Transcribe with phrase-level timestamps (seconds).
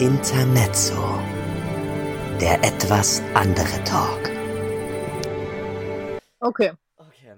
[0.00, 0.96] Intermezzo.
[2.40, 4.30] Der etwas andere Talk.
[6.40, 6.72] Okay.
[6.96, 7.34] Okay.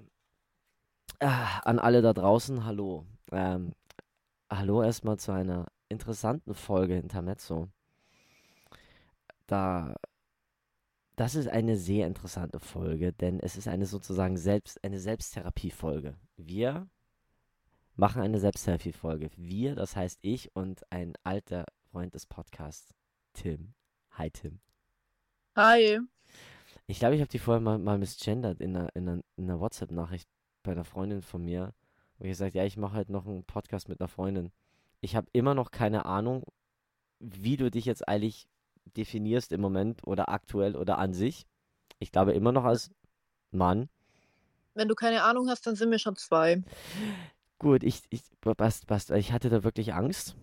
[1.19, 3.05] Ah, an alle da draußen, hallo.
[3.33, 3.73] Ähm,
[4.49, 7.67] hallo erstmal zu einer interessanten Folge Intermezzo.
[9.45, 9.93] Da,
[11.17, 16.15] das ist eine sehr interessante Folge, denn es ist eine sozusagen selbst, eine Selbsttherapie-Folge.
[16.37, 16.87] Wir
[17.97, 19.31] machen eine Selbsttherapie-Folge.
[19.35, 22.91] Wir, das heißt ich und ein alter Freund des Podcasts,
[23.33, 23.75] Tim.
[24.13, 24.59] Hi Tim.
[25.55, 25.99] Hi.
[26.87, 29.59] Ich glaube, ich habe die vorher mal, mal misgendert in einer, in einer, in einer
[29.59, 30.27] WhatsApp-Nachricht
[30.63, 31.75] bei einer Freundin von mir.
[32.17, 34.51] Wo ich gesagt ja, ich mache halt noch einen Podcast mit einer Freundin.
[35.01, 36.43] Ich habe immer noch keine Ahnung,
[37.19, 38.47] wie du dich jetzt eigentlich
[38.97, 41.45] definierst im Moment oder aktuell oder an sich.
[41.99, 42.89] Ich glaube immer noch als
[43.51, 43.87] Mann.
[44.73, 46.63] Wenn du keine Ahnung hast, dann sind wir schon zwei.
[47.59, 50.35] Gut, ich, ich, Bast, Bast, ich hatte da wirklich Angst.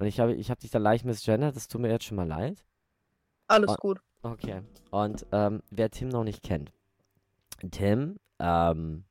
[0.00, 2.26] Und ich habe ich hab dich da leicht misgendert, das tut mir jetzt schon mal
[2.26, 2.64] leid.
[3.48, 3.76] Alles Oh.
[3.78, 4.00] gut.
[4.22, 4.62] Okay.
[4.90, 6.72] Und ähm, wer Tim noch nicht kennt.
[7.70, 9.04] Tim, ähm,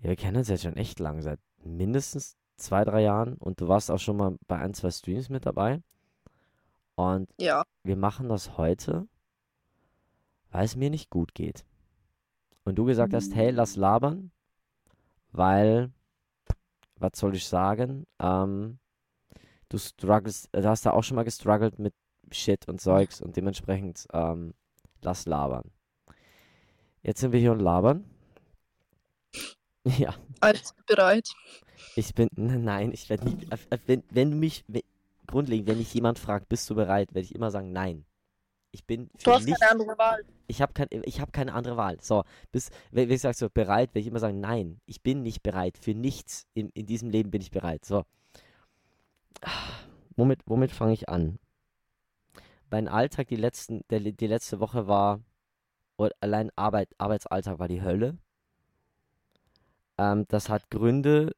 [0.00, 3.34] ja, wir kennen uns jetzt schon echt lang, seit mindestens zwei, drei Jahren.
[3.38, 5.82] Und du warst auch schon mal bei ein, zwei Streams mit dabei.
[6.94, 7.64] Und Ja.
[7.82, 9.08] wir machen das heute,
[10.50, 11.64] weil es mir nicht gut geht.
[12.64, 14.32] Und du gesagt hast, hey, lass labern,
[15.32, 15.90] weil,
[16.96, 18.78] was soll ich sagen, ähm,
[19.72, 21.94] du struggles, du hast da auch schon mal gestruggelt mit
[22.30, 24.54] Shit und Zeugs und dementsprechend, ähm,
[25.02, 25.70] lass labern.
[27.02, 28.04] Jetzt sind wir hier und labern.
[29.98, 31.28] Ja, Alles bereit.
[31.96, 34.82] ich bin, nein, ich werde nie, äh, wenn, wenn du mich, wenn,
[35.26, 38.04] grundlegend, wenn mich jemand fragt, bist du bereit, werde ich immer sagen, nein.
[38.70, 40.24] Ich bin Du hast nichts, keine andere Wahl.
[40.46, 41.98] ich habe kein, ich hab keine andere Wahl.
[42.00, 45.22] So, bis, wenn, wenn ich sage so, bereit, werde ich immer sagen, nein, ich bin
[45.22, 45.76] nicht bereit.
[45.78, 47.84] Für nichts in, in diesem Leben bin ich bereit.
[47.84, 48.04] So.
[50.16, 51.38] Womit, womit fange ich an?
[52.70, 55.20] Mein Alltag die, letzten, der, die letzte Woche war,
[55.96, 58.18] oder allein Arbeit, Arbeitsalltag war die Hölle.
[59.98, 61.34] Ähm, das hat Gründe,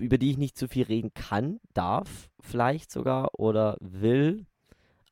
[0.00, 4.46] über die ich nicht zu viel reden kann, darf vielleicht sogar oder will.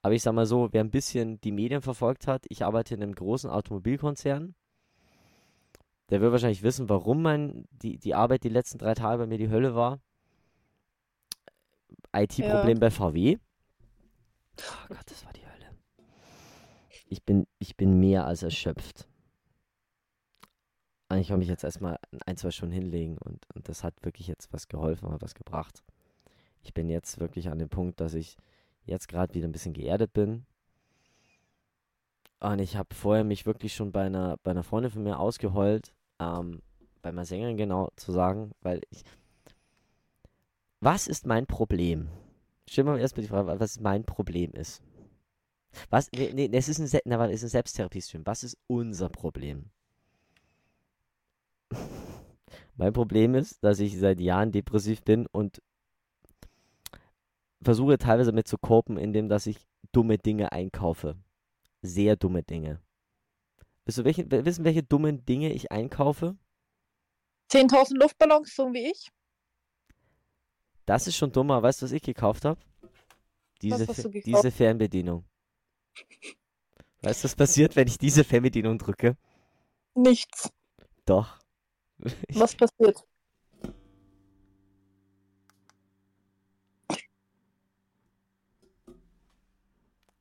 [0.02, 3.02] Aber ich sag mal so, wer ein bisschen die Medien verfolgt hat, ich arbeite in
[3.02, 4.54] einem großen Automobilkonzern.
[6.08, 9.38] Der wird wahrscheinlich wissen, warum mein, die, die Arbeit die letzten drei Tage bei mir
[9.38, 10.00] die Hölle war.
[12.12, 13.38] IT-Problem bei VW.
[14.58, 15.76] Oh Gott, das war die Hölle.
[17.06, 19.08] Ich bin, ich bin mehr als erschöpft.
[21.08, 24.52] Eigentlich kann mich jetzt erstmal ein, zwei Stunden hinlegen und, und das hat wirklich jetzt
[24.52, 25.82] was geholfen, hat was gebracht.
[26.62, 28.36] Ich bin jetzt wirklich an dem Punkt, dass ich
[28.84, 30.46] jetzt gerade wieder ein bisschen geerdet bin.
[32.38, 35.92] Und ich habe vorher mich wirklich schon bei einer, bei einer Freundin von mir ausgeheult,
[36.18, 36.62] ähm,
[37.02, 39.04] bei meiner Sängerin genau zu sagen, weil ich.
[40.80, 42.08] Was ist mein Problem?
[42.68, 44.82] Stell mir erstmal die Frage, was mein Problem ist.
[45.90, 48.26] Was, nee, nee, es ist ein, Se- ein Selbsttherapie-Stream.
[48.26, 49.70] Was ist unser Problem?
[52.76, 55.62] mein Problem ist, dass ich seit Jahren depressiv bin und
[57.62, 61.16] versuche teilweise damit zu copen, indem dass ich dumme Dinge einkaufe.
[61.82, 62.80] Sehr dumme Dinge.
[63.84, 66.36] Du welche, wissen, welche dummen Dinge ich einkaufe?
[67.50, 69.10] 10.000 Luftballons, so wie ich.
[70.90, 71.62] Das ist schon dummer.
[71.62, 72.60] Weißt du, was ich gekauft habe?
[73.62, 74.26] Diese, gekauft?
[74.26, 75.24] diese Fernbedienung.
[77.02, 79.16] Weißt du, was passiert, wenn ich diese Fernbedienung drücke?
[79.94, 80.50] Nichts.
[81.06, 81.38] Doch.
[82.34, 83.06] Was passiert?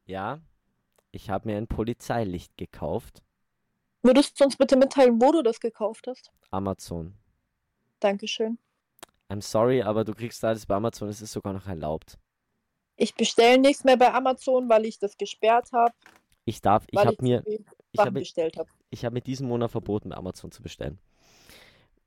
[0.05, 0.39] ja,
[1.11, 3.23] ich habe mir ein Polizeilicht gekauft.
[4.03, 6.31] Würdest du uns bitte mitteilen, wo du das gekauft hast?
[6.51, 7.17] Amazon.
[7.99, 8.59] Dankeschön.
[9.29, 11.07] I'm sorry, aber du kriegst alles bei Amazon.
[11.09, 12.17] Es ist sogar noch erlaubt.
[12.95, 15.93] Ich bestelle nichts mehr bei Amazon, weil ich das gesperrt habe,
[16.45, 18.65] Ich darf, ich habe mir, ich habe, habe.
[18.89, 20.99] ich habe mir diesen Monat verboten, bei Amazon zu bestellen.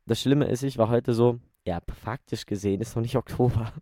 [0.04, 3.72] Das Schlimme ist, ich war heute so, ja, faktisch gesehen ist noch nicht Oktober.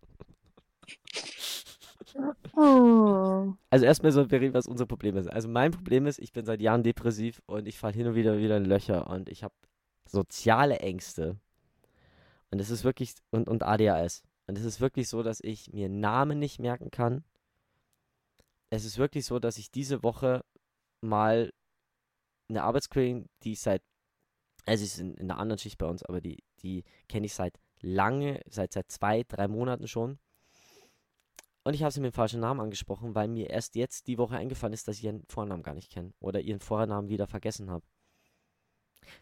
[2.53, 3.57] Hm.
[3.69, 5.27] Also erstmal so, bereden, was unser Problem ist.
[5.27, 8.37] Also mein Problem ist, ich bin seit Jahren depressiv und ich falle hin und wieder
[8.37, 9.53] wieder in Löcher und ich habe
[10.05, 11.37] soziale Ängste.
[12.51, 14.23] Und es ist wirklich, und, und ADHS.
[14.47, 17.23] Und es ist wirklich so, dass ich mir Namen nicht merken kann.
[18.69, 20.43] Es ist wirklich so, dass ich diese Woche
[21.01, 21.51] mal
[22.49, 23.81] eine Arbeitskollegin, die ich seit,
[24.65, 27.57] also ist in, in einer anderen Schicht bei uns, aber die, die kenne ich seit
[27.81, 30.19] lange, seit, seit zwei, drei Monaten schon.
[31.63, 34.35] Und ich habe sie mit dem falschen Namen angesprochen, weil mir erst jetzt die Woche
[34.35, 37.85] eingefallen ist, dass ich ihren Vornamen gar nicht kenne oder ihren Vornamen wieder vergessen habe.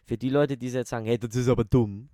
[0.04, 2.08] Für die Leute, die jetzt sagen, hey, das ist aber dumm.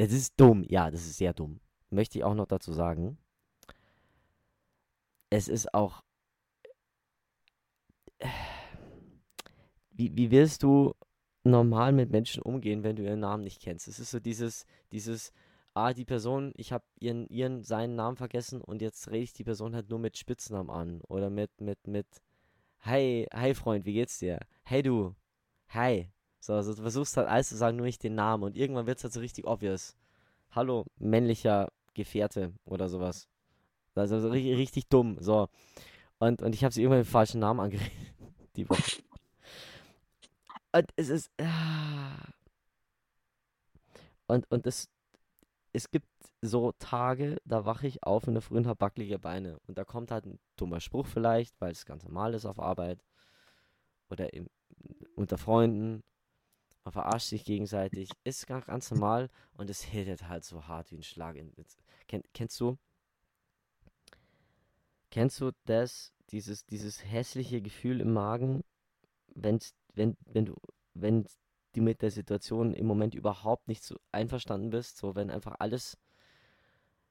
[0.00, 1.60] Das ist dumm, ja, das ist sehr dumm.
[1.90, 3.18] Möchte ich auch noch dazu sagen.
[5.28, 6.02] es ist auch.
[9.90, 10.94] Wie, wie willst du
[11.44, 13.88] normal mit Menschen umgehen, wenn du ihren Namen nicht kennst?
[13.88, 15.34] Es ist so dieses, dieses,
[15.74, 19.44] ah, die Person, ich habe ihren, ihren, seinen Namen vergessen und jetzt rede ich die
[19.44, 22.06] Person halt nur mit Spitznamen an oder mit, mit, mit,
[22.80, 24.40] hi, hi Freund, wie geht's dir?
[24.62, 25.14] Hey du,
[25.68, 26.10] hi.
[26.40, 28.98] So, also du versuchst halt alles zu sagen, nur nicht den Namen und irgendwann wird
[28.98, 29.96] es halt so richtig obvious.
[30.50, 33.28] Hallo, männlicher Gefährte oder sowas.
[33.94, 35.48] Also so richtig, richtig dumm, so.
[36.18, 37.92] Und, und ich habe sie irgendwann mit dem falschen Namen angeredet.
[38.56, 39.02] Die Woche.
[40.72, 41.30] Und es ist.
[41.38, 42.32] Ah.
[44.26, 44.88] Und, und es,
[45.72, 46.06] es gibt
[46.40, 49.58] so Tage, da wache ich auf in der Früh und habe wackelige Beine.
[49.66, 53.04] Und da kommt halt ein dummer Spruch vielleicht, weil es ganz normal ist auf Arbeit.
[54.08, 54.48] Oder im,
[55.16, 56.02] unter Freunden.
[56.84, 58.10] Man verarscht sich gegenseitig.
[58.24, 59.28] Ist ganz, ganz normal.
[59.54, 61.36] Und es hittet halt so hart wie ein Schlag.
[61.36, 61.52] In,
[62.08, 62.78] kenn, kennst du?
[65.10, 68.62] Kennst du das, dieses, dieses hässliche Gefühl im Magen,
[69.34, 70.56] wenn's, wenn, wenn du,
[70.94, 71.26] wenn
[71.72, 75.98] du mit der Situation im Moment überhaupt nicht so einverstanden bist, so wenn einfach alles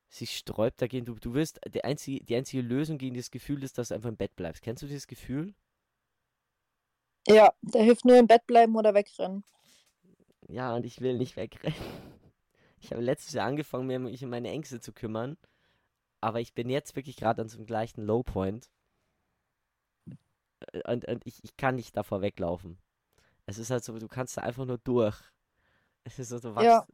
[0.10, 1.06] sich sträubt dagegen.
[1.06, 4.10] Du, du wirst, die einzige, die einzige Lösung gegen dieses Gefühl ist, dass du einfach
[4.10, 4.63] im Bett bleibst.
[4.63, 5.54] Kennst du dieses Gefühl?
[7.27, 9.44] Ja, der hilft nur im Bett bleiben oder wegrennen.
[10.49, 11.75] Ja, und ich will nicht wegrennen.
[12.81, 15.35] Ich habe letztes Jahr angefangen, mich um meine Ängste zu kümmern.
[16.21, 18.69] Aber ich bin jetzt wirklich gerade an so einem gleichen Lowpoint.
[20.71, 22.77] Äh, und, und ich, ich kann nicht davor weglaufen.
[23.47, 25.17] Es ist halt so, du kannst da einfach nur durch.
[26.05, 26.87] Es ist so, du wachst, Ja.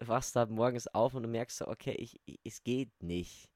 [0.00, 3.48] wachst da morgens auf und du merkst so, okay, ich, ich, es geht nicht.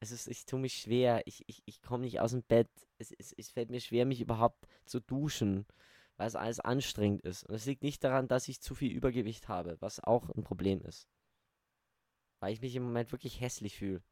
[0.00, 2.70] Es ist, ich tue mich schwer, ich, ich, ich komme nicht aus dem Bett.
[2.96, 5.66] Es, es, es fällt mir schwer, mich überhaupt zu duschen,
[6.18, 7.44] weil es alles anstrengend ist.
[7.44, 10.82] Und es liegt nicht daran, dass ich zu viel Übergewicht habe, was auch ein Problem
[10.82, 11.08] ist.
[12.40, 14.02] Weil ich mich im Moment wirklich hässlich fühle.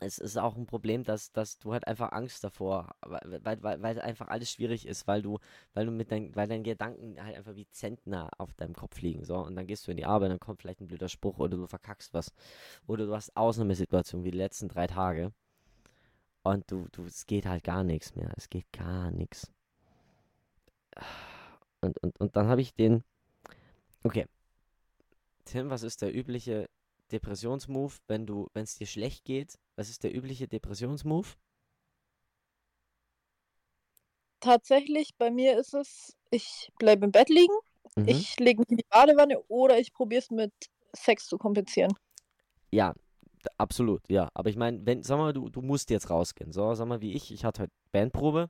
[0.00, 4.00] Es ist auch ein Problem, dass, dass du halt einfach Angst davor, weil, weil, weil,
[4.00, 5.38] einfach alles schwierig ist, weil du,
[5.74, 9.24] weil du mit deinen, weil deine Gedanken halt einfach wie Zentner auf deinem Kopf liegen,
[9.24, 11.56] so, und dann gehst du in die Arbeit, dann kommt vielleicht ein blöder Spruch oder
[11.56, 12.32] du verkackst was.
[12.88, 15.32] Oder du hast Ausnahmesituationen wie die letzten drei Tage.
[16.42, 18.32] Und du, du, es geht halt gar nichts mehr.
[18.36, 19.52] Es geht gar nichts.
[21.80, 23.02] Und, und, und dann habe ich den.
[24.04, 24.26] Okay.
[25.44, 26.68] Tim, was ist der übliche
[27.10, 29.58] Depressionsmove, wenn du, wenn es dir schlecht geht?
[29.76, 31.36] Was ist der übliche Depressionsmove?
[34.40, 37.54] Tatsächlich, bei mir ist es, ich bleibe im Bett liegen,
[37.96, 38.08] Mhm.
[38.08, 40.52] ich lege mich in die Badewanne oder ich probiere es mit
[40.94, 41.92] Sex zu kompensieren.
[42.70, 42.94] Ja,
[43.58, 44.28] absolut, ja.
[44.34, 46.52] Aber ich meine, wenn, sag mal, du, du musst jetzt rausgehen.
[46.52, 48.48] So, sag mal, wie ich, ich hatte heute Bandprobe.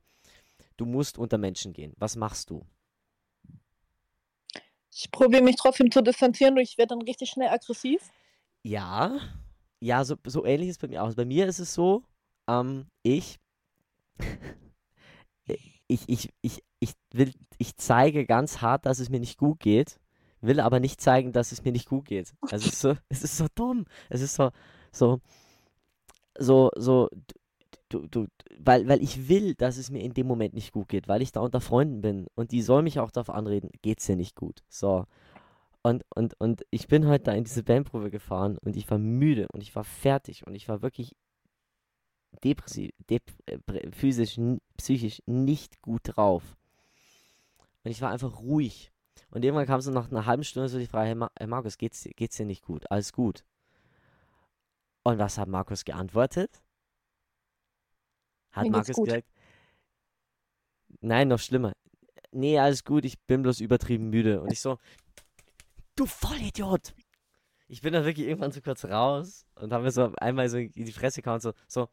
[0.83, 1.93] Du musst unter Menschen gehen.
[1.97, 2.67] Was machst du?
[4.93, 8.11] Ich probiere mich trotzdem zu distanzieren und ich werde dann richtig schnell aggressiv.
[8.65, 9.17] Ja,
[9.79, 11.15] ja, so, so ähnlich ist bei mir auch.
[11.15, 12.03] Bei mir ist es so,
[12.49, 13.39] ähm, ich,
[15.87, 20.01] ich, ich, ich, ich will, ich zeige ganz hart, dass es mir nicht gut geht,
[20.41, 22.35] will aber nicht zeigen, dass es mir nicht gut geht.
[22.51, 23.85] Also es ist so, es ist so dumm.
[24.09, 24.51] Es ist so,
[24.91, 25.21] so,
[26.37, 27.09] so, so,
[27.93, 28.27] du, du,
[28.59, 31.33] weil, weil ich will, dass es mir in dem Moment nicht gut geht, weil ich
[31.33, 34.63] da unter Freunden bin und die sollen mich auch darauf anreden, geht's dir nicht gut.
[34.69, 35.07] So.
[35.83, 39.47] Und, und, und ich bin heute da in diese Bandprobe gefahren und ich war müde
[39.53, 41.17] und ich war fertig und ich war wirklich
[42.45, 43.59] depressiv, dep äh,
[43.91, 44.39] physisch,
[44.77, 46.57] psychisch nicht gut drauf.
[47.85, 48.93] Und ich war einfach ruhig.
[49.31, 51.79] Und irgendwann kam so nach einer halben Stunde so die Frage, hey, Ma hey Markus,
[51.79, 52.91] geht's, geht's dir nicht gut?
[52.91, 53.45] Alles gut.
[55.03, 56.63] Und was hat Markus geantwortet?
[58.53, 59.27] Hat Markus gesagt,
[61.01, 61.73] nein, noch schlimmer.
[62.31, 64.41] Nee, alles gut, ich bin bloß übertrieben müde.
[64.41, 64.79] Und ich so,
[65.97, 66.95] du Vollidiot!
[67.69, 70.71] Ich bin da wirklich irgendwann so kurz raus und habe mir so einmal so in
[70.73, 71.89] die Fresse gehauen, so, so,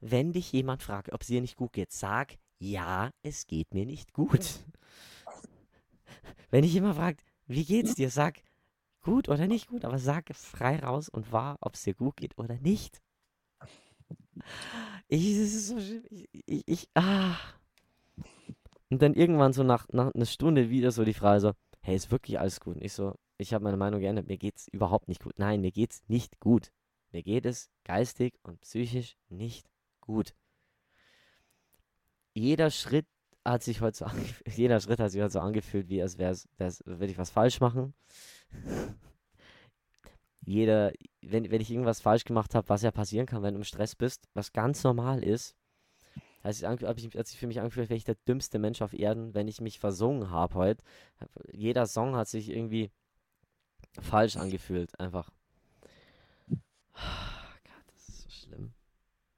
[0.00, 3.86] wenn dich jemand fragt, ob es dir nicht gut geht, sag, ja, es geht mir
[3.86, 4.64] nicht gut.
[6.50, 8.40] Wenn dich jemand fragt, wie geht's dir, sag,
[9.00, 12.38] gut oder nicht gut, aber sag frei raus und wahr, ob es dir gut geht
[12.38, 13.02] oder nicht.
[15.14, 16.02] Ich, es ist so schlimm.
[16.10, 17.36] Ich, ich, ich, ah.
[18.90, 21.52] Und dann irgendwann so nach, nach einer Stunde wieder so die Frage so,
[21.82, 22.74] hey, ist wirklich alles gut?
[22.74, 25.34] Und ich so, ich habe meine Meinung geändert, mir geht's überhaupt nicht gut.
[25.36, 26.72] Nein, mir geht's nicht gut.
[27.12, 29.68] Mir geht es geistig und psychisch nicht
[30.00, 30.34] gut.
[32.32, 33.06] Jeder Schritt
[33.44, 36.32] hat sich heute so angefühlt, jeder Schritt hat sich heute so angefühlt, wie als wäre
[36.32, 36.48] es,
[36.84, 37.94] würde ich was falsch machen.
[40.44, 43.64] Jeder, wenn, wenn ich irgendwas falsch gemacht habe, was ja passieren kann, wenn du im
[43.64, 45.56] Stress bist, was ganz normal ist,
[46.44, 48.82] sich, ange- hab ich, hat sich für mich angefühlt, als wäre ich der dümmste Mensch
[48.82, 50.84] auf Erden, wenn ich mich versungen habe heute.
[51.50, 52.90] Jeder Song hat sich irgendwie
[54.00, 55.30] falsch angefühlt, einfach.
[56.92, 58.74] Gott, das ist so schlimm.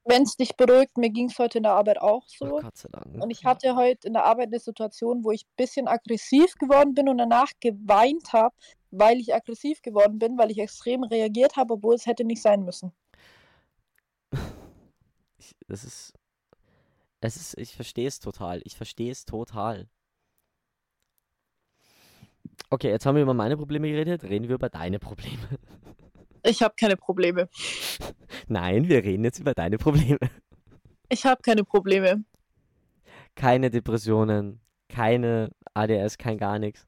[0.03, 2.59] Wenn es dich beruhigt, mir ging es heute in der Arbeit auch so.
[2.59, 3.21] Gott sei Dank.
[3.21, 6.93] Und ich hatte heute in der Arbeit eine Situation, wo ich ein bisschen aggressiv geworden
[6.93, 8.55] bin und danach geweint habe,
[8.91, 12.63] weil ich aggressiv geworden bin, weil ich extrem reagiert habe, obwohl es hätte nicht sein
[12.63, 12.91] müssen.
[15.37, 16.13] Ich, das ist.
[17.21, 17.57] Es ist.
[17.57, 18.61] Ich verstehe es total.
[18.63, 19.87] Ich verstehe es total.
[22.69, 24.23] Okay, jetzt haben wir über meine Probleme geredet.
[24.23, 25.47] Reden wir über deine Probleme.
[26.43, 27.49] Ich habe keine Probleme.
[28.47, 30.19] Nein, wir reden jetzt über deine Probleme.
[31.09, 32.23] Ich habe keine Probleme.
[33.35, 36.87] Keine Depressionen, keine ADS, kein gar nichts.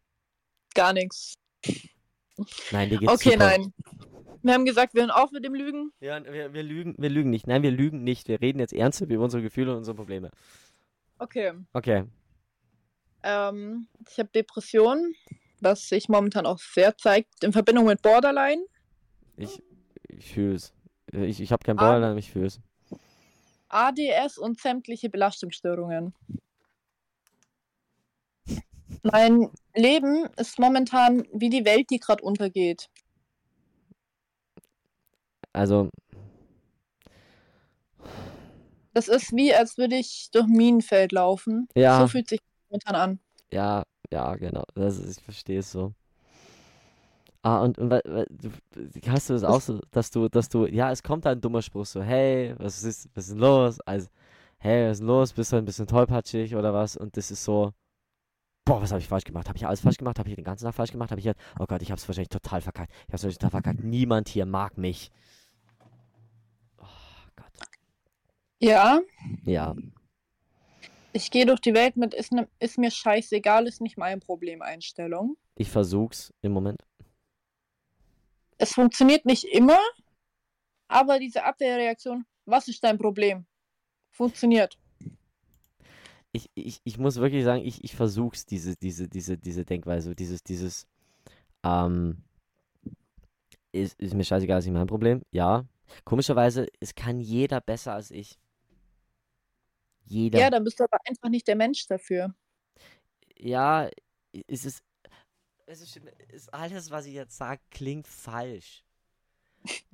[0.76, 1.34] Gar nichts.
[2.72, 3.46] Nein, dir geht's Okay, super.
[3.46, 3.74] nein.
[4.42, 5.92] Wir haben gesagt, wir hören auf mit dem Lügen.
[6.00, 7.48] Ja, wir, wir lügen, wir lügen nicht.
[7.48, 8.30] Nein, wir lügen nicht.
[8.30, 10.32] Wir reden jetzt ernsthaft über unsere Gefühle und unsere Probleme.
[11.18, 11.54] Okay.
[11.74, 12.06] Okay.
[13.24, 15.14] Ähm, ich habe Depressionen,
[15.60, 18.64] was sich momentan auch sehr zeigt in Verbindung mit Borderline.
[19.36, 19.62] Ich,
[20.08, 20.74] ich fühl's.
[21.12, 21.76] Ich, ich habe kein.
[21.76, 22.62] Borderline, aber ich fühl's.
[23.68, 26.14] ADS und sämtliche Belastungsstörungen.
[29.04, 32.90] Mein Leben ist momentan wie die Welt, die gerade untergeht.
[35.54, 35.90] Also,
[38.94, 41.68] Das ist wie, als würde ich durch Minenfeld laufen.
[41.76, 42.02] Ja.
[42.02, 42.40] So fühlt sich
[42.70, 43.20] momentan an.
[43.52, 44.64] ja, ja, genau.
[44.76, 45.94] Das ist, ich verstehe es so.
[47.42, 47.92] Ah, und, und
[49.08, 51.62] hast du das auch so, dass du, dass du, ja, es kommt da ein dummer
[51.62, 53.80] Spruch so, hey, was ist, was ist denn los?
[53.82, 54.10] Also,
[54.58, 55.34] hey, was ist denn los?
[55.34, 56.98] Bist du ein bisschen tollpatschig oder was?
[56.98, 57.72] Und das ist so,
[58.70, 59.48] boah, was habe ich falsch gemacht?
[59.48, 60.20] Habe ich alles falsch gemacht?
[60.20, 61.10] Habe ich den ganzen Tag falsch gemacht?
[61.10, 62.92] Habe ich jetzt, oh Gott, ich habe es wahrscheinlich total verkackt.
[62.92, 63.80] Ich habe es wahrscheinlich total verkackt.
[63.84, 65.12] Niemand hier mag mich.
[66.78, 66.86] Oh
[67.36, 67.52] Gott.
[68.60, 69.02] Ja,
[69.46, 69.76] Ja,
[71.12, 74.62] ich gehe durch die Welt mit ist, ne, ist mir scheißegal, ist nicht mein Problem
[74.62, 75.38] Einstellung.
[75.56, 76.86] ich versuch's im Moment.
[78.60, 79.80] Es funktioniert nicht immer,
[80.88, 83.48] aber diese Abwehrreaktion, was ist dein Problem?
[84.12, 84.78] Funktioniert.
[86.40, 90.44] Ich, ich, ich muss wirklich sagen, ich, ich versuch's, diese, diese, diese, diese Denkweise, dieses,
[90.44, 90.88] dieses,
[91.64, 92.24] ähm,
[93.72, 95.22] ist, ist mir scheißegal, ist nicht mein Problem.
[95.32, 95.66] Ja.
[96.06, 98.40] Komischerweise, es kann jeder besser als ich.
[100.06, 100.40] Jeder.
[100.40, 102.34] Ja, dann bist du aber einfach nicht der Mensch dafür.
[103.38, 103.90] Ja,
[104.48, 104.84] es ist,
[105.66, 108.84] es ist, ist alles, was ich jetzt sage, klingt falsch.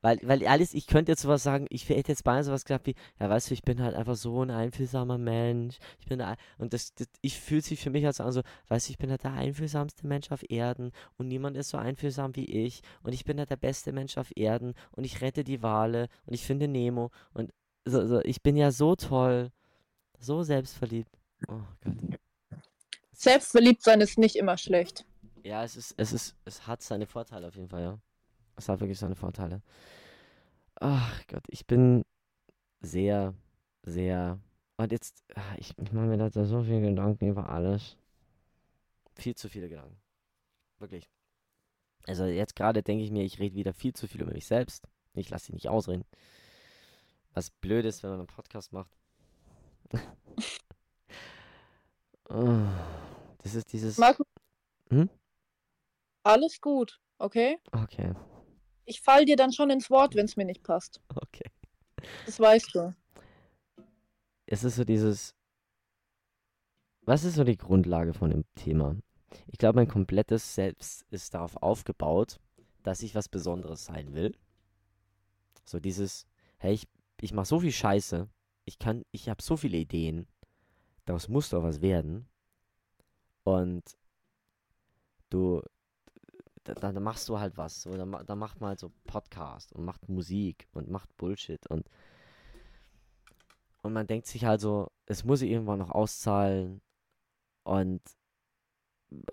[0.01, 2.95] Weil, weil alles, ich könnte jetzt sowas sagen, ich hätte jetzt beinahe sowas gesagt wie,
[3.19, 5.77] ja, weißt du, ich bin halt einfach so ein einfühlsamer Mensch.
[5.99, 8.87] Ich bin da, und das, das ich fühle sich für mich als an so, weißt
[8.87, 12.45] du, ich bin halt der einfühlsamste Mensch auf Erden und niemand ist so einfühlsam wie
[12.45, 16.07] ich und ich bin halt der beste Mensch auf Erden und ich rette die Wale
[16.25, 17.51] und ich finde Nemo und
[17.85, 19.51] so, so, ich bin ja so toll,
[20.19, 21.11] so selbstverliebt.
[21.47, 22.19] Oh Gott.
[23.11, 25.05] Selbstverliebt sein ist nicht immer schlecht.
[25.43, 27.99] Ja, es ist, es ist, es hat seine Vorteile auf jeden Fall, ja.
[28.55, 29.61] Es hat wirklich seine Vorteile.
[30.75, 32.03] Ach Gott, ich bin
[32.81, 33.33] sehr,
[33.83, 34.39] sehr.
[34.77, 37.97] Und jetzt, ah, ich, ich mache mir da so viele Gedanken über alles.
[39.15, 39.97] Viel zu viele Gedanken.
[40.79, 41.09] Wirklich.
[42.07, 44.87] Also jetzt gerade denke ich mir, ich rede wieder viel zu viel über mich selbst.
[45.13, 46.03] Ich lasse sie nicht ausreden.
[47.33, 48.91] Was blöd ist, wenn man einen Podcast macht.
[52.27, 53.99] Das ist dieses.
[54.89, 55.09] Hm?
[56.23, 57.59] alles gut, okay?
[57.71, 58.13] Okay,
[58.85, 61.01] Ich fall dir dann schon ins Wort, wenn es mir nicht passt.
[61.15, 61.49] okay.
[62.25, 62.95] Das weißt du.
[64.45, 65.35] es ist so dieses.
[67.01, 68.95] Was ist so die Grundlage von dem Thema?
[69.47, 72.39] Ich glaube, mein komplettes Selbst ist darauf aufgebaut,
[72.83, 74.35] dass ich was Besonderes sein will.
[75.65, 76.25] So dieses,
[76.57, 76.87] hey, ich,
[77.21, 78.27] ich mache so viel Scheiße,
[78.65, 80.27] ich kann, ich habe so viele Ideen,
[81.05, 82.27] daraus muss doch was werden.
[83.43, 83.83] Und
[85.29, 85.61] du,
[86.65, 87.81] da, da da machst du halt was.
[87.83, 91.65] So, da, ma- da macht man halt so Podcast und macht Musik und macht Bullshit
[91.67, 91.89] und
[93.83, 96.81] und man denkt sich halt so, es muss sich irgendwann noch auszahlen.
[97.63, 98.01] Und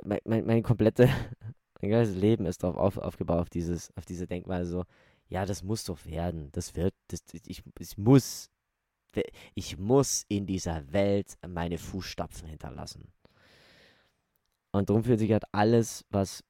[0.05, 1.09] mein, mein, mein komplette,
[1.81, 4.85] mein ganzes Leben ist darauf auf, aufgebaut, auf dieses, auf diese Denkweise so,
[5.29, 6.51] ja, das muss doch werden.
[6.53, 8.51] Das wird, das, ich, ich muss,
[9.55, 13.11] ich muss in dieser Welt meine Fußstapfen hinterlassen.
[14.73, 16.45] Und darum fühlt sich halt alles, was,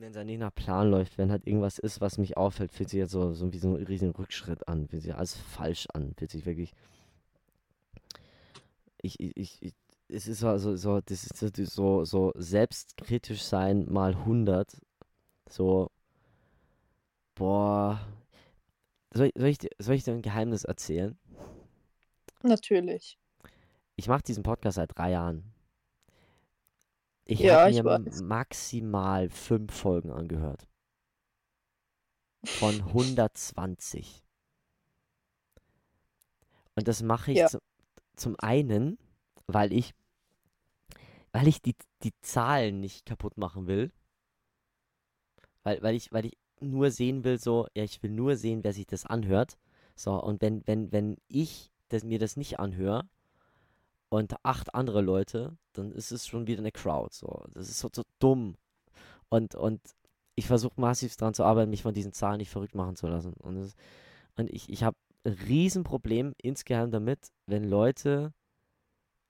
[0.00, 3.00] wenn es nicht nach Plan läuft, wenn halt irgendwas ist, was mich auffällt, fühlt sich
[3.00, 6.30] halt so, so wie so ein riesen Rückschritt an, fühlt sich alles falsch an, fühlt
[6.30, 6.72] sich wirklich.
[9.02, 9.74] Ich, ich, ich, ich
[10.08, 14.76] es ist so, so, das ist so, so, selbstkritisch sein mal 100.
[15.48, 15.90] So,
[17.34, 18.00] boah.
[19.12, 21.16] Soll, ich- soll, ich, soll ich dir ein Geheimnis erzählen?
[22.42, 23.18] Natürlich.
[23.96, 25.44] Ich mache diesen Podcast seit drei Jahren.
[27.30, 28.22] Ich Ja, habe mir weiß.
[28.22, 30.66] maximal fünf Folgen angehört.
[32.44, 34.24] Von 120.
[36.74, 37.46] Und das mache ich Ja.
[37.46, 37.60] zum,
[38.16, 38.98] zum einen,
[39.46, 39.94] weil ich,
[41.30, 43.92] weil ich die, die Zahlen nicht kaputt machen will.
[45.62, 48.72] Weil, weil ich, weil ich nur sehen will, so, ja, ich will nur sehen, wer
[48.72, 49.56] sich das anhört.
[49.94, 53.08] So, und wenn, wenn, wenn ich das, mir das nicht anhöre
[54.10, 57.14] und acht andere Leute, dann ist es schon wieder eine Crowd.
[57.14, 58.56] So, das ist so, so dumm.
[59.28, 59.80] Und, und
[60.34, 63.34] ich versuche massiv daran zu arbeiten, mich von diesen Zahlen nicht verrückt machen zu lassen.
[63.34, 63.74] Und, das,
[64.36, 68.34] und ich, ich habe ein Riesenproblem insgeheim damit, wenn Leute,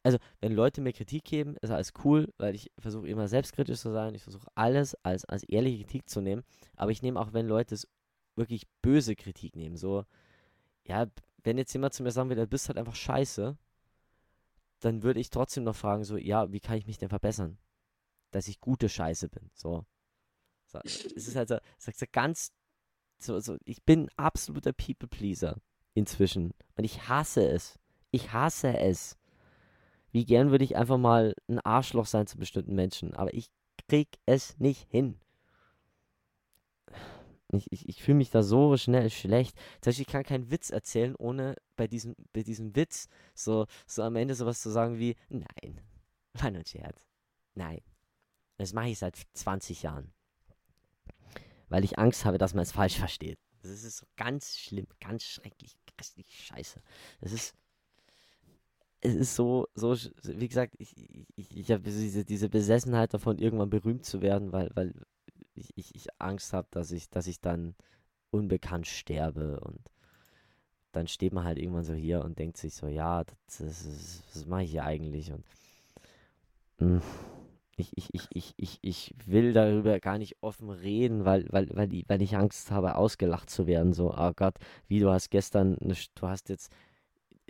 [0.02, 3.92] also wenn Leute mir Kritik geben, ist alles cool, weil ich versuche immer selbstkritisch zu
[3.92, 4.14] sein.
[4.14, 6.42] Ich versuche alles als, als ehrliche Kritik zu nehmen.
[6.76, 7.86] Aber ich nehme auch, wenn Leute es
[8.34, 10.06] wirklich böse Kritik nehmen, so,
[10.86, 11.06] ja,
[11.42, 13.58] wenn jetzt jemand zu mir sagen würde, du bist halt einfach scheiße,
[14.80, 17.58] dann würde ich trotzdem noch fragen, so, ja, wie kann ich mich denn verbessern?
[18.30, 19.84] Dass ich gute Scheiße bin, so.
[20.84, 22.52] es ist halt so, ist so ganz,
[23.18, 25.60] so, so, ich bin absoluter People-Pleaser
[25.94, 26.52] inzwischen.
[26.76, 27.78] Und ich hasse es.
[28.10, 29.18] Ich hasse es.
[30.12, 33.50] Wie gern würde ich einfach mal ein Arschloch sein zu bestimmten Menschen, aber ich
[33.88, 35.20] krieg es nicht hin.
[37.52, 39.56] Ich, ich, ich fühle mich da so schnell schlecht.
[39.80, 44.02] Zum Beispiel, ich kann keinen Witz erzählen, ohne bei diesem, bei diesem Witz so, so
[44.02, 45.80] am Ende sowas zu sagen wie, nein,
[46.34, 47.08] war nur ein Scherz.
[47.54, 47.80] Nein.
[48.58, 50.12] Das mache ich seit 20 Jahren.
[51.68, 53.38] Weil ich Angst habe, dass man es falsch versteht.
[53.62, 56.82] Das ist so ganz schlimm, ganz schrecklich, richtig scheiße.
[57.20, 57.54] Das ist,
[59.00, 63.38] es ist so, so, wie gesagt, ich, ich, ich, ich habe diese, diese Besessenheit davon,
[63.38, 64.94] irgendwann berühmt zu werden, weil, weil
[65.60, 67.74] ich, ich, ich Angst habe, dass ich, dass ich dann
[68.32, 69.80] unbekannt sterbe und
[70.92, 74.46] dann steht man halt irgendwann so hier und denkt sich so, ja, das, ist- was
[74.46, 75.32] mache ich hier eigentlich?
[75.32, 75.44] Und
[76.78, 77.00] mh,
[77.76, 81.92] ich, ich, ich, ich, ich, ich will darüber gar nicht offen reden, weil, weil, weil,
[81.94, 83.92] ich, weil ich Angst habe, ausgelacht zu werden.
[83.94, 84.56] So, oh Gott,
[84.88, 86.72] wie du hast gestern, du hast jetzt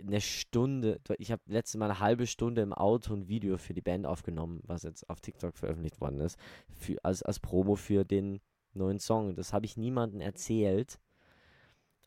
[0.05, 3.81] eine Stunde, ich habe letztes Mal eine halbe Stunde im Auto ein Video für die
[3.81, 6.37] Band aufgenommen, was jetzt auf TikTok veröffentlicht worden ist,
[6.69, 8.41] für, als, als Promo für den
[8.73, 9.35] neuen Song.
[9.35, 10.99] Das habe ich niemandem erzählt,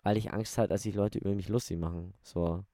[0.03, 2.15] weil ich Angst hatte, dass sich Leute über mich lustig machen.
[2.23, 2.65] So,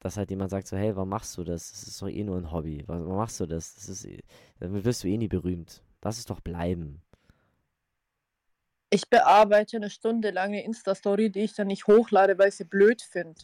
[0.00, 1.70] dass halt jemand sagt so, hey, warum machst du das?
[1.70, 2.84] Das ist doch eh nur ein Hobby.
[2.86, 3.74] Warum machst du das?
[3.74, 4.06] Das ist,
[4.60, 5.82] damit wirst du eh nie berühmt.
[6.02, 7.02] Lass es doch bleiben.
[8.90, 12.64] Ich bearbeite eine Stunde lang eine Insta-Story, die ich dann nicht hochlade, weil ich sie
[12.64, 13.40] blöd finde.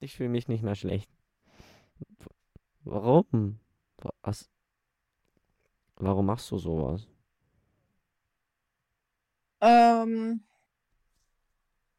[0.00, 1.10] Ich fühle mich nicht mehr schlecht.
[2.84, 3.58] Warum?
[4.22, 4.48] Was?
[5.96, 7.08] Warum machst du sowas?
[9.60, 10.44] Ähm,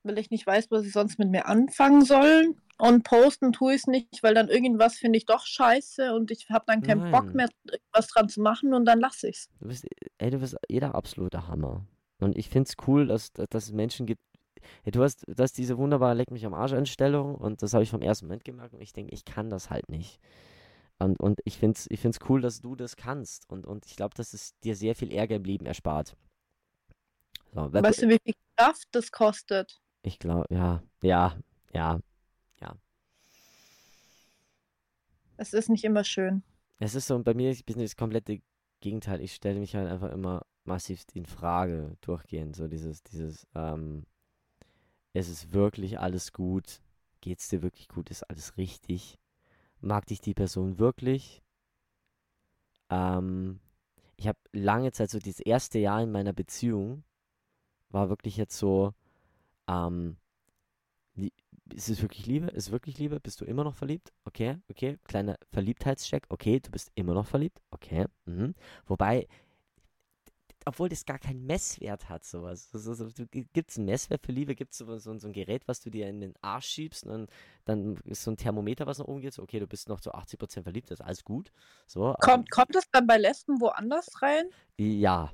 [0.03, 2.55] weil ich nicht weiß, was ich sonst mit mir anfangen soll.
[2.77, 6.49] Und posten tue ich es nicht, weil dann irgendwas finde ich doch scheiße und ich
[6.49, 7.35] habe dann keinen Bock Nein.
[7.35, 9.49] mehr, irgendwas dran zu machen und dann lasse ich es.
[9.59, 9.85] Du bist,
[10.17, 11.85] ey, du bist jeder absolute Hammer.
[12.21, 14.21] Und ich find's cool, dass, dass dass es Menschen gibt.
[14.83, 17.83] Ey, du hast, du hast diese wunderbare Leck mich am Arsch Einstellung und das habe
[17.83, 20.19] ich vom ersten Moment gemerkt und ich denke, ich kann das halt nicht.
[20.99, 23.49] Und, und ich find's, ich find's cool, dass du das kannst.
[23.49, 26.17] Und, und ich glaube, dass es dir sehr viel Ärger im Leben erspart.
[27.53, 29.79] So, Weißt du, wie viel Kraft das kostet?
[30.03, 31.37] ich glaube, ja, ja,
[31.73, 31.99] ja.
[35.37, 36.43] Es ist nicht immer schön.
[36.79, 38.41] Es ist so, bei mir ist das komplette
[38.81, 39.21] Gegenteil.
[39.21, 42.55] Ich stelle mich halt einfach immer massiv in Frage durchgehend.
[42.55, 44.05] So dieses, dieses, ähm,
[45.13, 46.81] es ist wirklich alles gut?
[47.21, 48.09] Geht's dir wirklich gut?
[48.09, 49.19] Ist alles richtig?
[49.81, 51.43] Mag dich die Person wirklich?
[52.89, 53.59] Ähm,
[54.17, 57.03] ich habe lange Zeit, so dieses erste Jahr in meiner Beziehung,
[57.91, 58.93] war wirklich jetzt so,
[59.67, 60.17] ähm,
[61.73, 62.47] ist es wirklich Liebe?
[62.47, 63.19] Ist es wirklich Liebe?
[63.19, 64.11] Bist du immer noch verliebt?
[64.25, 64.97] Okay, okay.
[65.05, 66.25] Kleiner Verliebtheitscheck.
[66.29, 67.61] Okay, du bist immer noch verliebt.
[67.71, 68.05] Okay.
[68.25, 68.55] Mhm.
[68.87, 69.27] Wobei,
[70.65, 72.69] obwohl das gar keinen Messwert hat, sowas.
[72.71, 74.55] So, so, so, Gibt es einen Messwert für Liebe?
[74.55, 77.27] Gibt es so, so, ein Gerät, was du dir in den Arsch schiebst und dann,
[77.65, 79.33] dann ist so ein Thermometer, was nach oben geht?
[79.33, 81.51] So, okay, du bist noch zu 80% verliebt, das ist alles gut.
[81.87, 84.45] So, Kommt, kommt es dann bei Lesben woanders rein?
[84.77, 85.31] ja.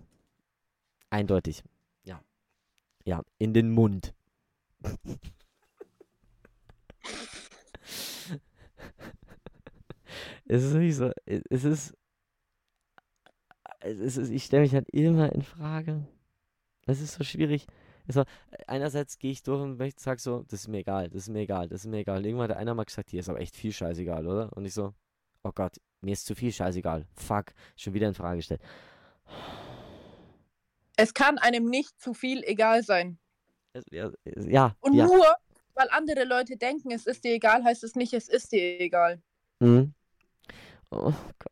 [1.12, 1.64] Eindeutig.
[2.04, 2.22] Ja.
[3.06, 4.14] Ja, in den Mund.
[10.46, 11.96] es ist wirklich so, es ist,
[13.86, 16.06] ist, ich stelle mich halt immer in Frage.
[16.86, 17.68] Es ist so schwierig.
[18.08, 18.26] War,
[18.68, 21.40] einerseits gehe ich durch und möchte- sag so, das ist mir egal, das ist mir
[21.40, 22.24] egal, das ist mir egal.
[22.24, 24.54] Irgendwann hat einer mal gesagt, hier ist aber echt viel scheißegal, oder?
[24.56, 24.94] Und ich so,
[25.44, 27.06] oh Gott, mir ist zu viel scheißegal.
[27.16, 28.62] Fuck, schon wieder in Frage gestellt.
[30.98, 33.18] Es kann einem nicht zu viel egal sein.
[33.74, 35.06] Es- Ja, es- ja, Und ja.
[35.08, 35.26] nur,
[35.74, 39.22] weil andere Leute denken, es ist dir egal, heißt es nicht, es ist dir egal.
[39.60, 39.94] Mhm.
[40.92, 41.52] Oh Gott.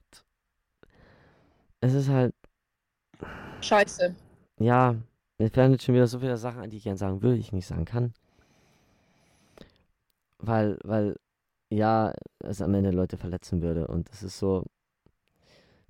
[1.84, 2.34] Es ist halt,
[3.60, 4.16] Scheiße.
[4.58, 4.96] ja,
[5.38, 7.42] Mir werden jetzt schon wieder so viele Sachen an, die ich gerne sagen würde, die
[7.42, 8.14] ich nicht sagen kann.
[10.38, 11.20] Weil, weil,
[11.70, 13.88] ja, es am Ende Leute verletzen würde.
[13.88, 14.64] Und es ist so.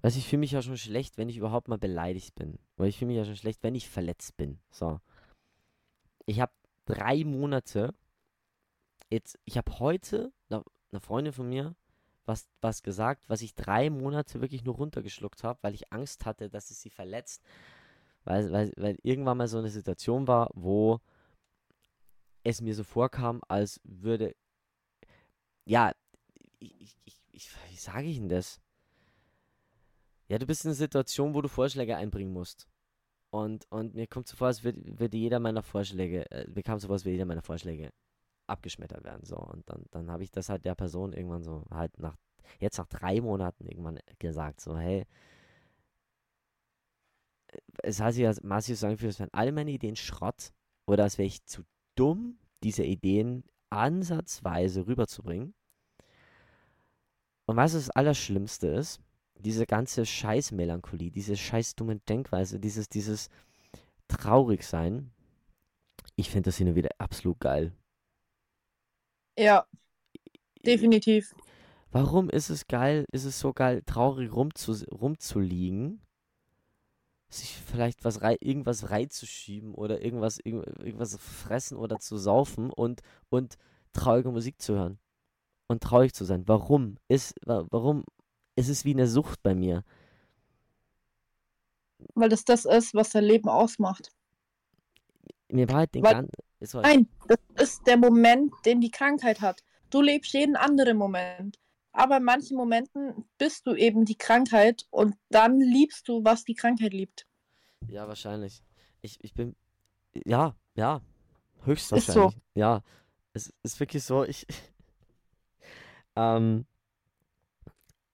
[0.02, 2.58] Weißt du, ich fühle mich ja schon schlecht, wenn ich überhaupt mal beleidigt bin.
[2.78, 4.58] Oder ich fühle mich ja schon schlecht, wenn ich verletzt bin.
[4.72, 5.00] So.
[6.26, 6.54] Ich habe
[6.86, 7.94] drei Monate.
[9.12, 11.76] Jetzt, ich habe heute eine Freundin von mir
[12.26, 16.50] was, was gesagt, was ich drei Monate wirklich nur runtergeschluckt habe, weil ich Angst hatte,
[16.50, 17.44] dass es sie verletzt.
[18.24, 21.00] Weil, weil, weil irgendwann mal so eine Situation war, wo
[22.44, 24.36] es mir so vorkam, als würde.
[25.66, 25.94] Ja,
[26.60, 28.62] ich, ich, ich, wie sage ich denn das?
[30.30, 32.68] Ja, du bist in einer Situation, wo du Vorschläge einbringen musst.
[33.30, 36.88] Und, und mir kommt so vor, als würde, würde jeder meiner Vorschläge, äh, mir so
[36.88, 37.92] vor, als würde jeder meiner Vorschläge
[38.48, 39.26] abgeschmettert werden.
[39.26, 39.38] So.
[39.38, 42.16] Und dann, dann habe ich das halt der Person irgendwann so halt nach,
[42.60, 45.06] jetzt nach drei Monaten irgendwann gesagt, so, hey,
[47.48, 50.54] äh, es heißt ja massiv sagen, es wären alle meine Ideen Schrott
[50.86, 51.64] oder als wäre ich zu
[51.96, 55.54] dumm, diese Ideen ansatzweise rüberzubringen.
[57.46, 59.02] Und was das Allerschlimmste ist,
[59.36, 63.30] diese ganze Scheißmelancholie, diese scheiß dumme Denkweise, dieses, dieses
[64.08, 65.12] Traurigsein,
[66.16, 67.74] ich finde das hin und wieder absolut geil.
[69.38, 69.66] Ja,
[70.66, 71.34] definitiv.
[71.92, 76.02] Warum ist es geil, ist es so geil, traurig rumzu, rumzuliegen?
[77.30, 83.58] Sich vielleicht was rei irgendwas reinzuschieben oder irgendwas, irgendwas fressen oder zu saufen und, und
[83.92, 85.00] traurige Musik zu hören.
[85.68, 86.48] Und traurig zu sein.
[86.48, 86.98] Warum?
[87.08, 88.04] Ist, warum?
[88.56, 89.84] ist Es wie eine Sucht bei mir.
[92.16, 94.12] Weil das das ist, was dein Leben ausmacht.
[95.50, 96.32] Mir war halt den ganzen
[96.74, 99.64] Nein, das ist der Moment, den die Krankheit hat.
[99.90, 101.60] Du lebst jeden anderen Moment.
[101.92, 106.56] Aber in manchen Momenten bist du eben die Krankheit und dann liebst du, was die
[106.56, 107.28] Krankheit liebt.
[107.88, 108.64] Ja, wahrscheinlich.
[109.02, 109.56] Ich, ich bin.
[110.26, 111.02] Ja, ja.
[111.66, 112.08] Höchstwahrscheinlich.
[112.08, 112.60] Ist so.
[112.60, 112.82] Ja.
[113.34, 114.48] Es ist wirklich so, ich.
[116.16, 116.66] ähm.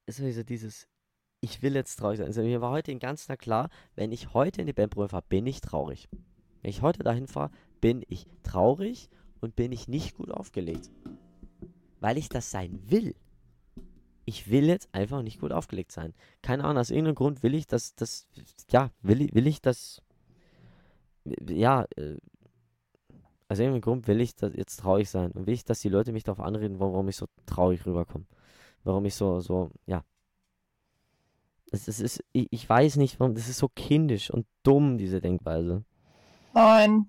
[0.05, 0.87] Ist wirklich so dieses.
[1.39, 2.27] Ich will jetzt traurig sein.
[2.27, 5.61] Also mir war heute ganz klar, wenn ich heute in die Bandprobe fahre, bin ich
[5.61, 6.09] traurig.
[6.61, 7.51] Wenn ich heute dahin fahre,
[7.81, 9.09] bin ich traurig
[9.41, 10.89] und bin ich nicht gut aufgelegt.
[11.99, 13.15] Weil ich das sein will.
[14.25, 16.13] Ich will jetzt einfach nicht gut aufgelegt sein.
[16.41, 18.27] Keine Ahnung, aus irgendeinem Grund will ich das, das,
[18.71, 20.01] ja, will, ich, will ich das,
[21.47, 22.17] ja, äh,
[23.49, 26.11] aus irgendeinem Grund will ich das jetzt traurig sein und will ich, dass die Leute
[26.11, 28.25] mich darauf anreden, warum ich so traurig rüberkomme.
[28.83, 30.03] Warum ich so, so, ja.
[31.71, 35.19] Es, es ist, ich, ich weiß nicht, warum, das ist so kindisch und dumm, diese
[35.19, 35.83] Denkweise.
[36.53, 37.07] Nein.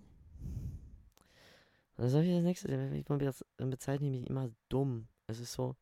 [2.01, 5.07] Dann sag ich das nächste, dann bezeichne ich mich immer dumm.
[5.27, 5.77] Es ist so.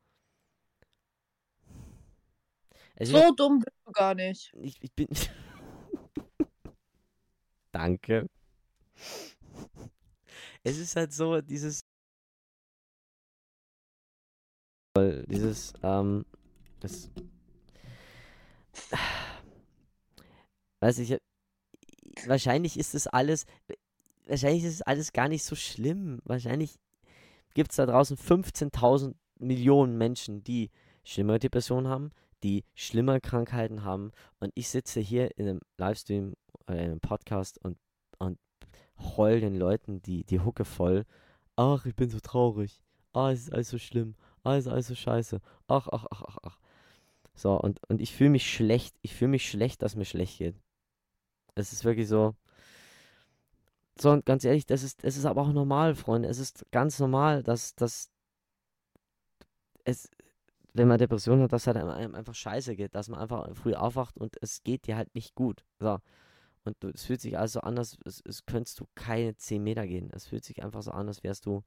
[2.96, 4.52] Es so ist, dumm bist du gar nicht.
[4.60, 5.06] Ich, ich bin.
[7.70, 8.28] Danke.
[10.64, 11.82] Es ist halt so, dieses.
[14.96, 16.26] Dieses, ähm.
[16.80, 17.12] Das.
[20.80, 21.16] Weiß ich,
[22.26, 23.46] wahrscheinlich ist das alles
[24.28, 26.20] wahrscheinlich ist es alles gar nicht so schlimm.
[26.24, 26.78] Wahrscheinlich
[27.54, 30.70] gibt es da draußen 15.000 Millionen Menschen, die
[31.04, 32.10] schlimmere Depressionen haben,
[32.42, 34.12] die schlimmere Krankheiten haben.
[34.40, 36.34] Und ich sitze hier in einem Livestream
[36.66, 37.78] oder in einem Podcast und,
[38.18, 38.38] und
[38.98, 41.04] heul den Leuten die, die Hucke voll.
[41.56, 42.82] Ach, ich bin so traurig.
[43.12, 44.14] Ah, es ist alles so schlimm.
[44.44, 45.40] Ah, es ist alles so scheiße.
[45.66, 46.58] Ach, ach, ach, ach, ach.
[47.34, 48.96] So, und, und ich fühle mich schlecht.
[49.02, 50.56] Ich fühle mich schlecht, dass mir schlecht geht.
[51.54, 52.34] Es ist wirklich so.
[54.00, 56.28] So, und ganz ehrlich, das ist, das ist aber auch normal, Freunde.
[56.28, 58.10] Es ist ganz normal, dass, dass
[59.84, 60.08] es,
[60.72, 64.16] wenn man Depressionen hat, dass halt einem einfach scheiße geht, dass man einfach früh aufwacht
[64.16, 65.64] und es geht dir halt nicht gut.
[65.80, 65.98] So.
[66.64, 70.10] Und du, es fühlt sich also an, als, als könntest du keine 10 Meter gehen.
[70.12, 71.64] Es fühlt sich einfach so an, als wärst du,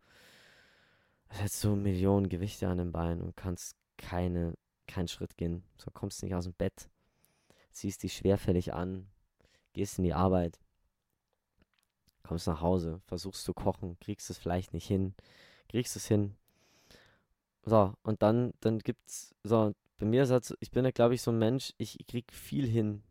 [1.27, 4.53] als hättest du Millionen Gewichte an den Beinen und kannst keine,
[4.87, 5.63] keinen Schritt gehen.
[5.77, 6.89] So kommst du nicht aus dem Bett,
[7.71, 9.09] ziehst dich schwerfällig an,
[9.73, 10.59] gehst in die Arbeit,
[12.23, 15.15] kommst nach Hause, versuchst zu kochen, kriegst es vielleicht nicht hin,
[15.69, 16.35] kriegst es hin.
[17.63, 21.21] So, und dann, dann gibt's, so, bei mir ist halt, ich bin ja, glaube ich,
[21.21, 23.03] so ein Mensch, ich, krieg viel hin.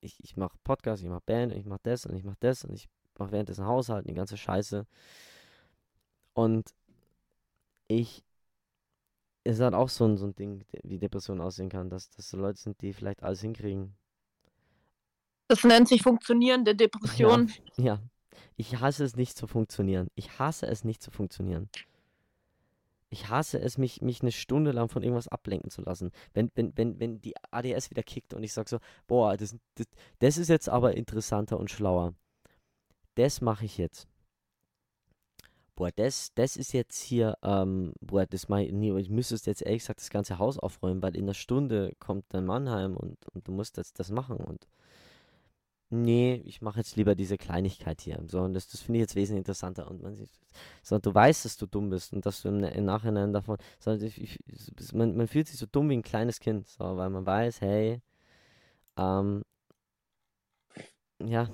[0.00, 2.74] Ich, ich mache Podcast, ich mache Band, ich mache das und ich mache das und
[2.74, 4.86] ich mache währenddessen Haushalt und die ganze Scheiße.
[6.34, 6.74] Und
[7.88, 8.24] ich,
[9.44, 12.30] es ist halt auch so ein, so ein Ding, wie Depression aussehen kann, dass das
[12.30, 13.96] so Leute sind, die vielleicht alles hinkriegen
[15.48, 17.50] das nennt sich funktionierende Depression.
[17.76, 18.02] Ja, ja.
[18.56, 20.08] Ich hasse es nicht zu funktionieren.
[20.14, 21.68] Ich hasse es nicht zu funktionieren.
[23.10, 26.10] Ich hasse es, mich, mich eine Stunde lang von irgendwas ablenken zu lassen.
[26.34, 29.86] Wenn, wenn, wenn, wenn die ADS wieder kickt und ich sage so, boah, das, das,
[30.18, 32.14] das ist jetzt aber interessanter und schlauer.
[33.14, 34.06] Das mache ich jetzt.
[35.74, 39.82] Boah, das, das ist jetzt hier, ähm, boah, das ich, nee, ich müsste jetzt ehrlich
[39.82, 43.52] gesagt das ganze Haus aufräumen, weil in einer Stunde kommt dann Mannheim und, und du
[43.52, 44.66] musst jetzt das machen und
[45.90, 48.22] nee, ich mache jetzt lieber diese Kleinigkeit hier.
[48.26, 49.90] So, und das, das finde ich jetzt wesentlich interessanter.
[49.90, 50.30] Und man sieht,
[50.82, 53.92] so, du weißt, dass du dumm bist und dass du im, im Nachhinein davon, so,
[53.92, 57.26] ich, ich, man, man fühlt sich so dumm wie ein kleines Kind, so, weil man
[57.26, 58.02] weiß, hey,
[58.96, 59.44] ähm,
[61.20, 61.48] ja,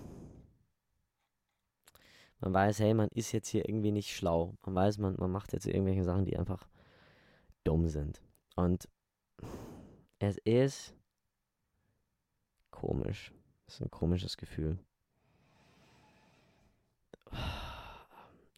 [2.40, 4.54] man weiß, hey, man ist jetzt hier irgendwie nicht schlau.
[4.66, 6.68] Man weiß, man, man macht jetzt irgendwelche Sachen, die einfach
[7.64, 8.20] dumm sind.
[8.54, 8.88] Und
[10.18, 10.94] es ist
[12.70, 13.32] komisch.
[13.66, 14.78] Es ist ein komisches Gefühl.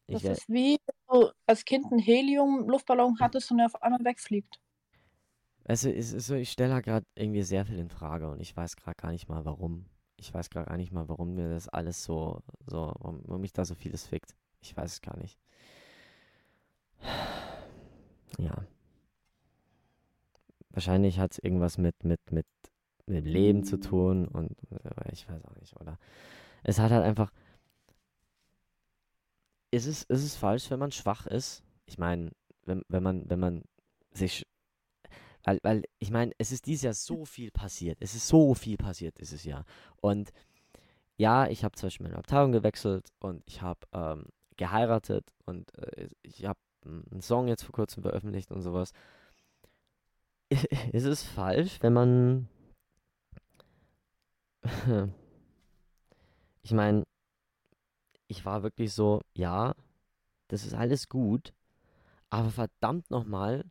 [0.07, 0.77] Ich das ist wie,
[1.09, 4.59] du als Kind einen Helium-Luftballon hattest und er auf einmal wegfliegt.
[5.65, 8.77] Also, es ist so, ich stelle gerade irgendwie sehr viel in Frage und ich weiß
[8.77, 12.03] gerade gar nicht mal warum ich weiß gerade gar nicht mal, warum mir das alles
[12.03, 14.35] so, so, warum, warum mich da so vieles fickt.
[14.61, 15.39] Ich weiß es gar nicht.
[18.39, 18.65] Ja.
[20.71, 22.45] Wahrscheinlich hat es irgendwas mit, mit, mit,
[23.07, 25.97] mit Leben zu tun und äh, ich weiß auch nicht, oder?
[26.63, 27.31] Es hat halt einfach.
[29.71, 31.63] Ist es, ist es falsch, wenn man schwach ist?
[31.85, 32.31] Ich meine,
[32.63, 33.63] wenn, wenn man, wenn man
[34.11, 34.45] sich
[35.47, 37.97] weil, weil ich meine, es ist dieses Jahr so viel passiert.
[38.01, 39.63] Es ist so viel passiert dieses Jahr.
[40.01, 40.33] Und
[41.15, 44.25] ja, ich habe zum Beispiel meine Abteilung gewechselt und ich habe ähm,
[44.57, 48.91] geheiratet und äh, ich habe einen Song jetzt vor kurzem veröffentlicht und sowas.
[50.91, 52.49] ist es falsch, wenn man.
[56.61, 57.03] ich meine,
[58.27, 59.73] ich war wirklich so, ja,
[60.47, 61.53] das ist alles gut,
[62.29, 63.65] aber verdammt nochmal,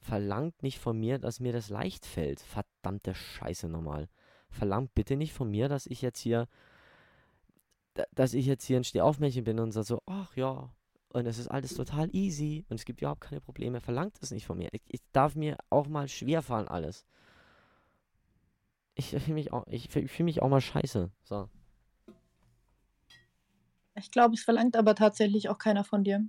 [0.00, 2.40] verlangt nicht von mir, dass mir das leicht fällt.
[2.40, 4.08] Verdammte Scheiße nochmal.
[4.50, 6.48] Verlangt bitte nicht von mir, dass ich jetzt hier,
[8.12, 10.70] dass ich jetzt hier ein Stehaufmännchen bin und sage so, ach ja,
[11.08, 13.80] und es ist alles total easy und es gibt überhaupt keine Probleme.
[13.80, 14.68] Verlangt es nicht von mir.
[14.72, 17.04] Ich, ich darf mir auch mal schwer fallen alles.
[19.12, 21.10] Ich fühle mich, auch, ich fühl mich auch mal scheiße.
[21.24, 21.48] So.
[23.96, 26.26] Ich glaube, es verlangt aber tatsächlich auch keiner von dir.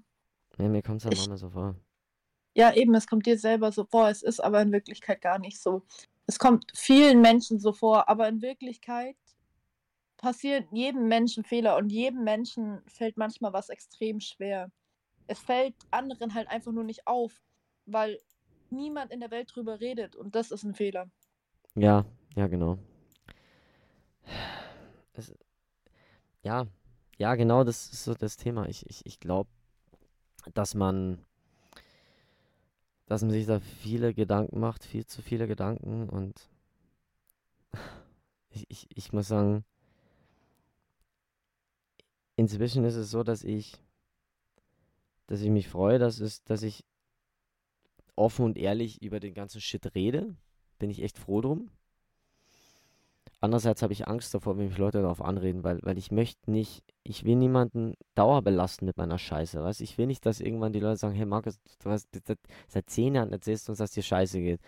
[0.58, 1.76] Ja, mir kommt es halt manchmal so vor.
[2.54, 5.62] Ja, eben, es kommt dir selber so vor, es ist aber in Wirklichkeit gar nicht
[5.62, 5.84] so.
[6.26, 9.18] Es kommt vielen Menschen so vor, aber in Wirklichkeit
[10.18, 14.72] passiert jedem Menschen Fehler und jedem Menschen fällt manchmal was extrem schwer.
[15.28, 17.44] Es fällt anderen halt einfach nur nicht auf,
[17.86, 18.20] weil
[18.70, 21.10] niemand in der Welt drüber redet und das ist ein Fehler.
[21.76, 22.78] Ja, ja, genau.
[25.14, 25.34] Es,
[26.44, 26.68] ja,
[27.18, 28.68] ja, genau, das ist so das Thema.
[28.68, 29.50] Ich, ich, ich glaube,
[30.54, 31.26] dass man
[33.06, 36.50] dass man sich da viele Gedanken macht, viel zu viele Gedanken und
[38.50, 39.64] ich, ich, ich muss sagen,
[42.36, 43.78] inzwischen ist es so, dass ich,
[45.28, 46.84] dass ich mich freue, dass, es, dass ich
[48.16, 50.36] offen und ehrlich über den ganzen Shit rede.
[50.80, 51.70] Bin ich echt froh drum.
[53.42, 56.84] Andererseits habe ich Angst davor, wenn mich Leute darauf anreden, weil, weil ich möchte nicht,
[57.04, 60.98] ich will niemanden dauerbelasten mit meiner Scheiße, weißt Ich will nicht, dass irgendwann die Leute
[60.98, 62.10] sagen, hey Markus, du hast
[62.68, 64.62] seit zehn Jahren erzählst du uns, dass dir Scheiße geht.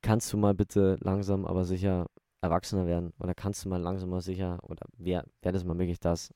[0.00, 2.06] Kannst du mal bitte langsam, aber sicher
[2.40, 3.12] erwachsener werden?
[3.18, 6.32] Oder kannst du mal langsam, aber sicher, oder wäre wär das mal möglich, dass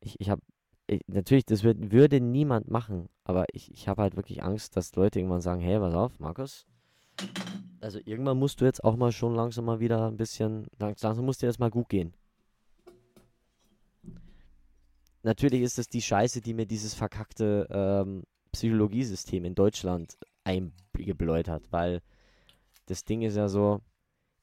[0.00, 0.42] ich, ich habe,
[1.06, 5.18] natürlich, das wird, würde niemand machen, aber ich, ich habe halt wirklich Angst, dass Leute
[5.18, 6.66] irgendwann sagen, hey, pass auf, Markus,
[7.80, 11.38] also irgendwann musst du jetzt auch mal schon langsam mal wieder ein bisschen, langsam muss
[11.38, 12.14] dir das mal gut gehen.
[15.22, 21.70] Natürlich ist es die Scheiße, die mir dieses verkackte ähm, Psychologiesystem in Deutschland eingebläut hat,
[21.72, 22.00] weil
[22.86, 23.80] das Ding ist ja so,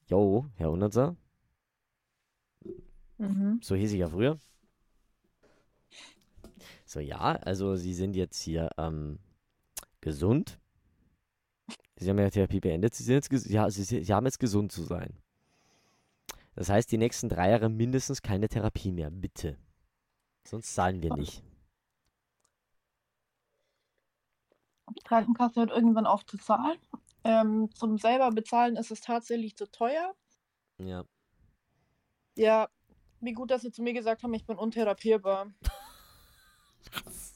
[0.06, 1.16] yo, Herr Hundertser,
[3.18, 3.60] mhm.
[3.62, 4.38] so hieß ich ja früher.
[6.84, 9.18] So, ja, also Sie sind jetzt hier ähm,
[10.00, 10.60] gesund,
[11.96, 12.94] Sie haben ja Therapie beendet.
[12.94, 15.16] Sie, sind jetzt, ja, sie, sie haben jetzt gesund zu sein.
[16.56, 19.10] Das heißt, die nächsten drei Jahre mindestens keine Therapie mehr.
[19.10, 19.58] Bitte.
[20.46, 21.42] Sonst zahlen wir nicht.
[24.90, 26.78] Die Krankenkasse hört irgendwann auf zu zahlen.
[27.24, 30.14] Ähm, zum selber bezahlen ist es tatsächlich zu teuer.
[30.78, 31.04] Ja.
[32.36, 32.68] Ja,
[33.20, 35.52] wie gut, dass Sie zu mir gesagt haben, ich bin untherapierbar.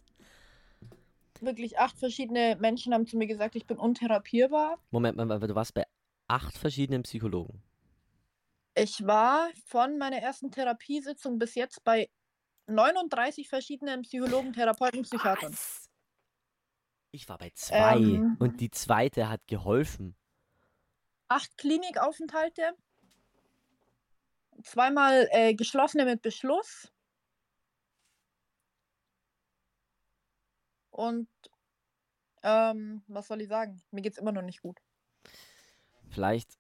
[1.41, 4.79] Wirklich acht verschiedene Menschen haben zu mir gesagt, ich bin untherapierbar.
[4.91, 5.85] Moment mal, du warst bei
[6.27, 7.63] acht verschiedenen Psychologen.
[8.75, 12.09] Ich war von meiner ersten Therapiesitzung bis jetzt bei
[12.67, 15.53] 39 verschiedenen Psychologen, Therapeuten, Psychiatern.
[15.53, 15.89] Was?
[17.11, 18.37] Ich war bei zwei Ähm.
[18.39, 20.15] und die zweite hat geholfen.
[21.29, 22.75] Acht Klinikaufenthalte.
[24.63, 26.93] Zweimal äh, geschlossene mit Beschluss.
[30.99, 31.29] Und
[32.43, 33.81] ähm, was soll ich sagen?
[33.93, 34.81] Mir geht's immer noch nicht gut.
[36.11, 36.59] Vielleicht.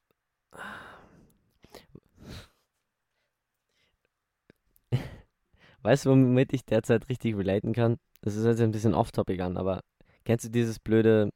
[5.82, 7.98] Weißt du, womit ich derzeit richtig relaten kann?
[8.20, 9.82] Das ist jetzt ein bisschen off-topic an, aber
[10.24, 11.30] kennst du dieses blöde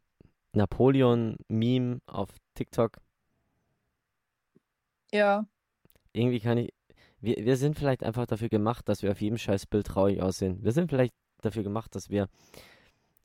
[0.52, 2.98] Napoleon-Meme auf TikTok?
[5.12, 5.44] Ja,
[6.12, 6.72] Irgendwie kann ich.
[7.20, 10.62] Wir, wir sind vielleicht einfach dafür gemacht, dass wir auf jedem scheiß Bild traurig aussehen.
[10.62, 12.28] Wir sind vielleicht dafür gemacht, dass wir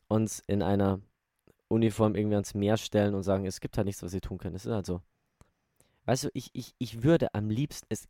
[0.08, 1.02] uns in einer
[1.68, 4.56] Uniform irgendwie ans Meer stellen und sagen, es gibt halt nichts, was wir tun können.
[4.56, 5.02] Es ist halt so.
[6.06, 8.08] Weißt du, ich, ich, ich würde am liebsten, es,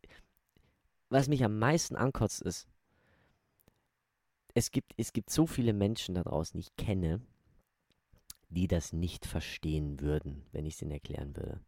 [1.08, 2.68] was mich am meisten ankotzt, ist,
[4.54, 7.20] es gibt, es gibt so viele Menschen da draußen, die ich kenne,
[8.48, 11.60] die das nicht verstehen würden, wenn ich es ihnen erklären würde.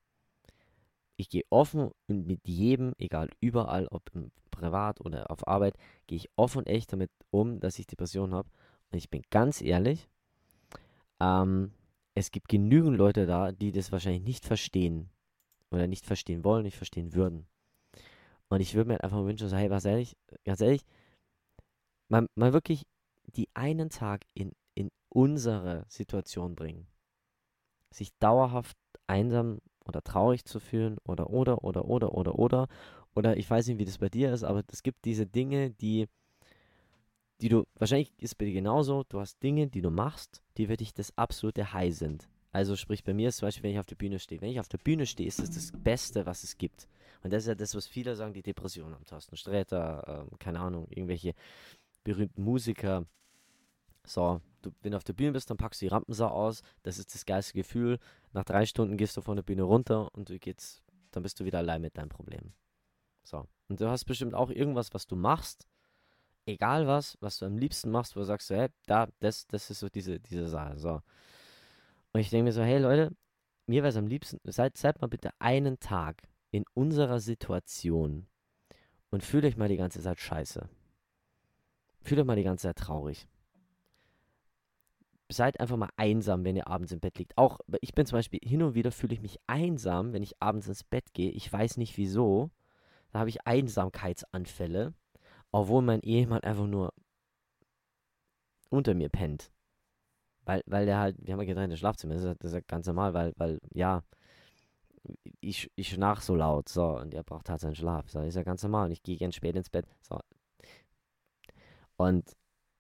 [1.16, 6.16] Ich gehe offen und mit jedem, egal überall, ob im privat oder auf Arbeit, gehe
[6.16, 8.48] ich offen und echt damit um, dass ich Depressionen habe.
[8.90, 10.08] Und ich bin ganz ehrlich,
[11.20, 11.72] ähm,
[12.14, 15.11] es gibt genügend Leute da, die das wahrscheinlich nicht verstehen
[15.70, 17.46] oder nicht verstehen wollen, nicht verstehen würden.
[18.48, 20.85] Und ich würde mir halt einfach wünschen, hey, was ehrlich, ganz ehrlich,
[22.09, 22.85] mal, mal wirklich
[23.26, 26.88] die einen Tag in, in unsere Situation bringen.
[27.92, 32.68] Sich dauerhaft einsam oder traurig zu fühlen oder, oder, oder, oder, oder, oder.
[33.14, 36.09] Oder ich weiß nicht, wie das bei dir ist, aber es gibt diese Dinge, die,
[37.40, 40.76] die du, wahrscheinlich ist bei dir genauso, du hast Dinge, die du machst, die für
[40.76, 42.29] dich das absolute High sind.
[42.53, 44.40] Also sprich, bei mir ist zum Beispiel, wenn ich auf der Bühne stehe.
[44.40, 46.88] Wenn ich auf der Bühne stehe, ist es das Beste, was es gibt.
[47.22, 49.05] Und das ist ja das, was viele sagen, die Depressionen haben.
[49.05, 51.35] Thorsten Sträter, ähm, keine Ahnung, irgendwelche
[52.03, 53.07] berühmten Musiker.
[54.05, 56.62] So, du, wenn du auf der Bühne bist, dann packst du die Rampensau aus.
[56.83, 57.98] Das ist das geilste Gefühl.
[58.33, 61.44] Nach drei Stunden gehst du von der Bühne runter und du geht's, dann bist du
[61.44, 62.53] wieder allein mit deinem Problem.
[63.22, 63.46] So.
[63.68, 65.68] Und du hast bestimmt auch irgendwas, was du machst,
[66.46, 69.70] egal was, was du am liebsten machst, wo du sagst, so, hey, da, das, das
[69.70, 70.79] ist so diese, diese Sache.
[70.79, 71.00] So.
[72.12, 73.14] Und ich denke mir so, hey Leute,
[73.66, 78.26] mir wäre es am liebsten, seid, seid mal bitte einen Tag in unserer Situation
[79.11, 80.68] und fühlt euch mal die ganze Zeit scheiße.
[82.03, 83.29] Fühlt euch mal die ganze Zeit traurig.
[85.29, 87.38] Seid einfach mal einsam, wenn ihr abends im Bett liegt.
[87.38, 90.66] Auch, ich bin zum Beispiel, hin und wieder fühle ich mich einsam, wenn ich abends
[90.66, 91.31] ins Bett gehe.
[91.31, 92.50] Ich weiß nicht wieso.
[93.12, 94.94] Da habe ich Einsamkeitsanfälle,
[95.52, 96.92] obwohl mein Ehemann einfach nur
[98.70, 99.50] unter mir pennt.
[100.44, 103.14] Weil, weil der halt, wir haben ja getrennte Schlafzimmer, das ist, das ist ganz normal,
[103.14, 104.02] weil, weil, ja,
[105.40, 108.42] ich, ich schnarch so laut, so, und er braucht halt seinen Schlaf, so, ist ja
[108.42, 110.18] ganz normal, und ich gehe gern spät ins Bett, so.
[111.96, 112.36] Und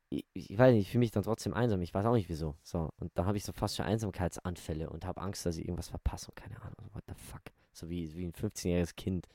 [0.08, 2.56] ich, ich weiß nicht, ich fühle mich dann trotzdem einsam, ich weiß auch nicht wieso,
[2.62, 5.88] so, und dann habe ich so fast schon Einsamkeitsanfälle und habe Angst, dass ich irgendwas
[5.88, 9.26] verpasse und keine Ahnung, what the fuck, so wie, wie ein 15-jähriges Kind.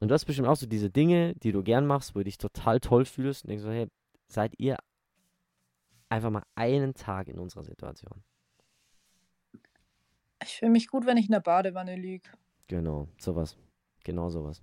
[0.00, 2.38] Und du hast bestimmt auch so diese Dinge, die du gern machst, wo du dich
[2.38, 3.88] total toll fühlst und denkst so, hey,
[4.28, 4.76] seid ihr
[6.08, 8.22] einfach mal einen Tag in unserer Situation.
[10.42, 12.30] ich fühle mich gut, wenn ich in der Badewanne liege.
[12.68, 13.56] Genau, sowas.
[14.04, 14.62] Genau sowas.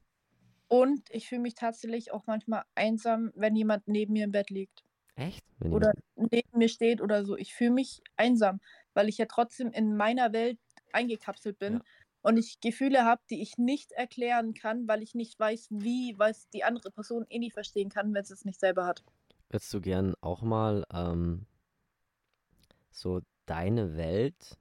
[0.67, 4.84] Und ich fühle mich tatsächlich auch manchmal einsam, wenn jemand neben mir im Bett liegt.
[5.15, 5.43] Echt?
[5.60, 7.38] Wenn Oder jemand- neben mir steht oder so.
[7.38, 8.60] Ich fühle mich einsam,
[8.93, 10.60] weil ich ja trotzdem in meiner Welt
[10.91, 11.82] eingekapselt bin Ja.
[12.25, 16.31] Und ich Gefühle habe, die ich nicht erklären kann, weil ich nicht weiß, wie, weil
[16.31, 19.03] es die andere Person eh nicht verstehen kann, wenn sie es nicht selber hat.
[19.49, 21.45] Würdest du gern auch mal ähm,
[22.89, 24.57] so deine Welt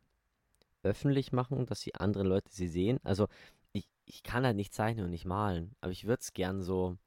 [0.82, 3.00] öffentlich machen, dass die anderen Leute sie sehen?
[3.02, 3.28] Also
[3.72, 6.98] ich, ich kann halt nicht zeichnen und nicht malen, aber ich würde es gern so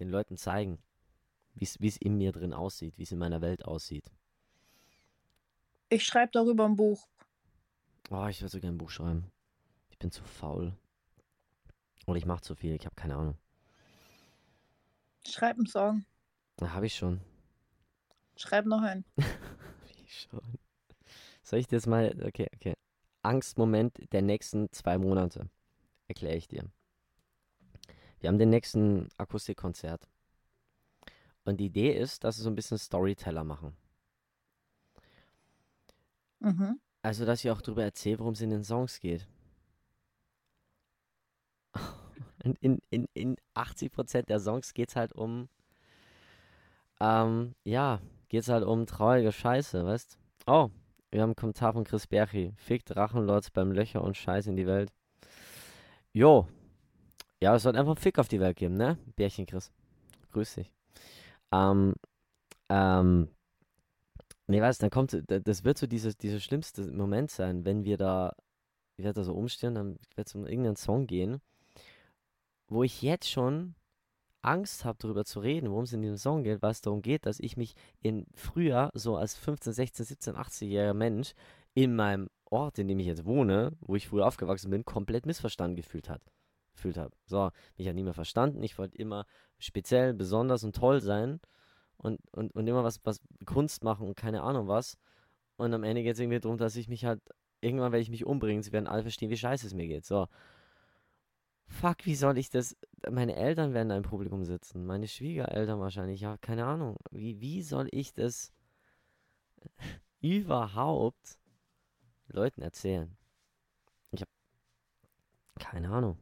[0.00, 0.82] den Leuten zeigen,
[1.54, 4.10] wie es in mir drin aussieht, wie es in meiner Welt aussieht.
[5.90, 7.06] Ich schreibe darüber ein Buch.
[8.14, 9.24] Oh, ich würde so gern ein Buch schreiben.
[9.88, 10.76] Ich bin zu faul.
[12.06, 13.38] Oder ich mache zu viel, ich habe keine Ahnung.
[15.26, 16.04] Schreib einen Song.
[16.60, 17.22] Habe ich schon.
[18.36, 19.06] Schreib noch einen.
[19.16, 20.58] Wie schon.
[21.42, 22.14] Soll ich das mal.
[22.26, 22.74] Okay, okay.
[23.22, 25.48] Angstmoment der nächsten zwei Monate.
[26.06, 26.70] Erkläre ich dir.
[28.20, 30.06] Wir haben den nächsten Akustikkonzert.
[31.44, 33.74] Und die Idee ist, dass wir so ein bisschen Storyteller machen.
[36.40, 36.78] Mhm.
[37.02, 39.26] Also, dass ich auch darüber erzähle, worum es in den Songs geht.
[42.60, 45.48] In, in, in 80% der Songs geht es halt um.
[46.98, 50.70] Ähm, ja, geht es halt um traurige Scheiße, weißt Oh,
[51.12, 52.52] wir haben einen Kommentar von Chris Berchi.
[52.56, 54.90] Fickt Drachenlords beim Löcher und Scheiß in die Welt.
[56.12, 56.48] Jo.
[57.40, 58.98] Ja, es soll einfach Fick auf die Welt geben, ne?
[59.14, 59.70] Bärchen Chris.
[60.32, 60.72] grüß dich.
[61.52, 61.94] Ähm,
[62.68, 63.28] ähm,
[64.52, 68.34] nee, weißt dann kommt, das wird so dieser, dieser schlimmste Moment sein, wenn wir da,
[68.96, 71.40] ich werde da so umstehen, dann wird es um irgendeinen Song gehen,
[72.68, 73.74] wo ich jetzt schon
[74.42, 77.24] Angst habe, darüber zu reden, worum es in diesem Song geht, weil es darum geht,
[77.24, 81.32] dass ich mich in früher, so als 15, 16, 17, 18-jähriger Mensch,
[81.74, 85.76] in meinem Ort, in dem ich jetzt wohne, wo ich früher aufgewachsen bin, komplett missverstanden
[85.76, 86.22] gefühlt hat.
[86.74, 87.14] Gefühlt habe.
[87.24, 88.62] So, mich hat nie mehr verstanden.
[88.62, 89.24] Ich wollte immer
[89.58, 91.40] speziell, besonders und toll sein
[92.02, 94.98] und, und, und immer was, was Kunst machen und keine Ahnung was.
[95.56, 97.20] Und am Ende geht es irgendwie darum, dass ich mich halt,
[97.60, 98.62] irgendwann werde ich mich umbringen.
[98.62, 100.04] Sie werden alle verstehen, wie scheiße es mir geht.
[100.04, 100.26] So.
[101.66, 102.76] Fuck, wie soll ich das?
[103.10, 104.84] Meine Eltern werden da im Publikum sitzen.
[104.84, 106.20] Meine Schwiegereltern wahrscheinlich.
[106.20, 106.96] Ja, keine Ahnung.
[107.10, 108.52] Wie, wie soll ich das
[110.20, 111.38] überhaupt
[112.26, 113.16] Leuten erzählen?
[114.10, 114.30] Ich habe
[115.58, 116.18] keine Ahnung.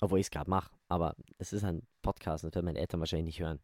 [0.00, 0.70] Obwohl ich es gerade mache.
[0.90, 3.60] Aber es ist ein Podcast, das werden meine Eltern wahrscheinlich nicht hören.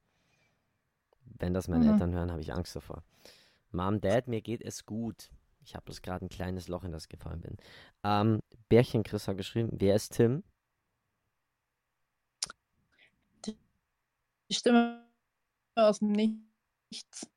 [1.24, 1.90] Wenn das meine mhm.
[1.90, 3.02] Eltern hören, habe ich Angst davor.
[3.72, 5.28] Mom, Dad, mir geht es gut.
[5.64, 7.56] Ich habe bloß gerade ein kleines Loch, in das gefallen bin.
[8.04, 10.44] Ähm, Bärchen Chris hat geschrieben, wer ist Tim?
[13.44, 15.04] Die Stimme
[15.74, 17.28] aus dem Nichts.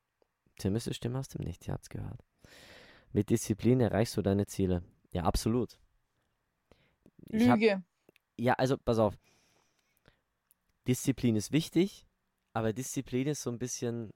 [0.56, 2.24] Tim ist die Stimme aus dem Nichts, ihr habt es gehört.
[3.12, 4.84] Mit Disziplin erreichst du deine Ziele.
[5.10, 5.80] Ja, absolut.
[7.26, 7.72] Ich Lüge.
[7.72, 7.82] Hab,
[8.38, 9.18] ja, also pass auf.
[10.86, 12.06] Disziplin ist wichtig,
[12.52, 14.10] aber Disziplin ist so ein bisschen,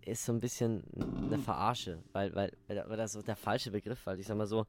[0.00, 0.84] ist so ein bisschen
[1.26, 4.66] eine Verarsche, weil, weil, weil das so der falsche Begriff, weil ich sag mal so,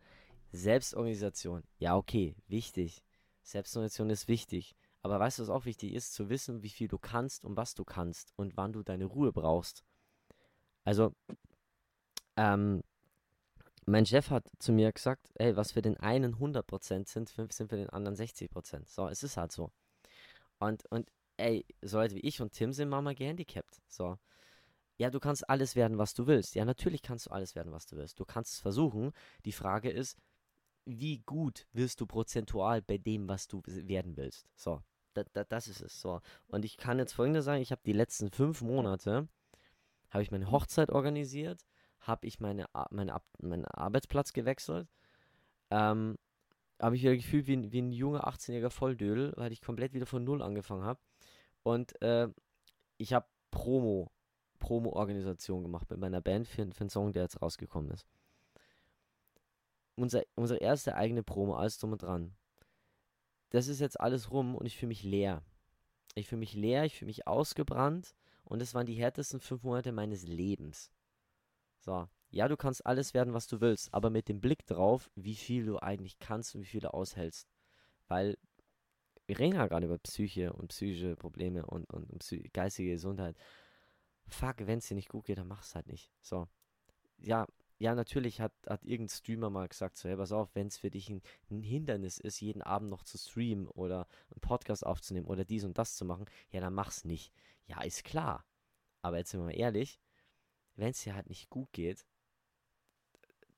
[0.52, 3.02] Selbstorganisation, ja okay, wichtig.
[3.44, 4.76] Selbstorganisation ist wichtig.
[5.02, 6.14] Aber weißt du, was auch wichtig ist?
[6.14, 9.32] Zu wissen, wie viel du kannst und was du kannst und wann du deine Ruhe
[9.32, 9.84] brauchst.
[10.84, 11.14] Also,
[12.38, 12.84] ähm,
[13.86, 17.78] mein Chef hat zu mir gesagt, ey, was für den einen 100% sind, sind für
[17.78, 18.88] den anderen 60%.
[18.88, 19.72] So, es ist halt so.
[20.60, 21.10] Und, und
[21.42, 23.82] ey, so Leute wie ich und Tim sind manchmal gehandicapt.
[23.88, 24.18] So.
[24.98, 26.56] Ja, du kannst alles werden, was du willst.
[26.56, 28.20] Ja, natürlich kannst du alles werden, was du willst.
[28.20, 29.12] Du kannst es versuchen.
[29.46, 30.18] Die Frage ist,
[30.86, 34.48] wie gut wirst du prozentual bei dem, was du werden willst?
[34.56, 34.82] So,
[35.14, 36.00] da, da, das ist es.
[36.00, 36.22] So.
[36.48, 39.28] Und ich kann jetzt folgendes sagen: Ich habe die letzten fünf Monate,
[40.10, 41.66] habe ich meine Hochzeit organisiert,
[42.00, 44.88] habe ich meine, meine, meinen Arbeitsplatz gewechselt,
[45.70, 46.18] ähm,
[46.80, 50.24] habe ich wieder gefühlt wie, wie ein junger 18-jähriger Volldödel, weil ich komplett wieder von
[50.24, 51.00] Null angefangen habe.
[51.64, 52.28] Und äh,
[52.98, 54.12] ich habe Promo,
[54.60, 58.08] Promo-Organisation gemacht mit meiner Band für, für einen Song, der jetzt rausgekommen ist.
[59.96, 62.36] Unser, unsere erste eigene Promo, alles drum und dran.
[63.50, 65.44] Das ist jetzt alles rum und ich fühle mich leer.
[66.16, 69.92] Ich fühle mich leer, ich fühle mich ausgebrannt und es waren die härtesten fünf Monate
[69.92, 70.92] meines Lebens.
[71.80, 75.36] So, ja, du kannst alles werden, was du willst, aber mit dem Blick drauf, wie
[75.36, 77.48] viel du eigentlich kannst und wie viel du aushältst.
[78.08, 78.38] Weil
[79.32, 83.38] wir reden ja gerade über Psyche und psychische Probleme und, und, und geistige Gesundheit.
[84.28, 86.12] Fuck, wenn es dir nicht gut geht, dann mach es halt nicht.
[86.20, 86.50] So.
[87.18, 90.80] Ja, ja, natürlich hat, hat irgendein Streamer mal gesagt, so, hey, pass auf, wenn es
[90.80, 95.28] für dich ein, ein, Hindernis ist, jeden Abend noch zu streamen oder einen Podcast aufzunehmen
[95.28, 97.32] oder dies und das zu machen, ja, dann mach's nicht.
[97.68, 98.46] Ja, ist klar.
[99.02, 100.02] Aber jetzt sind wir mal ehrlich,
[100.76, 102.06] wenn es dir halt nicht gut geht,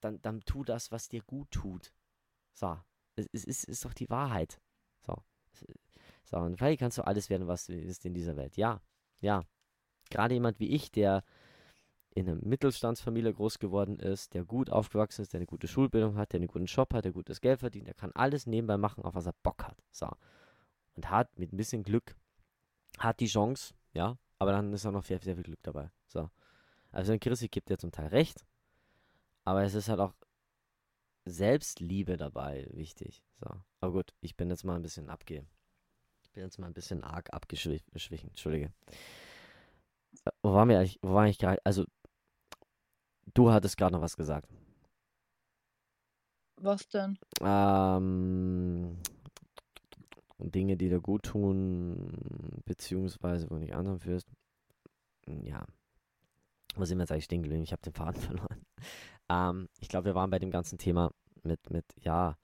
[0.00, 1.92] dann, dann tu das, was dir gut tut.
[2.52, 2.78] So,
[3.16, 4.60] es, es ist, ist doch die Wahrheit.
[6.32, 8.56] Und vielleicht kannst du alles werden, was du ist in dieser Welt.
[8.56, 8.80] Ja,
[9.20, 9.44] ja.
[10.10, 11.22] Gerade jemand wie ich, der
[12.10, 16.32] in einer Mittelstandsfamilie groß geworden ist, der gut aufgewachsen ist, der eine gute Schulbildung hat,
[16.32, 19.14] der einen guten Job hat, der gutes Geld verdient, der kann alles nebenbei machen, auf
[19.14, 19.82] was er Bock hat.
[19.90, 20.08] So.
[20.94, 22.14] Und hat mit ein bisschen Glück,
[22.98, 25.90] hat die Chance, ja, aber dann ist auch noch sehr, sehr viel Glück dabei.
[26.06, 26.30] So.
[26.92, 28.44] Also ein Chrissy gibt dir zum Teil recht,
[29.44, 30.14] aber es ist halt auch
[31.24, 33.22] Selbstliebe dabei wichtig.
[33.40, 33.50] So.
[33.80, 35.46] Aber gut, ich bin jetzt mal ein bisschen abge
[36.34, 38.72] bin jetzt mal ein bisschen arg abgeschwichen, entschuldige.
[40.24, 41.64] Äh, wo waren wir eigentlich, wo war ich gerade?
[41.64, 41.84] Also,
[43.32, 44.48] du hattest gerade noch was gesagt.
[46.60, 47.18] Was denn?
[47.40, 48.98] Ähm,
[50.38, 54.28] Dinge, die dir gut tun, beziehungsweise wo du nicht anderen führst.
[55.26, 55.64] Ja.
[56.76, 57.62] Wo sind wir jetzt eigentlich stehen geblieben?
[57.62, 58.64] Ich habe den Faden verloren.
[59.28, 61.12] Ähm, ich glaube, wir waren bei dem ganzen Thema
[61.42, 62.36] mit, mit, ja,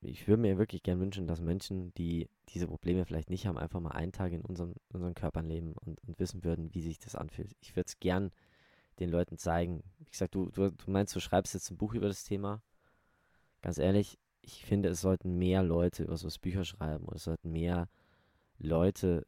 [0.00, 3.80] ich würde mir wirklich gern wünschen, dass Menschen, die diese Probleme vielleicht nicht haben, einfach
[3.80, 7.14] mal einen Tag in unserem, unseren Körpern leben und, und wissen würden, wie sich das
[7.14, 7.54] anfühlt.
[7.60, 8.30] Ich würde es gern
[8.98, 9.82] den Leuten zeigen.
[9.98, 12.62] Wie gesagt, du, du, du meinst, du schreibst jetzt ein Buch über das Thema.
[13.62, 17.52] Ganz ehrlich, ich finde, es sollten mehr Leute über sowas Bücher schreiben oder es sollten
[17.52, 17.88] mehr
[18.58, 19.26] Leute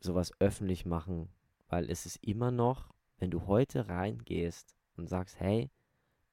[0.00, 1.28] sowas öffentlich machen,
[1.68, 5.70] weil es ist immer noch, wenn du heute reingehst und sagst, hey,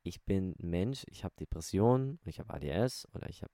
[0.09, 3.53] ich bin ein Mensch, ich habe Depressionen, ich habe ADS oder ich habe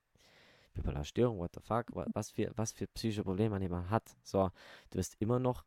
[0.74, 4.16] bipolare Störung, what the fuck, wa- was für, was für psychische Probleme man jemand hat.
[4.24, 4.50] So,
[4.90, 5.66] du wirst immer noch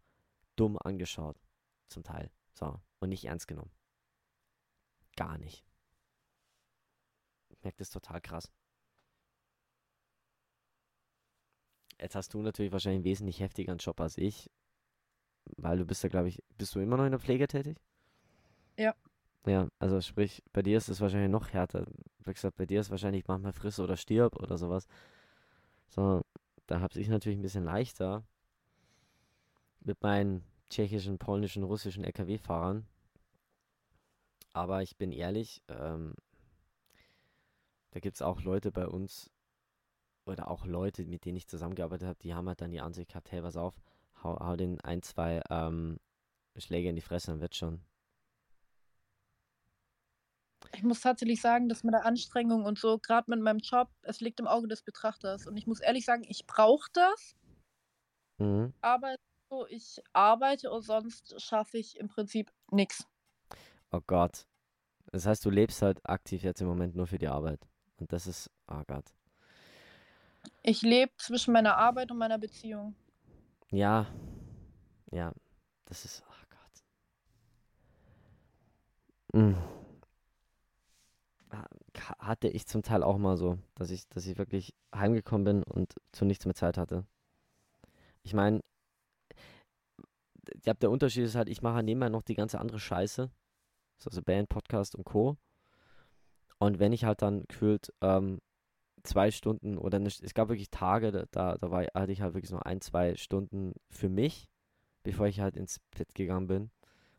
[0.57, 1.39] dumm angeschaut,
[1.89, 2.31] zum Teil.
[2.55, 3.71] So, und nicht ernst genommen.
[5.17, 5.65] Gar nicht.
[7.51, 8.51] Ich merke das total krass.
[12.01, 14.51] Jetzt hast du natürlich wahrscheinlich einen wesentlich heftigeren Job als ich,
[15.57, 17.79] weil du bist ja, glaube ich, bist du immer noch in der Pflege tätig?
[18.77, 18.95] Ja.
[19.49, 21.87] Ja, also sprich, bei dir ist es wahrscheinlich noch härter.
[22.25, 24.87] Wie gesagt, bei dir ist wahrscheinlich manchmal friss oder stirb oder sowas.
[25.89, 26.23] So,
[26.67, 28.25] da habe ich natürlich ein bisschen leichter
[29.81, 32.87] mit meinen tschechischen, polnischen, russischen LKW-Fahrern.
[34.53, 36.15] Aber ich bin ehrlich, ähm,
[37.93, 39.31] da gibt es auch Leute bei uns
[40.27, 43.33] oder auch Leute, mit denen ich zusammengearbeitet habe, die haben halt dann die Ansicht gehabt,
[43.33, 43.81] hey, pass auf,
[44.23, 45.99] hau, hau den ein, zwei ähm,
[46.57, 47.81] Schläge in die Fresse, dann wird schon.
[50.75, 54.21] Ich muss tatsächlich sagen, dass mit der Anstrengung und so, gerade mit meinem Job, es
[54.21, 55.47] liegt im Auge des Betrachters.
[55.47, 57.35] Und ich muss ehrlich sagen, ich brauche das,
[58.39, 58.73] Mhm.
[58.81, 59.17] aber
[59.51, 63.07] so, ich arbeite und sonst schaffe ich im Prinzip nichts.
[63.91, 64.47] Oh Gott.
[65.11, 67.67] Das heißt, du lebst halt aktiv jetzt im Moment nur für die Arbeit.
[67.97, 69.07] Und das ist, oh Gott.
[70.63, 72.95] Ich lebe zwischen meiner Arbeit und meiner Beziehung.
[73.71, 74.07] Ja,
[75.11, 75.33] ja,
[75.87, 76.45] das ist, oh
[79.33, 79.41] Gott.
[79.43, 79.78] Mm.
[82.19, 85.95] Hatte ich zum Teil auch mal so, dass ich, dass ich wirklich heimgekommen bin und
[86.13, 87.05] zu nichts mehr Zeit hatte.
[88.23, 88.61] Ich meine,
[90.55, 93.31] ich der Unterschied ist halt, ich mache nebenbei noch die ganze andere Scheiße.
[93.99, 95.37] So, Also Band, Podcast und Co.
[96.59, 98.41] Und wenn ich halt dann gefühlt ähm,
[99.03, 102.51] zwei Stunden oder ne, es gab wirklich Tage, da, da, war, hatte ich halt wirklich
[102.51, 104.49] nur ein, zwei Stunden für mich,
[105.03, 106.71] bevor ich halt ins Bett gegangen bin.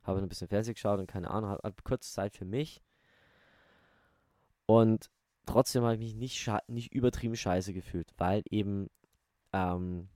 [0.04, 2.82] Habe ein bisschen Fernsehen geschaut und keine Ahnung, hatte kurz Zeit für mich.
[4.70, 5.10] Und
[5.48, 8.92] trotzdem habe ich mich nicht, nicht übertrieben scheiße gefühlt, weil eben,
[9.52, 10.10] ähm,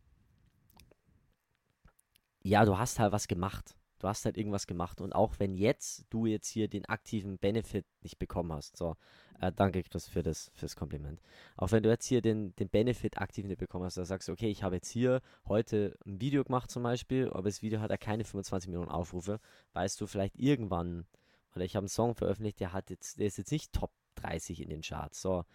[2.43, 3.75] ja, du hast halt was gemacht.
[3.97, 5.01] Du hast halt irgendwas gemacht.
[5.01, 8.95] Und auch wenn jetzt du jetzt hier den aktiven Benefit nicht bekommen hast, so,
[9.41, 11.19] äh, danke Chris für das, fürs Kompliment.
[11.57, 14.33] Auch wenn du jetzt hier den, den Benefit aktiv nicht bekommen hast, da sagst du,
[14.33, 17.89] okay, ich habe jetzt hier heute ein Video gemacht zum Beispiel, aber das Video hat
[17.89, 19.39] ja keine 25 Millionen Aufrufe,
[19.71, 21.07] weißt du vielleicht irgendwann,
[21.55, 24.61] oder ich habe einen Song veröffentlicht, der hat jetzt, der ist jetzt nicht Top 30
[24.61, 25.45] in den Charts, so,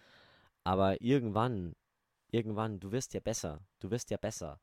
[0.63, 1.75] aber irgendwann,
[2.31, 4.59] irgendwann, du wirst ja besser, du wirst ja besser.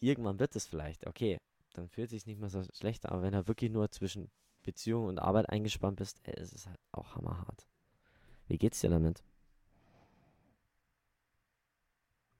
[0.00, 1.38] Irgendwann wird es vielleicht, okay,
[1.72, 4.30] dann fühlt sich nicht mehr so schlecht aber wenn du wirklich nur zwischen
[4.62, 7.66] Beziehung und Arbeit eingespannt bist, ey, es ist halt auch hammerhart.
[8.48, 9.22] Wie geht's dir damit?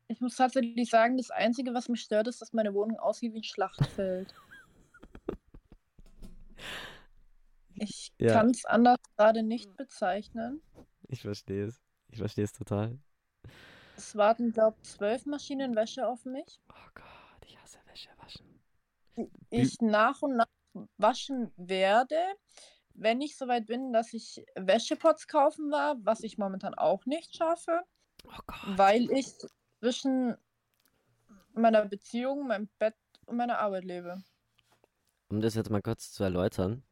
[0.08, 3.38] Ich muss tatsächlich sagen, das Einzige, was mich stört, ist, dass meine Wohnung aussieht wie
[3.38, 4.34] ein Schlachtfeld.
[7.79, 8.33] Ich Ja.
[8.33, 10.62] kann es anders gerade nicht bezeichnen.
[11.09, 11.83] Ich verstehe es.
[12.09, 12.99] Ich verstehe es total.
[13.97, 16.61] Es warten, glaube ich, zwölf Maschinen Wäsche auf mich.
[16.70, 17.05] Oh Gott,
[17.47, 18.61] ich hasse Wäsche waschen.
[19.51, 20.47] Ich nach und nach
[20.99, 22.18] waschen werde,
[22.95, 27.83] wenn ich soweit bin, dass ich Wäschepots kaufen war, was ich momentan auch nicht schaffe,
[28.27, 28.79] Oh Gott.
[28.79, 29.33] weil ich
[29.81, 30.37] zwischen
[31.55, 34.22] meiner Beziehung, meinem Bett und meiner Arbeit lebe.
[35.29, 36.83] Um das jetzt mal kurz zu erläutern.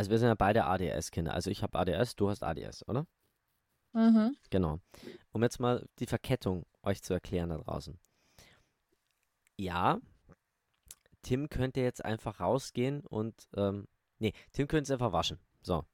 [0.00, 1.34] Also wir sind ja beide ADS-Kinder.
[1.34, 3.06] Also ich habe ADS, du hast ADS, oder?
[3.92, 4.34] Mhm.
[4.48, 4.80] Genau.
[5.30, 8.00] Um jetzt mal die Verkettung euch zu erklären da draußen.
[9.58, 10.00] Ja,
[11.20, 13.88] Tim könnte jetzt einfach rausgehen und, ähm,
[14.18, 15.38] nee, Tim könnte es einfach waschen.
[15.60, 15.84] So.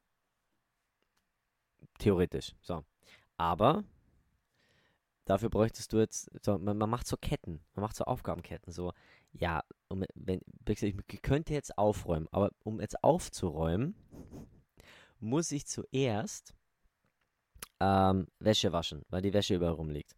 [1.98, 2.54] Theoretisch.
[2.60, 2.84] So.
[3.36, 3.82] Aber
[5.24, 8.92] dafür bräuchtest du jetzt, so, man, man macht so Ketten, man macht so Aufgabenketten, so,
[9.32, 13.94] ja, um, wenn, ich könnte jetzt aufräumen, aber um jetzt aufzuräumen,
[15.18, 16.54] muss ich zuerst
[17.80, 20.16] ähm, Wäsche waschen, weil die Wäsche überall rumliegt.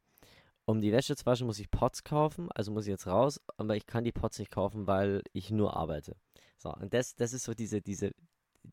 [0.64, 3.76] Um die Wäsche zu waschen, muss ich Pots kaufen, also muss ich jetzt raus, aber
[3.76, 6.16] ich kann die Pots nicht kaufen, weil ich nur arbeite.
[6.58, 8.12] So, und das, das ist so diese, diese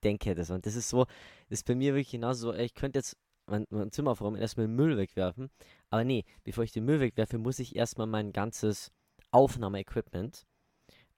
[0.04, 0.44] Denkkette.
[0.44, 0.54] so.
[0.54, 1.06] Und das ist so,
[1.50, 3.18] das ist bei mir wirklich genauso ich könnte jetzt
[3.48, 5.50] mein, mein Zimmer aufräumen, erstmal den Müll wegwerfen.
[5.90, 8.92] Aber nee, bevor ich den Müll wegwerfe, muss ich erstmal mein ganzes
[9.32, 10.46] Aufnahmeequipment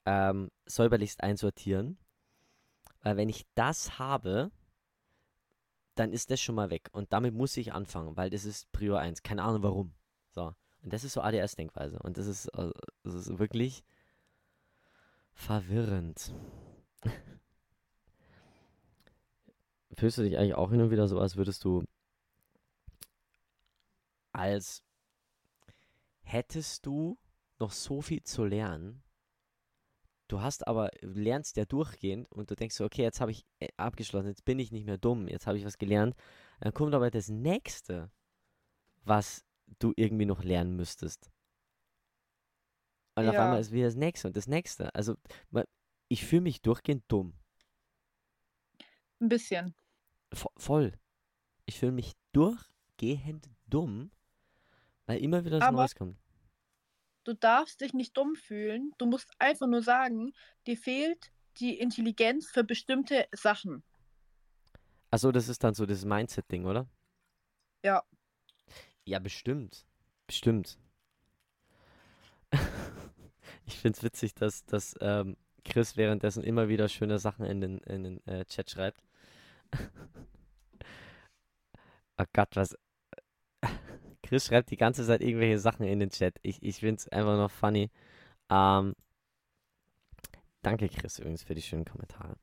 [0.07, 1.97] ähm, säuberlichst einsortieren.
[3.01, 4.51] Weil wenn ich das habe,
[5.95, 6.87] dann ist das schon mal weg.
[6.93, 9.21] Und damit muss ich anfangen, weil das ist Prior 1.
[9.21, 9.93] Keine Ahnung warum.
[10.31, 10.53] So.
[10.81, 11.99] Und das ist so ADS-Denkweise.
[11.99, 12.71] Und das ist, äh,
[13.03, 13.83] das ist wirklich
[15.33, 16.33] verwirrend.
[19.91, 21.83] Fühlst du dich eigentlich auch hin und wieder so, als würdest du
[24.31, 24.83] als
[26.21, 27.17] hättest du
[27.59, 29.01] noch so viel zu lernen,
[30.27, 33.69] du hast aber, lernst ja durchgehend und du denkst so, okay, jetzt habe ich äh,
[33.77, 36.15] abgeschlossen, jetzt bin ich nicht mehr dumm, jetzt habe ich was gelernt.
[36.59, 38.11] Dann kommt aber das nächste,
[39.03, 39.45] was
[39.79, 41.31] du irgendwie noch lernen müsstest.
[43.15, 43.45] Und auf Ja.
[43.45, 44.93] einmal ist wieder das nächste und das nächste.
[44.93, 45.15] Also
[46.09, 47.33] ich fühle mich durchgehend dumm.
[49.19, 49.73] Ein bisschen.
[50.31, 50.93] Vo voll.
[51.65, 54.11] Ich fühle mich durchgehend dumm,
[55.05, 56.17] weil immer wieder was Aber- Neues kommt.
[57.27, 58.93] Du darfst dich nicht dumm fühlen.
[58.97, 60.31] Du musst einfach nur sagen,
[60.65, 63.83] dir fehlt die Intelligenz für bestimmte Sachen.
[65.11, 66.87] Achso, das ist dann so das Mindset-Ding, oder?
[67.83, 68.01] Ja.
[69.03, 69.85] Ja, bestimmt.
[70.25, 70.79] Bestimmt.
[73.65, 78.03] ich find's witzig, dass, dass ähm, Chris währenddessen immer wieder schöne Sachen in den, in
[78.05, 79.03] den äh, Chat schreibt.
[82.17, 82.77] oh Gott, was.
[84.27, 86.35] Chris schreibt die ganze Zeit irgendwelche Sachen in den Chat.
[86.41, 87.89] Ich, ich find's einfach noch funny.
[88.49, 88.93] Ähm,
[90.61, 92.35] danke, Chris, übrigens, für die schönen Kommentare.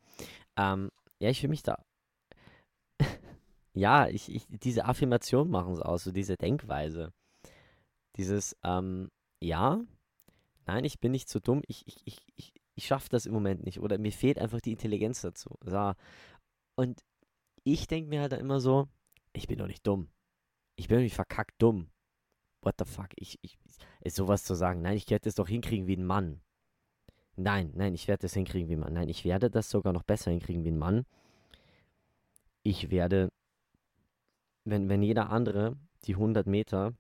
[0.56, 1.84] Ähm, ja, ich fühle mich da
[3.74, 7.12] ja, ich, ich, diese Affirmation machen es aus, so diese Denkweise.
[8.16, 9.10] Dieses, ähm,
[9.40, 9.80] ja,
[10.66, 13.64] nein, ich bin nicht so dumm, ich, ich, ich, ich, ich schaffe das im Moment
[13.64, 15.58] nicht oder mir fehlt einfach die Intelligenz dazu.
[15.64, 15.92] So.
[16.76, 17.04] Und
[17.64, 18.88] ich denke mir halt dann immer so,
[19.32, 20.08] ich bin doch nicht dumm.
[20.76, 21.90] Ich bin nicht verkackt dumm.
[22.62, 23.08] What the fuck?
[23.16, 23.58] Ich, ich,
[24.00, 26.40] ist sowas zu sagen, nein, ich werde das doch hinkriegen wie ein Mann.
[27.36, 28.94] Nein, nein, ich werde das hinkriegen wie ein Mann.
[28.94, 31.04] Nein, ich werde das sogar noch besser hinkriegen wie ein Mann.
[32.62, 33.30] Ich werde
[34.64, 36.94] wenn, wenn jeder andere die 100 Meter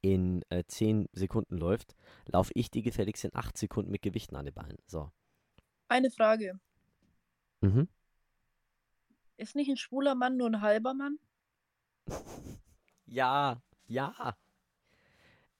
[0.00, 1.94] in äh, 10 Sekunden läuft,
[2.26, 4.78] laufe ich die gefälligst in 8 Sekunden mit Gewichten an den Beinen.
[4.86, 5.10] So.
[5.88, 6.60] Eine Frage.
[7.60, 7.88] Mhm.
[9.36, 11.18] Ist nicht ein schwuler Mann nur ein halber Mann?
[13.06, 14.36] Ja, ja.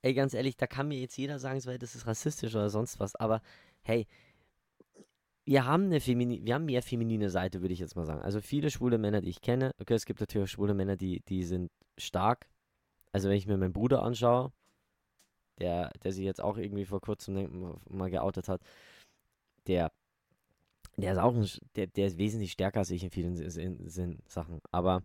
[0.03, 3.16] Ey, ganz ehrlich, da kann mir jetzt jeder sagen, das ist rassistisch oder sonst was,
[3.16, 3.42] aber
[3.82, 4.07] hey,
[5.44, 8.20] wir haben eine Femini wir haben mehr feminine Seite, würde ich jetzt mal sagen.
[8.22, 11.20] Also viele schwule Männer, die ich kenne, okay, es gibt natürlich auch schwule Männer, die,
[11.28, 12.49] die sind stark.
[13.12, 14.53] Also wenn ich mir meinen Bruder anschaue,
[15.59, 18.61] der, der sich jetzt auch irgendwie vor kurzem mal geoutet hat,
[19.66, 19.90] der,
[20.96, 23.88] der ist auch ein, der, der ist wesentlich stärker als ich in vielen Sin- Sin-
[23.88, 24.61] Sin Sachen.
[24.70, 25.03] Aber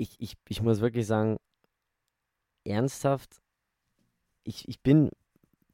[0.00, 1.36] ich, ich, ich muss wirklich sagen,
[2.64, 3.40] ernsthaft,
[4.44, 5.10] ich, ich bin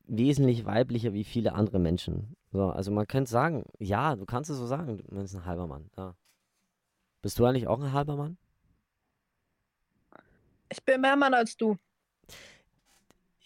[0.06, 2.36] wesentlich weiblicher wie viele andere Menschen.
[2.52, 5.66] So, also man könnte sagen, ja, du kannst es so sagen, du bist ein halber
[5.66, 5.90] Mann.
[5.96, 6.16] Ja.
[7.22, 8.36] Bist du eigentlich auch ein halber Mann?
[10.68, 11.76] Ich bin mehr Mann als du.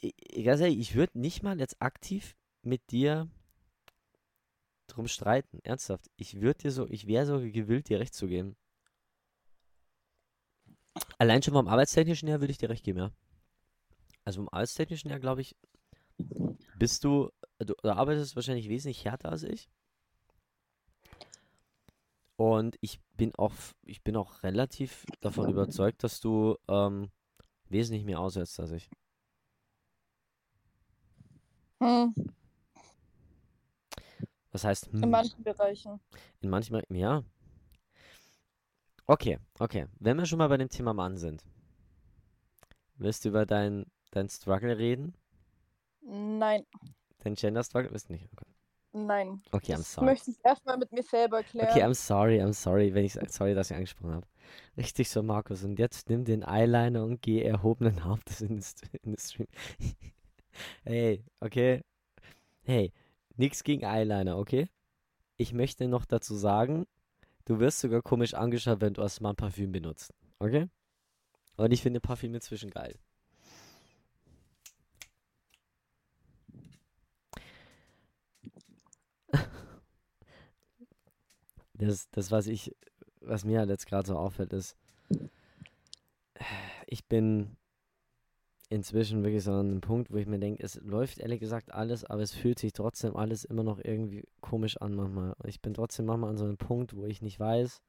[0.01, 3.29] Ich, ich, ganz ehrlich, ich würde nicht mal jetzt aktiv mit dir
[4.87, 5.61] drum streiten.
[5.63, 6.11] Ernsthaft.
[6.17, 8.57] Ich würde dir so, ich wäre so gewillt, dir recht zu geben.
[11.19, 13.11] Allein schon vom Arbeitstechnischen her würde ich dir recht geben, ja.
[14.25, 15.57] Also vom Arbeitstechnischen her, glaube ich,
[16.79, 19.69] bist du, du, du arbeitest wahrscheinlich wesentlich härter als ich.
[22.37, 27.11] Und ich bin auch, ich bin auch relativ davon überzeugt, dass du ähm,
[27.69, 28.91] wesentlich mehr aussetzt als ich.
[31.81, 32.13] Hm,
[34.53, 36.01] Was heißt, in hm, manchen Bereichen.
[36.41, 37.25] in manchmal, ja.
[39.11, 39.89] Okay, okay.
[39.99, 41.43] Wenn wir schon mal bei dem Thema Mann sind,
[42.95, 45.15] willst du über dein, dein Struggle reden?
[46.01, 46.65] Nein,
[47.19, 47.91] Dein Gender Struggle?
[47.91, 48.29] Du nicht?
[48.33, 48.47] Okay,
[48.93, 49.43] nein.
[49.51, 50.07] okay I'm sorry.
[50.07, 51.71] möchte ich erstmal mit mir selber klären.
[51.71, 54.27] Okay, I'm sorry, I'm sorry, wenn ich sorry, dass ich angesprochen habe.
[54.77, 55.65] Richtig so, Markus.
[55.65, 58.63] Und jetzt nimm den Eyeliner und geh erhobenen Hauptes in
[59.03, 59.49] den, Stream.
[60.85, 61.83] hey, okay.
[62.63, 62.93] Hey,
[63.35, 64.69] nix gegen Eyeliner, okay?
[65.37, 66.87] Ich möchte noch dazu sagen,
[67.45, 70.13] du wirst sogar komisch angeschaut, wenn du als Mann Parfüm benutzt.
[70.39, 70.69] Okay?
[71.57, 72.99] Und ich finde Parfüm inzwischen geil.
[81.75, 82.77] Das, das, was ich,
[83.23, 84.77] was mir halt jetzt gerade so auffällt, ist,
[86.87, 87.57] ich bin
[88.71, 92.05] inzwischen wirklich so an einem Punkt, wo ich mir denke, es läuft ehrlich gesagt alles,
[92.05, 95.35] aber es fühlt sich trotzdem alles immer noch irgendwie komisch an manchmal.
[95.45, 97.83] Ich bin trotzdem manchmal an so einem Punkt, wo ich nicht weiß,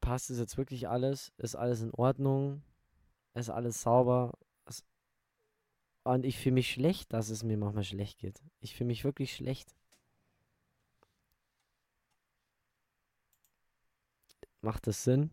[0.00, 1.32] passt es jetzt wirklich alles?
[1.38, 2.62] Ist alles in Ordnung?
[3.34, 4.32] Ist alles sauber?
[6.02, 8.42] Und ich fühle mich schlecht, dass es mir manchmal schlecht geht.
[8.60, 9.76] Ich fühle mich wirklich schlecht.
[14.62, 15.30] Macht das Sinn?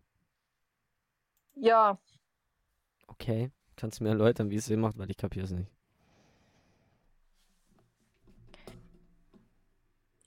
[1.55, 1.97] Ja,
[3.07, 3.51] Okay.
[3.75, 5.69] Kannst du mir erläutern, wie es Sinn macht, weil ich kapiere es nicht.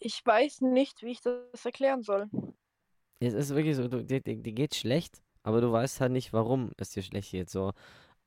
[0.01, 2.29] ich weiß nicht, wie ich das erklären soll.
[3.21, 6.91] Es ist wirklich so, du, dir, geht schlecht, aber du weißt halt nicht, warum es
[6.91, 7.51] dir schlecht geht.
[7.51, 7.73] So,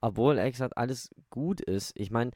[0.01, 1.91] obwohl, ehrlich gesagt, alles gut ist.
[1.95, 2.31] Ich meine,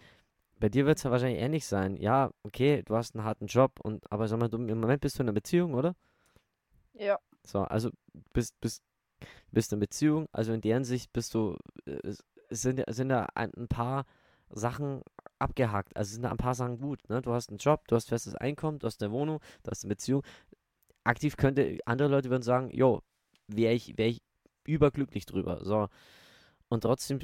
[0.59, 1.97] bei dir wird es ja wahrscheinlich ähnlich sein.
[1.97, 5.19] Ja, okay, du hast einen harten Job, und aber sag mal, du, im Moment bist
[5.19, 5.95] du in einer Beziehung, oder?
[6.93, 7.89] Ja, So, also
[8.33, 8.83] bist, bist,
[9.51, 12.13] bist in Beziehung, also in deren Sicht bist du, äh,
[12.49, 14.05] sind, sind da ein, ein paar
[14.49, 15.01] Sachen
[15.39, 15.95] abgehakt.
[15.95, 17.07] Also sind da ein paar Sachen gut.
[17.09, 17.21] Ne?
[17.21, 19.89] Du hast einen Job, du hast festes Einkommen, du hast eine Wohnung, du hast eine
[19.89, 20.23] Beziehung.
[21.03, 23.01] Aktiv könnte, andere Leute würden sagen, jo,
[23.47, 24.21] wäre ich, wär ich
[24.65, 25.63] überglücklich drüber.
[25.63, 25.87] So.
[26.69, 27.19] Und trotzdem,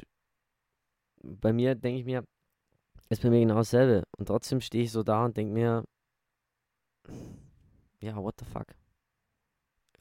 [1.22, 2.24] bei mir denke ich mir,
[3.10, 4.04] ist bei mir genau dasselbe.
[4.16, 5.84] Und trotzdem stehe ich so da und denke mir,
[8.00, 8.66] ja, what the fuck?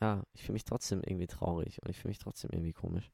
[0.02, 3.12] Ja, ich fühle mich trotzdem irgendwie traurig und ich fühle mich trotzdem irgendwie komisch.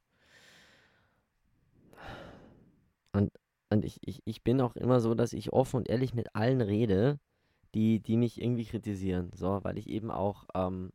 [3.12, 3.32] Und,
[3.70, 6.62] und ich, ich, ich bin auch immer so, dass ich offen und ehrlich mit allen
[6.62, 7.20] rede,
[7.74, 9.32] die, die mich irgendwie kritisieren.
[9.36, 10.92] So, weil ich eben auch, ähm,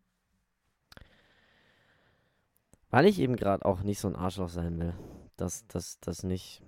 [2.91, 4.95] weil ich eben gerade auch nicht so ein Arschloch sein will.
[5.37, 6.63] Dass das, das nicht,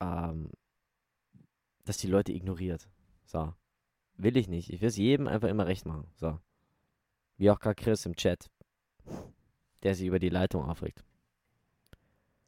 [0.00, 0.50] ähm,
[1.84, 2.88] dass die Leute ignoriert.
[3.24, 3.54] So.
[4.16, 4.70] Will ich nicht.
[4.70, 6.06] Ich will es jedem einfach immer recht machen.
[6.16, 6.38] So.
[7.42, 8.48] Wie auch gerade Chris im Chat,
[9.82, 11.02] der sich über die Leitung aufregt.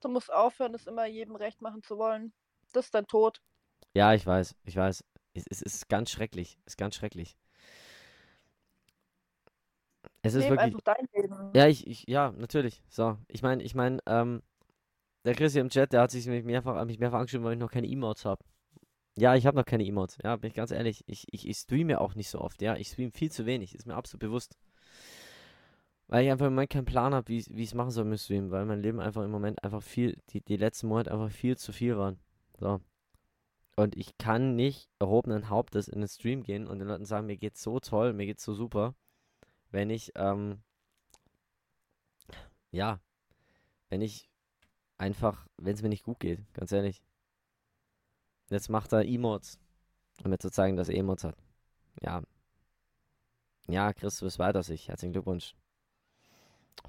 [0.00, 2.32] Du musst aufhören, es immer jedem recht machen zu wollen.
[2.72, 3.40] Das ist dein Tod.
[3.92, 5.02] Ja, ich weiß, ich weiß.
[5.32, 6.60] Es, es ist ganz schrecklich.
[6.64, 7.36] Es ist ganz schrecklich.
[10.22, 10.60] Es ist wirklich.
[10.60, 11.50] einfach dein Leben.
[11.56, 12.80] Ja, ich, ich, ja, natürlich.
[12.88, 13.18] So.
[13.26, 14.44] Ich meine, ich meine, ähm,
[15.24, 17.58] der Chris hier im Chat, der hat sich mich mehrfach, mich mehrfach angeschrieben, weil ich
[17.58, 18.44] noch keine Emotes habe.
[19.16, 20.18] Ja, ich habe noch keine Emotes.
[20.22, 21.02] Ja, bin ich ganz ehrlich.
[21.08, 22.62] Ich, ich, ich streame auch nicht so oft.
[22.62, 23.74] Ja, ich streame viel zu wenig.
[23.74, 24.56] Ist mir absolut bewusst.
[26.08, 28.50] Weil ich einfach im Moment keinen Plan habe, wie ich es machen soll mit Stream,
[28.50, 31.72] weil mein Leben einfach im Moment einfach viel, die, die letzten Monate einfach viel zu
[31.72, 32.18] viel waren.
[32.58, 32.80] So.
[33.76, 37.36] Und ich kann nicht erhobenen Hauptes in den Stream gehen und den Leuten sagen, mir
[37.36, 38.94] geht's so toll, mir geht's so super,
[39.70, 40.62] wenn ich, ähm,
[42.70, 43.00] ja,
[43.88, 44.28] wenn ich
[44.98, 47.02] einfach, wenn es mir nicht gut geht, ganz ehrlich.
[48.50, 49.58] Jetzt macht er Emotes,
[50.22, 51.36] um mir zu zeigen, dass er Emotes hat.
[52.02, 52.22] Ja.
[53.66, 54.88] Ja, Chris, du bist weiter sich.
[54.88, 55.54] Herzlichen Glückwunsch.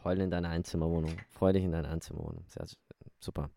[0.03, 1.17] Heul in deiner Einzimmerwohnung.
[1.29, 2.45] Freu dich in deiner Einzimmerwohnung.
[2.47, 2.65] Sehr,
[3.19, 3.49] super.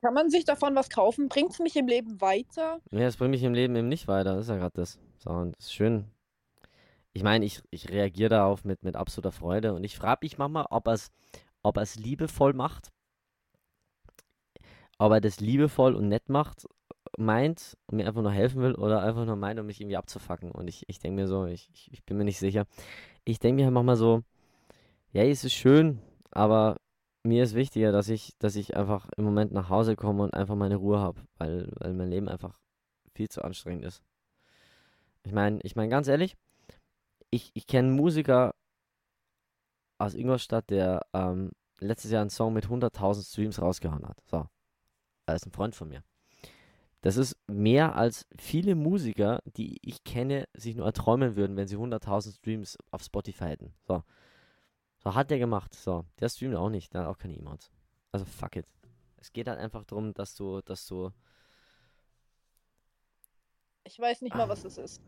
[0.00, 1.28] Kann man sich davon was kaufen?
[1.28, 2.80] Bringt es mich im Leben weiter?
[2.90, 4.34] Ja, das bringt mich im Leben eben nicht weiter.
[4.34, 4.98] Das ist ja gerade das.
[5.18, 6.06] So, und das ist schön.
[7.12, 10.66] Ich meine, ich, ich reagiere darauf mit, mit absoluter Freude und ich frage mich manchmal,
[10.70, 11.10] ob er es
[11.62, 12.90] ob er's liebevoll macht.
[14.98, 16.66] Ob er das liebevoll und nett macht,
[17.18, 20.50] meint und mir einfach nur helfen will oder einfach nur meint, um mich irgendwie abzufacken.
[20.50, 22.66] Und ich, ich denke mir so, ich, ich, ich bin mir nicht sicher.
[23.24, 24.22] Ich denke mir halt manchmal so,
[25.12, 26.00] ja, es ist schön,
[26.30, 26.76] aber
[27.24, 30.56] mir ist wichtiger, dass ich, dass ich einfach im Moment nach Hause komme und einfach
[30.56, 32.58] meine Ruhe habe, weil, weil mein Leben einfach
[33.14, 34.02] viel zu anstrengend ist.
[35.24, 36.36] Ich meine, ich meine ganz ehrlich,
[37.30, 38.54] ich, ich kenne einen Musiker
[39.98, 44.18] aus Ingolstadt, der ähm, letztes Jahr einen Song mit 100.000 Streams rausgehauen hat.
[44.24, 44.46] So.
[45.26, 46.02] Er ist ein Freund von mir.
[47.02, 51.76] Das ist mehr als viele Musiker, die ich kenne, sich nur erträumen würden, wenn sie
[51.76, 53.74] 100.000 Streams auf Spotify hätten.
[53.86, 54.02] So.
[55.02, 55.74] So hat der gemacht.
[55.74, 56.04] So.
[56.20, 56.92] Der streamt auch nicht.
[56.94, 57.70] Der hat auch keine Emotes.
[58.12, 58.66] Also fuck it.
[59.16, 61.10] Es geht halt einfach darum, dass du, dass du.
[63.84, 65.02] Ich weiß nicht mal, was es ist.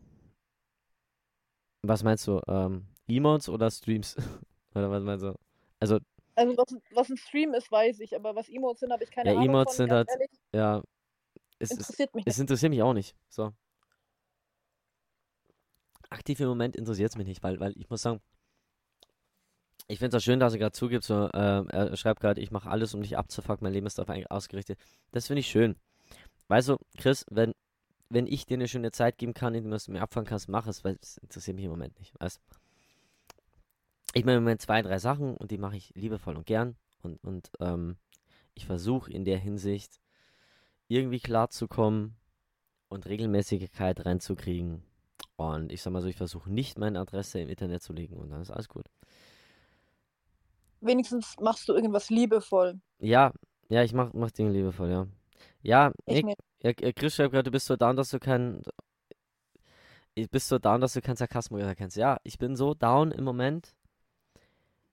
[1.83, 2.41] Was meinst du?
[2.47, 4.15] Ähm, Emotes oder Streams?
[4.75, 5.33] oder was meinst du?
[5.79, 5.99] Also.
[6.37, 9.29] Also was, was ein Stream ist, weiß ich, aber was Emotes sind, habe ich keine
[9.29, 10.83] Ja, Ahnung Emotes von, sind halt- ehrlich, Ja.
[11.57, 13.15] Es, interessiert mich es interessiert mich auch nicht.
[13.29, 13.53] So.
[16.09, 18.19] Aktiv im Moment interessiert es mich nicht, weil, weil ich muss sagen,
[19.87, 22.51] ich finde es auch schön, dass er gerade zugibt, so, äh, er schreibt gerade, ich
[22.51, 24.79] mache alles, um dich abzufucken, mein Leben ist darauf ausgerichtet.
[25.11, 25.75] Das finde ich schön.
[26.47, 27.53] Weißt du, Chris, wenn,
[28.09, 30.67] wenn ich dir eine schöne Zeit geben kann, indem du es mir abfangen kannst, mach
[30.67, 32.13] es, weil es interessiert mich im Moment nicht.
[32.19, 32.39] Weißt
[34.13, 36.75] Ich mache im Moment zwei, drei Sachen und die mache ich liebevoll und gern.
[37.01, 37.97] Und, und ähm,
[38.55, 39.99] ich versuche in der Hinsicht
[40.87, 42.15] irgendwie klarzukommen
[42.89, 44.83] und Regelmäßigkeit reinzukriegen.
[45.35, 48.29] Und ich sag mal so, ich versuche nicht meine Adresse im Internet zu legen und
[48.29, 48.85] dann ist alles gut.
[50.85, 52.79] Wenigstens machst du irgendwas liebevoll.
[52.99, 53.31] Ja,
[53.69, 55.07] ja, ich mach, mach Dinge liebevoll, ja.
[55.61, 56.39] Ja, Ich nicht.
[56.61, 58.61] ja, Chris schreibt gerade, du bist so down, dass du kein.
[60.13, 61.97] Ich bist so down, dass du keinen Sarkasmus erkennst.
[61.97, 63.75] Ja, ich bin so down im Moment.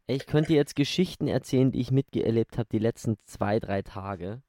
[0.06, 4.42] Ich könnte dir jetzt Geschichten erzählen, die ich mitgelebt habe, die letzten zwei, drei Tage,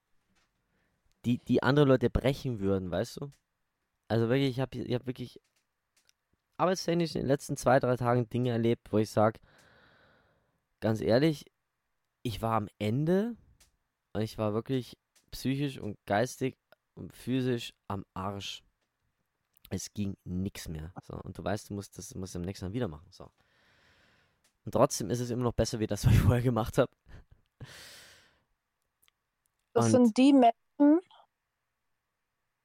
[1.26, 3.32] die, die andere Leute brechen würden, weißt du?
[4.08, 5.40] Also wirklich, ich habe ich hab wirklich
[6.58, 9.40] arbeitstechnisch in den letzten zwei, drei Tagen Dinge erlebt, wo ich sage,
[10.84, 11.46] ganz ehrlich,
[12.24, 13.38] ich war am Ende
[14.12, 14.98] und ich war wirklich
[15.32, 16.58] psychisch und geistig
[16.94, 18.64] und physisch am Arsch.
[19.70, 20.94] Es ging nichts mehr.
[21.02, 23.08] So, und du weißt, du musst das musst du am nächsten Mal wieder machen.
[23.12, 23.32] So.
[24.66, 26.92] Und trotzdem ist es immer noch besser, wie das, was ich vorher gemacht habe.
[29.72, 31.00] Das Und- sind die Menschen,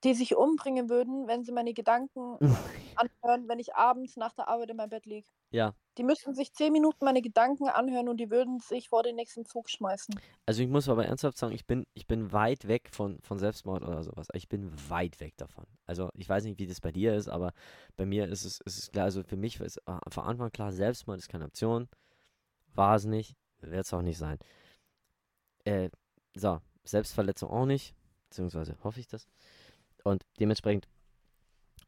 [0.03, 2.37] die sich umbringen würden, wenn sie meine Gedanken
[2.99, 5.29] anhören, wenn ich abends nach der Arbeit in meinem Bett liege.
[5.51, 5.75] Ja.
[5.97, 9.45] Die müssten sich zehn Minuten meine Gedanken anhören und die würden sich vor den nächsten
[9.45, 10.19] Zug schmeißen.
[10.47, 13.83] Also ich muss aber ernsthaft sagen, ich bin, ich bin weit weg von, von Selbstmord
[13.83, 14.29] oder sowas.
[14.35, 15.65] Ich bin weit weg davon.
[15.87, 17.53] Also ich weiß nicht, wie das bei dir ist, aber
[17.97, 20.73] bei mir ist es, ist es klar, also für mich ist äh, von Anfang klar,
[20.73, 21.89] Selbstmord ist keine Option.
[22.75, 24.39] War es nicht, wird es auch nicht sein.
[25.65, 25.91] Äh,
[26.35, 27.95] so, Selbstverletzung auch nicht,
[28.29, 29.27] beziehungsweise hoffe ich das.
[30.05, 30.89] Und dementsprechend,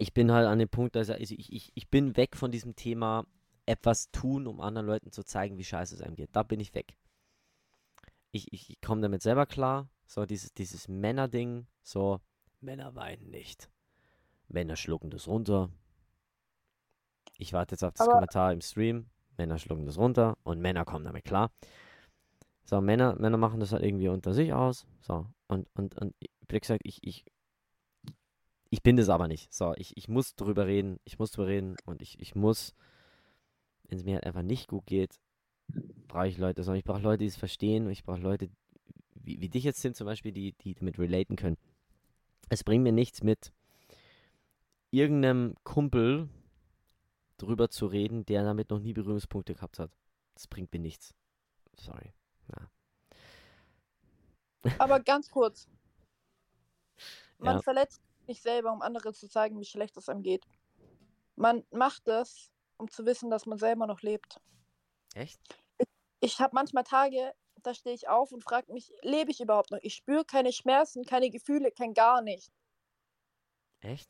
[0.00, 2.74] ich bin halt an dem Punkt, dass also ich, ich, ich bin weg von diesem
[2.74, 3.26] Thema
[3.66, 6.30] etwas tun, um anderen Leuten zu zeigen, wie scheiße es einem geht.
[6.32, 6.96] Da bin ich weg.
[8.30, 9.90] Ich, ich, ich komme damit selber klar.
[10.06, 12.18] So dieses, dieses Männerding, so
[12.60, 13.70] Männer weinen nicht.
[14.48, 15.68] Männer schlucken das runter.
[17.36, 19.10] Ich warte jetzt auf das Aber- Kommentar im Stream.
[19.36, 21.50] Männer schlucken das runter und Männer kommen damit klar.
[22.64, 24.86] So, Männer, Männer machen das halt irgendwie unter sich aus.
[25.02, 26.14] So, und, und, und
[26.48, 27.24] wie gesagt, ich, ich,
[28.70, 29.52] ich bin das aber nicht.
[29.52, 32.74] So, ich, ich muss drüber reden, ich muss drüber reden und ich, ich muss,
[33.84, 35.20] wenn es mir halt einfach nicht gut geht,
[36.08, 38.50] brauche ich Leute, sondern ich brauche Leute, die es verstehen und ich brauche Leute,
[39.14, 41.56] wie, wie dich jetzt sind zum Beispiel, die, die damit relaten können.
[42.48, 43.52] Es bringt mir nichts mit
[44.90, 46.28] irgendeinem Kumpel
[47.36, 49.90] drüber zu reden, der damit noch nie Berührungspunkte gehabt hat.
[50.34, 51.14] Das bringt mir nichts.
[51.74, 52.12] Sorry.
[54.78, 55.68] Aber ganz kurz.
[57.38, 57.62] Man Ja.
[57.62, 60.46] verletzt nicht selber, um anderen zu zeigen, wie schlecht es einem geht.
[61.36, 64.40] Man macht es, um zu wissen, dass man selber noch lebt.
[65.14, 65.40] Echt?
[66.20, 69.78] Ich habe manchmal Tage, da stehe ich auf und frage mich, lebe ich überhaupt noch?
[69.82, 72.50] Ich spüre keine Schmerzen, keine Gefühle, kein gar nicht.
[73.80, 74.08] Echt?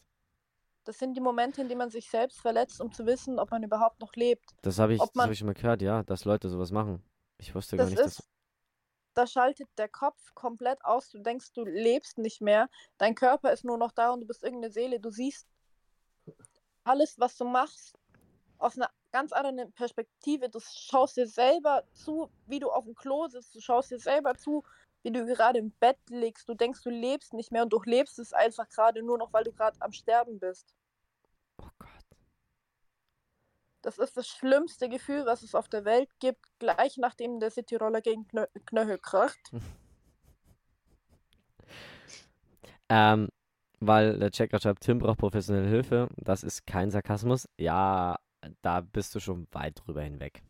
[0.84, 3.62] Das sind die Momente, in denen man sich selbst verletzt, um zu wissen, ob man
[3.62, 4.50] überhaupt noch lebt.
[4.62, 7.02] Das habe ich, das hab ich schon mal gehört, ja, dass Leute sowas machen.
[7.38, 8.29] Ich wusste gar nicht, dass.
[9.20, 11.10] Da schaltet der Kopf komplett aus.
[11.10, 12.70] Du denkst, du lebst nicht mehr.
[12.96, 14.98] Dein Körper ist nur noch da und du bist irgendeine Seele.
[14.98, 15.46] Du siehst
[16.84, 17.98] alles, was du machst,
[18.56, 20.48] aus einer ganz anderen Perspektive.
[20.48, 23.54] Du schaust dir selber zu, wie du auf dem Klo sitzt.
[23.54, 24.64] Du schaust dir selber zu,
[25.02, 26.48] wie du gerade im Bett liegst.
[26.48, 29.44] Du denkst, du lebst nicht mehr und du lebst es einfach gerade nur noch, weil
[29.44, 30.74] du gerade am Sterben bist.
[31.60, 31.99] Oh Gott.
[33.82, 38.00] Das ist das schlimmste Gefühl, was es auf der Welt gibt, gleich nachdem der Cityroller
[38.00, 39.38] gegen Knö Knöchel kracht.
[42.92, 43.28] Ähm,
[43.78, 46.08] weil der Checker schreibt, Tim braucht professionelle Hilfe.
[46.16, 47.48] Das ist kein Sarkasmus.
[47.56, 48.18] Ja,
[48.62, 50.42] da bist du schon weit drüber hinweg.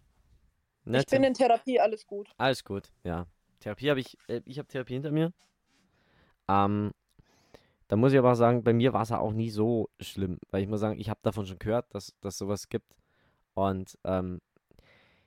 [0.85, 1.29] Ne, ich bin Tim?
[1.29, 2.31] in Therapie, alles gut.
[2.39, 3.27] Alles gut, ja.
[3.61, 5.33] Therapie habe ich, äh, ich habe Therapie hinter mir.
[6.49, 6.93] Ähm,
[7.89, 10.39] da muss ich aber auch sagen, bei mir war es ja auch nie so schlimm,
[10.51, 12.95] weil ich muss sagen, ich habe davon schon gehört, dass dass sowas gibt.
[13.55, 14.41] Und ähm,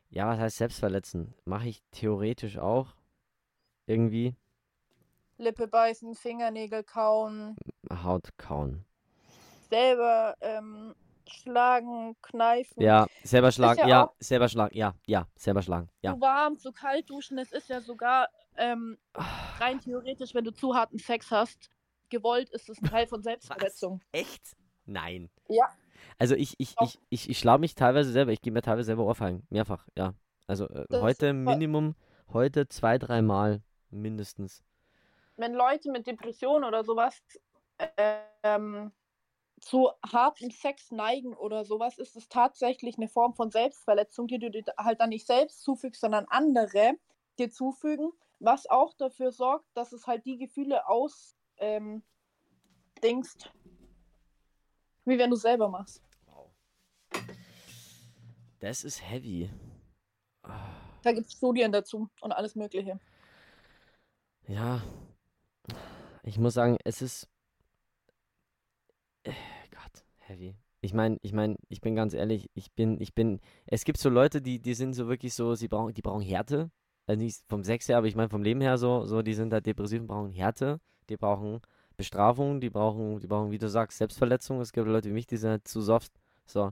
[0.09, 1.34] ja, was heißt selbstverletzen?
[1.45, 2.95] Mache ich theoretisch auch
[3.86, 4.36] irgendwie
[5.38, 7.55] Lippe beißen, Fingernägel kauen,
[7.91, 8.86] Haut kauen.
[9.69, 10.93] selber ähm,
[11.28, 12.82] schlagen, kneifen.
[12.82, 16.13] Ja, selber schlagen, ja ja, selber schlagen, ja, ja, selber schlagen, ja.
[16.13, 17.38] Zu warm, zu kalt duschen.
[17.39, 18.97] Es ist ja sogar ähm,
[19.59, 21.69] rein theoretisch, wenn du zu harten Sex hast,
[22.09, 24.01] gewollt ist es ein Teil von Selbstverletzung.
[24.11, 24.55] Echt?
[24.86, 25.30] Nein.
[25.49, 25.65] Ja.
[26.17, 26.87] Also ich, ich, Doch.
[26.87, 30.13] ich, ich, ich schlage mich teilweise selber, ich gebe mir teilweise selber Ohrfeigen, mehrfach, ja.
[30.47, 31.95] Also äh, heute Minimum,
[32.31, 34.63] heute zwei, dreimal mindestens.
[35.37, 37.21] Wenn Leute mit Depressionen oder sowas
[38.43, 38.91] ähm,
[39.59, 44.51] zu hartem Sex neigen oder sowas, ist es tatsächlich eine Form von Selbstverletzung, die du
[44.51, 46.93] dir halt dann nicht selbst zufügst, sondern andere
[47.39, 52.03] dir zufügen, was auch dafür sorgt, dass es halt die Gefühle aus ähm,
[55.05, 56.01] wie wenn du selber machst.
[56.25, 56.49] Wow.
[58.59, 59.49] Das ist heavy.
[61.03, 62.99] Da gibt es Studien dazu und alles Mögliche.
[64.47, 64.81] Ja.
[66.23, 67.27] Ich muss sagen, es ist.
[69.23, 69.33] Äh,
[69.71, 70.55] Gott, heavy.
[70.81, 73.39] Ich meine, ich meine, ich bin ganz ehrlich, ich bin, ich bin.
[73.65, 76.71] Es gibt so Leute, die, die sind so wirklich so, sie brauchen, die brauchen Härte.
[77.05, 79.51] Also nicht vom Sex her, aber ich meine vom Leben her so, so, die sind
[79.51, 80.79] halt depressiv und brauchen Härte.
[81.09, 81.61] Die brauchen
[82.03, 84.59] Bestrafung, die brauchen, die brauchen, wie du sagst, Selbstverletzung.
[84.59, 86.11] Es gibt Leute wie mich, die sind halt zu soft.
[86.45, 86.71] So.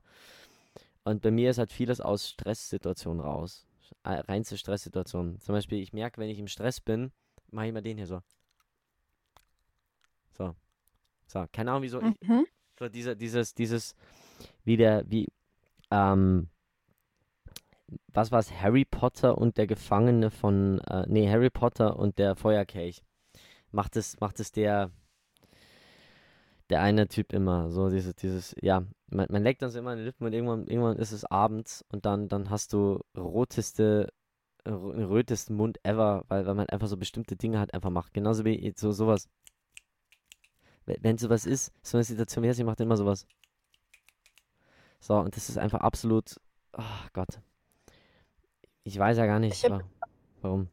[1.05, 3.65] Und bei mir ist halt vieles aus Stresssituationen raus.
[4.03, 5.39] Äh, Reinste Stresssituationen.
[5.39, 7.11] Zum Beispiel, ich merke, wenn ich im Stress bin,
[7.49, 8.21] mache ich mal den hier so.
[10.38, 10.53] So.
[11.27, 12.01] So, keine Ahnung, wieso.
[12.01, 12.45] Ich, Mhm.
[12.77, 13.95] so dieser, dieses, dieses,
[14.65, 15.29] wie der, wie,
[15.91, 16.49] ähm,
[18.13, 18.51] was war es?
[18.51, 23.01] Harry Potter und der Gefangene von, äh, nee, Harry Potter und der Feuerkelch.
[23.71, 24.91] Macht es, macht es der,
[26.72, 29.99] der eine Typ immer, so dieses, dieses, ja, man, man leckt dann so immer in
[29.99, 34.11] den Lippen und irgendwann, irgendwann ist es abends und dann, dann hast du roteste,
[34.65, 38.13] rötesten Mund ever, weil, weil man einfach so bestimmte Dinge halt einfach macht.
[38.13, 39.28] Genauso wie so sowas.
[40.86, 43.28] Wenn, sowas ist, so eine Situation wie ich mache immer sowas.
[44.99, 46.39] So, und das ist einfach absolut.
[46.74, 47.39] Oh Gott.
[48.84, 49.88] Ich weiß ja gar nicht, Ich hab- wa-
[50.41, 50.69] warum.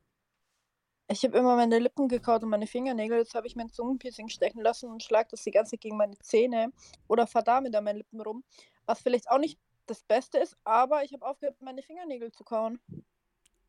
[1.11, 3.19] Ich habe immer meine Lippen gekaut und meine Fingernägel.
[3.19, 6.19] Jetzt habe ich mein Zungenpiercing stechen lassen und schlag das die ganze Zeit gegen meine
[6.19, 6.71] Zähne
[7.09, 8.45] oder fahr damit an meinen Lippen rum.
[8.85, 12.79] Was vielleicht auch nicht das Beste ist, aber ich habe aufgehört, meine Fingernägel zu kauen.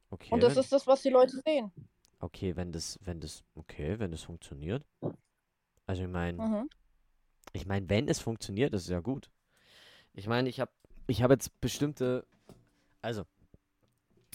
[0.10, 1.72] Okay, Und das ist das, was die Leute sehen.
[2.20, 4.86] okay, wenn das, wenn das, okay, wenn das funktioniert.
[5.86, 6.70] Also ich meine, Mhm.
[7.54, 9.32] ich meine, wenn es funktioniert, ist es ja gut.
[10.14, 10.72] Ich meine, ich habe,
[11.08, 12.28] ich habe jetzt bestimmte,
[13.02, 13.24] also,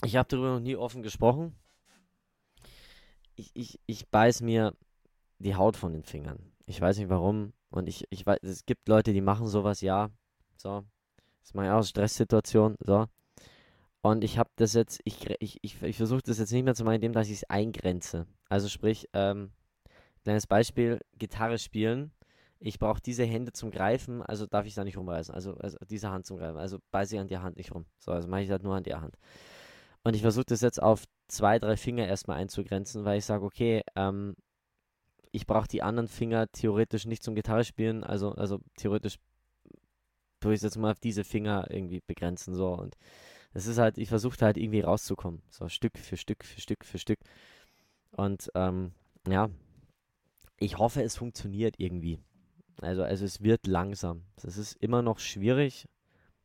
[0.03, 1.55] ich habe darüber noch nie offen gesprochen.
[3.35, 4.73] Ich, ich, ich beiß mir
[5.39, 6.39] die Haut von den Fingern.
[6.65, 7.53] Ich weiß nicht warum.
[7.69, 10.09] Und ich, ich weiß, es gibt Leute, die machen sowas, ja.
[10.57, 10.83] So.
[11.41, 12.75] Das ist meine auch Stresssituation.
[12.79, 13.07] So.
[14.01, 16.83] Und ich habe das jetzt, ich, ich, ich, ich versuche das jetzt nicht mehr zu
[16.83, 18.27] machen, indem dass ich es eingrenze.
[18.47, 19.51] Also sprich, ähm,
[20.23, 22.11] kleines Beispiel, Gitarre spielen.
[22.59, 25.33] Ich brauche diese Hände zum Greifen, also darf ich da nicht rumreißen.
[25.35, 26.57] Also, also diese Hand zum Greifen.
[26.57, 27.85] Also beiße ich an der Hand nicht rum.
[27.99, 29.17] So, also mache ich das nur an der Hand.
[30.03, 33.81] Und ich versuche das jetzt auf zwei, drei Finger erstmal einzugrenzen, weil ich sage, okay,
[33.95, 34.35] ähm,
[35.31, 39.17] ich brauche die anderen Finger theoretisch nicht zum Gitarre spielen, also, also theoretisch
[40.39, 42.69] tue ich es jetzt mal auf diese Finger irgendwie begrenzen, so.
[42.69, 42.95] Und
[43.53, 46.99] das ist halt, ich versuche halt irgendwie rauszukommen, so Stück für Stück für Stück für
[46.99, 47.19] Stück.
[48.11, 48.91] Und ähm,
[49.27, 49.49] ja,
[50.57, 52.19] ich hoffe, es funktioniert irgendwie.
[52.81, 54.23] Also, also es wird langsam.
[54.37, 55.87] Es ist immer noch schwierig,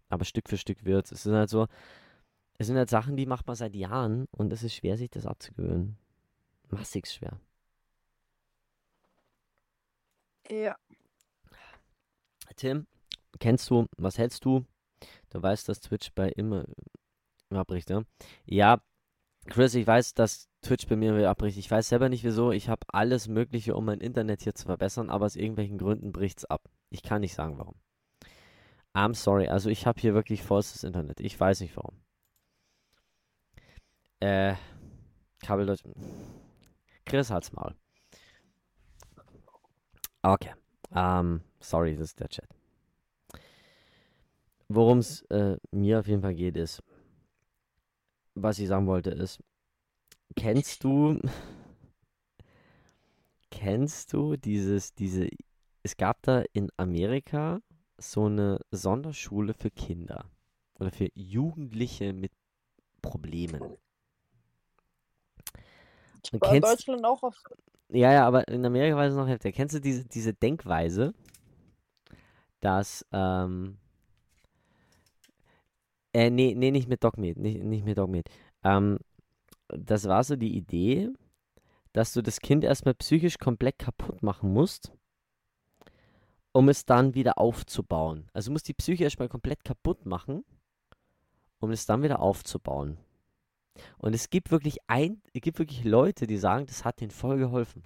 [0.08, 1.12] aber Stück für Stück wird es.
[1.12, 1.66] Es sind halt so,
[2.60, 5.24] es sind halt Sachen, die macht man seit Jahren und es ist schwer, sich das
[5.24, 5.96] abzugewöhnen.
[6.68, 7.40] Massig schwer.
[10.50, 10.76] Ja.
[12.56, 12.86] Tim,
[13.38, 14.66] kennst du, was hältst du?
[15.30, 16.66] Du weißt, dass Twitch bei immer
[17.48, 18.02] abbricht, ja?
[18.44, 18.82] Ja,
[19.46, 21.56] Chris, ich weiß, dass Twitch bei mir wieder abbricht.
[21.56, 22.52] Ich weiß selber nicht wieso.
[22.52, 26.44] Ich habe alles Mögliche, um mein Internet hier zu verbessern, aber aus irgendwelchen Gründen bricht's
[26.44, 26.68] ab.
[26.90, 27.76] Ich kann nicht sagen, warum.
[28.92, 29.48] I'm sorry.
[29.48, 31.20] Also ich habe hier wirklich vollstes Internet.
[31.20, 32.02] Ich weiß nicht warum.
[34.20, 34.54] Äh,
[35.42, 35.82] Kabeldeutsch.
[37.06, 37.74] Chris, halt's Maul.
[40.22, 40.52] Okay.
[40.94, 42.48] Ähm, sorry, das ist der Chat.
[44.68, 46.82] Worum es äh, mir auf jeden Fall geht, ist,
[48.34, 49.40] was ich sagen wollte, ist,
[50.36, 51.20] kennst du,
[53.50, 55.28] kennst du dieses, diese,
[55.82, 57.60] es gab da in Amerika
[57.96, 60.30] so eine Sonderschule für Kinder
[60.78, 62.32] oder für Jugendliche mit
[63.02, 63.76] Problemen.
[66.32, 67.36] Und war in Deutschland auch auf.
[67.88, 69.52] Ja, ja, aber in Amerika war es noch heftiger.
[69.52, 71.12] Kennst du diese, diese Denkweise,
[72.60, 73.78] dass, ähm,
[76.12, 78.28] äh, nee, nee, nicht mit Dogmeat, nicht, nicht mit Dogmeat.
[78.62, 78.98] Ähm,
[79.68, 81.10] das war so die Idee,
[81.92, 84.92] dass du das Kind erstmal psychisch komplett kaputt machen musst,
[86.52, 88.28] um es dann wieder aufzubauen.
[88.32, 90.44] Also du musst die Psyche erstmal komplett kaputt machen,
[91.58, 92.98] um es dann wieder aufzubauen.
[93.98, 97.38] Und es gibt wirklich ein, es gibt wirklich Leute, die sagen, das hat denen voll
[97.38, 97.84] geholfen.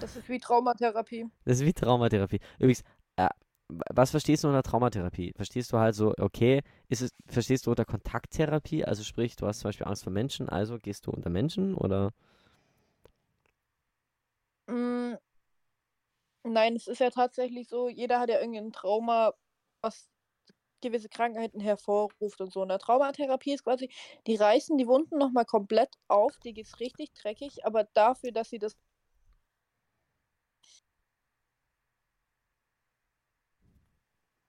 [0.00, 1.26] Das ist wie Traumatherapie.
[1.44, 2.40] Das ist wie Traumatherapie.
[2.58, 2.82] Übrigens,
[3.16, 3.28] äh,
[3.68, 5.32] was verstehst du unter Traumatherapie?
[5.36, 8.84] Verstehst du halt so, okay, ist es, verstehst du unter Kontakttherapie?
[8.84, 12.12] Also sprich, du hast zum Beispiel Angst vor Menschen, also gehst du unter Menschen oder?
[14.68, 15.14] Mm,
[16.46, 19.32] Nein, es ist ja tatsächlich so, jeder hat ja irgendein Trauma,
[19.80, 20.10] was
[20.84, 22.62] gewisse Krankheiten hervorruft und so.
[22.62, 23.90] Und der Traumatherapie ist quasi,
[24.26, 28.58] die reißen die Wunden nochmal komplett auf, die geht's richtig dreckig, aber dafür, dass sie
[28.58, 28.76] das.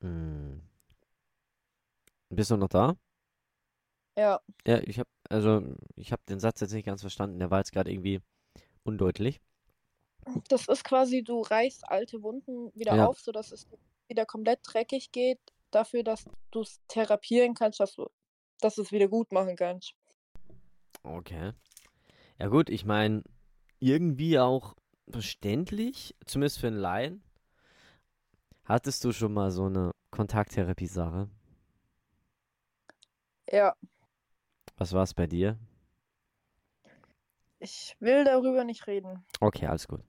[0.02, 0.62] Hm.
[2.30, 2.96] Bist du noch da?
[4.16, 7.40] Ja, Ja, ich habe, also ich habe den Satz jetzt nicht ganz verstanden.
[7.40, 8.22] Der war jetzt gerade irgendwie
[8.84, 9.42] undeutlich.
[10.50, 13.06] das ist quasi, du reißt alte Wunden wieder Ja.
[13.06, 13.68] auf, sodass es
[14.08, 15.40] wieder komplett dreckig geht,
[15.72, 18.08] dafür, dass du es therapieren kannst, dass du,
[18.60, 19.94] dass du es wieder gut machen kannst.
[21.04, 21.54] Okay.
[22.40, 23.24] Ja gut, ich meine,
[23.80, 24.76] irgendwie auch
[25.10, 27.24] verständlich, zumindest für einen Laien.
[28.66, 31.30] Hattest du schon mal so eine Kontakttherapie-Sache?
[33.52, 33.76] Ja,
[34.78, 35.58] Was war es bei dir?
[37.60, 39.26] ich will darüber nicht reden.
[39.40, 40.02] Okay, alles gut.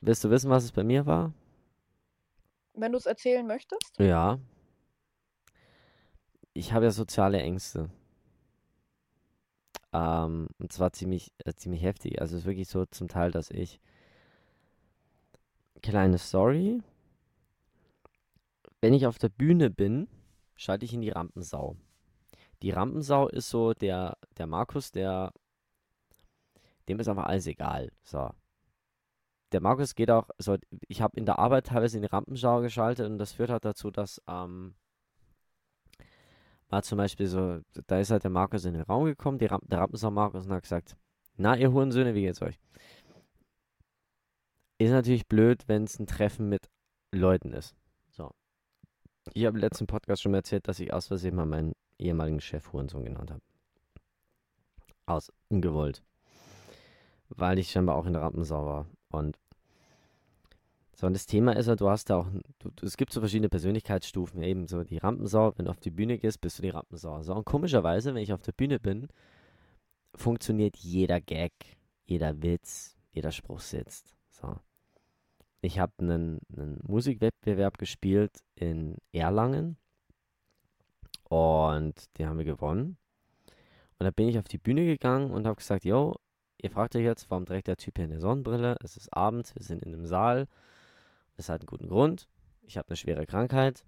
[0.00, 1.32] Willst du wissen, was es bei mir war?
[2.74, 3.98] Wenn du es erzählen möchtest.
[3.98, 4.38] Ja.
[6.54, 7.90] Ich habe ja soziale Ängste.
[9.92, 12.20] Ähm, und zwar ziemlich, äh, ziemlich heftig.
[12.20, 13.80] Also es ist wirklich so zum Teil, dass ich.
[15.82, 16.80] Kleine Story.
[18.80, 20.08] Wenn ich auf der Bühne bin,
[20.56, 21.76] schalte ich in die Rampensau.
[22.62, 25.32] Die Rampensau ist so der, der Markus, der.
[26.88, 27.92] Dem ist einfach alles egal.
[28.02, 28.30] So.
[29.52, 30.56] Der Markus geht auch, also
[30.88, 33.90] ich habe in der Arbeit teilweise in die Rampenschau geschaltet und das führt halt dazu,
[33.90, 34.74] dass ähm,
[36.72, 39.68] war zum Beispiel so, da ist halt der Markus in den Raum gekommen, die Ramp
[39.68, 40.96] der Rampensau Markus und hat gesagt,
[41.36, 42.58] na ihr Hurensöhne, wie geht's euch?
[44.78, 46.70] Ist natürlich blöd, wenn es ein Treffen mit
[47.12, 47.76] Leuten ist.
[48.10, 48.30] So.
[49.34, 52.40] Ich habe im letzten Podcast schon mal erzählt, dass ich aus Versehen mal meinen ehemaligen
[52.40, 53.42] Chef Hurensohn genannt habe.
[55.04, 56.02] Aus ungewollt.
[57.28, 58.86] Weil ich scheinbar auch in der Rampensau war.
[59.10, 59.38] Und
[60.94, 62.26] so, und das Thema ist ja, du hast da auch,
[62.58, 66.18] du, es gibt so verschiedene Persönlichkeitsstufen, eben so die Rampensau, wenn du auf die Bühne
[66.18, 67.22] gehst, bist du die Rampensau.
[67.22, 69.08] So, und komischerweise, wenn ich auf der Bühne bin,
[70.14, 71.52] funktioniert jeder Gag,
[72.04, 74.14] jeder Witz, jeder Spruch sitzt.
[74.30, 74.56] So.
[75.62, 79.76] Ich habe einen, einen Musikwettbewerb gespielt in Erlangen
[81.28, 82.98] und den haben wir gewonnen.
[83.98, 86.16] Und da bin ich auf die Bühne gegangen und habe gesagt, yo,
[86.60, 88.76] ihr fragt euch jetzt, warum trägt der Typ hier eine Sonnenbrille?
[88.82, 90.48] Es ist abends, wir sind in einem Saal.
[91.36, 92.28] Das hat einen guten Grund.
[92.62, 93.84] Ich habe eine schwere Krankheit.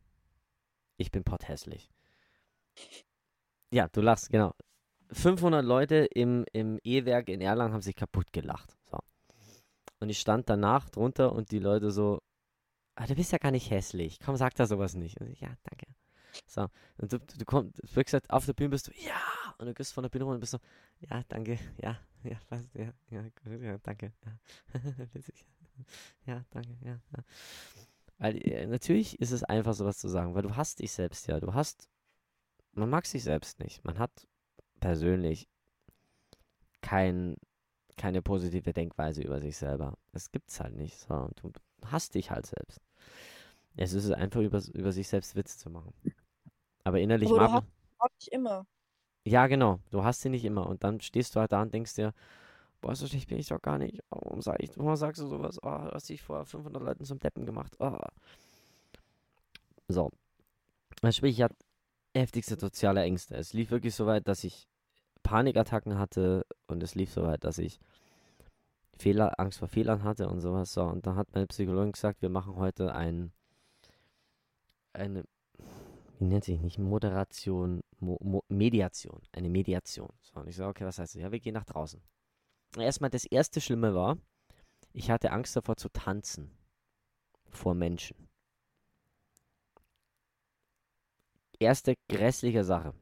[0.96, 1.90] Ich bin potthässlich.
[3.70, 4.54] Ja, du lachst, genau.
[5.10, 8.76] 500 Leute im, im E-Werk in Erlangen haben sich kaputt gelacht.
[8.90, 8.98] So.
[10.00, 12.20] Und ich stand danach drunter und die Leute so,
[12.94, 14.18] ah, du bist ja gar nicht hässlich.
[14.20, 15.20] Komm, sag da sowas nicht.
[15.20, 15.86] Ich, ja, danke.
[16.46, 16.68] So,
[16.98, 19.20] und du, du, du kommst, wirklich gesagt, auf der Bühne bist du, ja,
[19.58, 20.58] und du gehst von der Bühne runter und bist so,
[20.98, 24.38] ja, danke, ja, ja, was, ja, ja, gut, ja, danke, ja,
[26.26, 27.24] ja, danke, ja, ja.
[28.18, 31.40] Weil äh, natürlich ist es einfach sowas zu sagen, weil du hast dich selbst ja,
[31.40, 31.88] du hast,
[32.72, 34.26] man mag sich selbst nicht, man hat
[34.80, 35.48] persönlich
[36.80, 37.36] kein,
[37.96, 39.96] keine positive Denkweise über sich selber.
[40.12, 40.98] Das gibt's halt nicht.
[40.98, 41.50] So, du
[41.86, 42.80] hast dich halt selbst.
[43.76, 45.92] Es ist einfach über, über sich selbst Witze zu machen.
[46.84, 47.64] Aber innerlich Aber du mag
[47.98, 48.10] man.
[48.18, 48.66] nicht immer.
[49.24, 49.80] Ja, genau.
[49.90, 50.66] Du hast sie nicht immer.
[50.66, 52.12] Und dann stehst du halt da und denkst dir,
[52.84, 53.98] boah, so schlecht bin ich doch gar nicht.
[54.10, 55.58] Oh, warum, sag ich, warum sagst du sowas?
[55.62, 57.74] Oh, hast dich vor 500 Leuten zum Deppen gemacht.
[57.78, 57.96] Oh.
[59.88, 60.10] So.
[61.00, 61.56] Also sprich, ich hatte
[62.14, 63.36] heftigste soziale Ängste.
[63.36, 64.68] Es lief wirklich so weit, dass ich
[65.22, 67.80] Panikattacken hatte und es lief so weit, dass ich
[68.98, 70.74] Fehler, Angst vor Fehlern hatte und sowas.
[70.74, 73.32] So, und dann hat meine Psychologin gesagt, wir machen heute ein,
[74.92, 75.24] eine,
[76.18, 80.10] wie nennt sich nicht, Moderation, Mo, Mo, Mediation, eine Mediation.
[80.20, 81.22] So, und ich so, okay, was heißt das?
[81.22, 82.02] Ja, wir gehen nach draußen.
[82.76, 84.18] Erstmal, das erste Schlimme war,
[84.92, 86.50] ich hatte Angst davor zu tanzen
[87.50, 88.28] vor Menschen.
[91.58, 92.94] Erste grässliche Sache.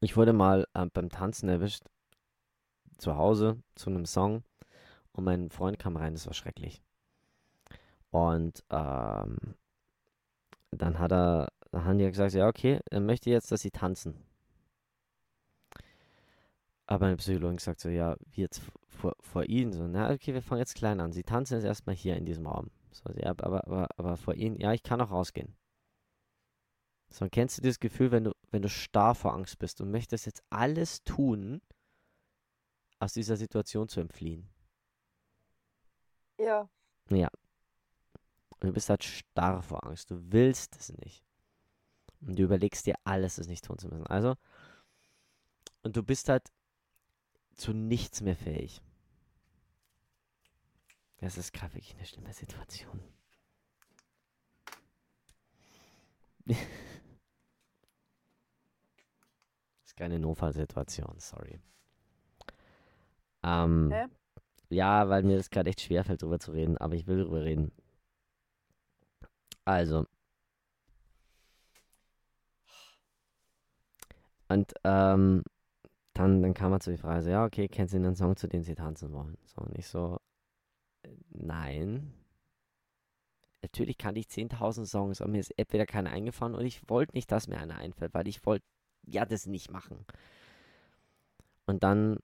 [0.00, 1.84] Ich wurde mal äh, beim Tanzen erwischt,
[2.98, 4.42] zu Hause, zu einem Song,
[5.12, 6.82] und mein Freund kam rein, das war schrecklich.
[8.10, 9.54] Und ähm,
[10.70, 14.14] dann hat er, dann haben die gesagt, ja, okay, er möchte jetzt, dass sie tanzen.
[16.86, 19.72] Aber meine Psychologin sagt so, ja, wie jetzt vor, vor Ihnen?
[19.72, 21.12] So, na, okay, wir fangen jetzt klein an.
[21.12, 22.70] Sie tanzen jetzt erstmal hier in diesem Raum.
[22.90, 25.56] So, ja, aber, aber, aber vor Ihnen, ja, ich kann auch rausgehen.
[27.08, 30.26] So, kennst du dieses Gefühl, wenn du, wenn du starr vor Angst bist und möchtest
[30.26, 31.60] jetzt alles tun,
[32.98, 34.48] aus dieser Situation zu entfliehen?
[36.38, 36.68] Ja.
[37.10, 37.28] Ja.
[38.60, 40.10] Und du bist halt starr vor Angst.
[40.10, 41.24] Du willst es nicht.
[42.20, 44.06] Und du überlegst dir alles, es nicht tun zu müssen.
[44.06, 44.36] Also,
[45.82, 46.44] und du bist halt
[47.54, 48.82] zu nichts mehr fähig.
[51.18, 53.00] Das ist gerade wirklich eine schlimme Situation.
[56.44, 56.56] das
[59.84, 61.60] ist keine Notfallsituation, sorry.
[63.44, 64.06] Ähm, Hä?
[64.70, 67.72] ja, weil mir das gerade echt schwerfällt, drüber zu reden, aber ich will drüber reden.
[69.64, 70.06] Also.
[74.48, 75.44] Und ähm,
[76.14, 78.48] dann, dann kam er zu die Frage, so, ja, okay, kennst du einen Song, zu
[78.48, 79.36] dem sie tanzen wollen?
[79.44, 80.18] So, und ich so,
[81.02, 82.12] äh, nein.
[83.62, 87.30] Natürlich kannte ich 10.000 Songs, aber mir ist entweder keiner eingefallen und ich wollte nicht,
[87.30, 88.64] dass mir einer einfällt, weil ich wollte
[89.06, 90.04] ja das nicht machen.
[91.66, 92.18] Und dann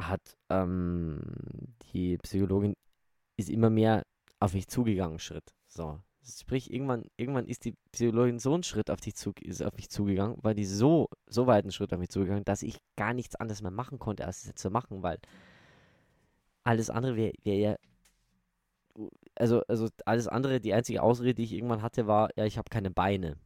[0.00, 1.20] hat ähm,
[1.92, 2.74] die Psychologin
[3.38, 4.02] ist immer mehr
[4.40, 5.54] auf mich zugegangen, Schritt.
[5.66, 6.00] So.
[6.28, 9.90] Sprich, irgendwann, irgendwann ist die Psychologin so einen Schritt auf, dich zu, ist auf mich
[9.90, 13.36] zugegangen, weil die so, so weit einen Schritt auf mich zugegangen, dass ich gar nichts
[13.36, 15.18] anderes mehr machen konnte, als es zu machen, weil
[16.64, 17.76] alles andere wäre wär ja.
[19.36, 22.70] Also, also alles andere, die einzige Ausrede, die ich irgendwann hatte, war, ja, ich habe
[22.70, 23.36] keine Beine.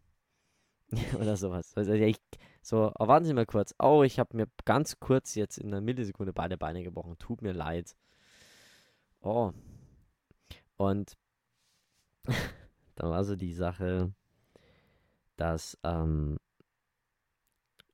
[1.21, 1.73] Oder sowas.
[1.77, 2.17] Also, ich,
[2.63, 3.75] so, oh, warten Sie mal kurz.
[3.79, 7.19] Oh, ich habe mir ganz kurz jetzt in einer Millisekunde beide Beine gebrochen.
[7.19, 7.95] Tut mir leid.
[9.21, 9.53] Oh.
[10.77, 11.17] Und
[13.01, 14.13] dann war so die Sache,
[15.37, 16.37] dass ähm,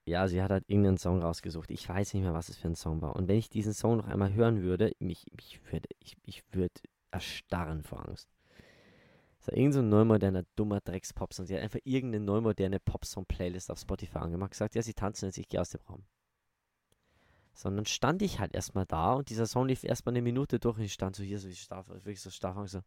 [0.04, 1.70] ja, sie hat halt irgendeinen Song rausgesucht.
[1.70, 3.16] Ich weiß nicht mehr, was es für ein Song war.
[3.16, 6.74] Und wenn ich diesen Song noch einmal hören würde, mich, mich würde, ich, ich würde
[7.10, 8.28] erstarren vor Angst.
[9.40, 11.46] So, irgend so ein neumoderner, dummer Drecks-Popsong.
[11.46, 15.48] Sie hat einfach irgendeine neumoderne Popsong-Playlist auf Spotify angemacht, gesagt, ja, sie tanzen jetzt, ich
[15.48, 16.04] gehe aus dem Raum.
[17.52, 20.84] Sondern stand ich halt erstmal da und dieser Song lief erstmal eine Minute durch und
[20.84, 22.80] ich stand so hier, so ich starr, wirklich so starr und so.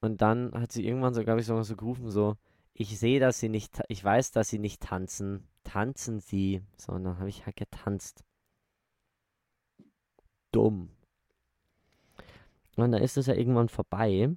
[0.00, 2.36] Und dann hat sie irgendwann so, glaube ich, so, so gerufen, so,
[2.72, 5.46] ich sehe, dass sie nicht, ich weiß, dass sie nicht tanzen.
[5.64, 6.62] Tanzen sie.
[6.76, 8.24] So, und dann habe ich halt getanzt.
[10.52, 10.90] Dumm.
[12.76, 14.34] Und dann ist es ja irgendwann vorbei.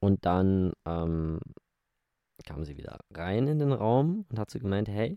[0.00, 1.40] Und dann ähm,
[2.44, 5.16] kam sie wieder rein in den Raum und hat so gemeint, hey,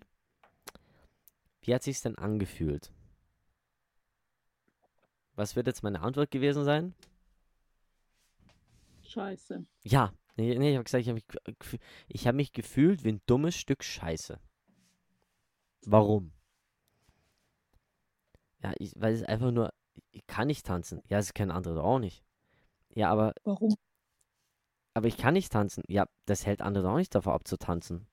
[1.61, 2.91] wie hat sich's denn angefühlt?
[5.35, 6.93] Was wird jetzt meine Antwort gewesen sein?
[9.09, 9.65] Scheiße.
[9.83, 13.21] Ja, nee, nee ich habe gesagt, ich habe mich, ich hab mich gefühlt wie ein
[13.25, 14.39] dummes Stück Scheiße.
[15.85, 16.31] Warum?
[18.61, 19.73] Ja, ich, weil es einfach nur,
[20.11, 21.01] ich kann nicht tanzen.
[21.07, 22.23] Ja, es können andere auch nicht.
[22.89, 23.75] Ja, aber, Warum?
[24.93, 25.83] aber ich kann nicht tanzen.
[25.87, 28.07] Ja, das hält andere doch auch nicht davor ab zu tanzen.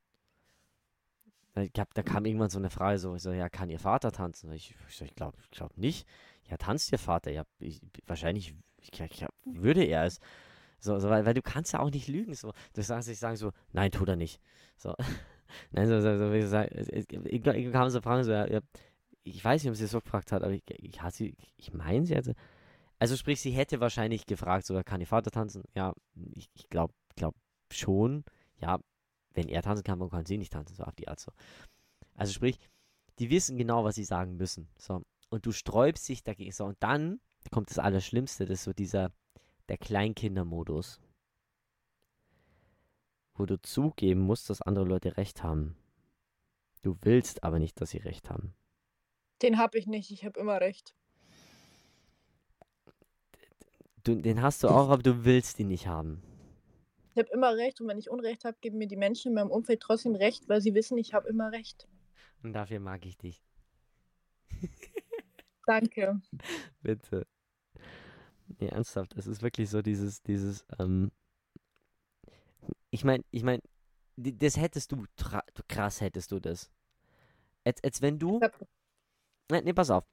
[1.56, 4.52] Ich hab, da kam irgendwann so eine Frage so, so, ja, kann ihr Vater tanzen?
[4.52, 6.06] Ich, ich, ich glaube ich glaub nicht.
[6.48, 7.30] Ja, tanzt ihr Vater?
[7.30, 10.20] Ja, ich, wahrscheinlich ich, ich, würde er es.
[10.86, 12.34] So, so weil, weil du kannst ja auch nicht lügen.
[12.34, 12.52] So.
[12.74, 14.40] Du sagst, ich sage so, nein, tut er nicht.
[14.76, 14.94] So.
[15.72, 16.72] nein, so, so, so wie gesagt,
[17.12, 18.60] irgendwann kam so Fragen so, ja,
[19.24, 22.06] ich weiß nicht, ob sie es so gefragt hat, aber ich, ich, ich, ich meine,
[22.06, 22.34] sie hätte.
[22.98, 25.64] Also sprich, sie hätte wahrscheinlich gefragt, sogar kann ihr Vater tanzen?
[25.74, 25.92] Ja,
[26.32, 27.34] ich, ich glaube glaub
[27.70, 28.24] schon.
[28.60, 28.78] Ja,
[29.34, 30.74] wenn er tanzen kann, warum kann sie nicht tanzen?
[30.76, 31.32] So auf die Art so.
[32.14, 32.58] Also sprich,
[33.18, 34.68] die wissen genau, was sie sagen müssen.
[34.78, 35.02] So.
[35.28, 36.52] Und du sträubst dich dagegen.
[36.52, 39.10] So, und dann kommt das Allerschlimmste, das ist so dieser,
[39.68, 41.00] der Kleinkindermodus.
[43.34, 45.76] Wo du zugeben musst, dass andere Leute recht haben.
[46.82, 48.54] Du willst aber nicht, dass sie recht haben.
[49.42, 50.94] Den habe ich nicht, ich habe immer recht.
[54.04, 56.22] Du, den hast du auch, aber du willst ihn nicht haben.
[57.12, 59.50] Ich habe immer recht und wenn ich Unrecht habe, geben mir die Menschen in meinem
[59.50, 61.88] Umfeld trotzdem recht, weil sie wissen, ich habe immer recht.
[62.42, 63.42] Und dafür mag ich dich.
[65.66, 66.20] Danke.
[66.82, 67.26] Bitte.
[68.58, 71.10] Nee, ernsthaft, es ist wirklich so dieses, dieses, ähm,
[72.90, 73.62] ich meine, ich meine,
[74.16, 75.04] das hättest du,
[75.68, 76.70] krass hättest du das.
[77.64, 78.40] Als, als wenn du,
[79.50, 80.04] nee, nee, pass auf,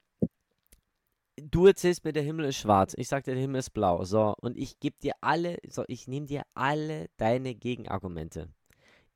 [1.36, 2.94] du erzählst mir, der Himmel ist schwarz.
[2.96, 4.04] Ich sag dir, der Himmel ist blau.
[4.04, 8.48] So, und ich gebe dir alle, so, ich nehme dir alle deine Gegenargumente.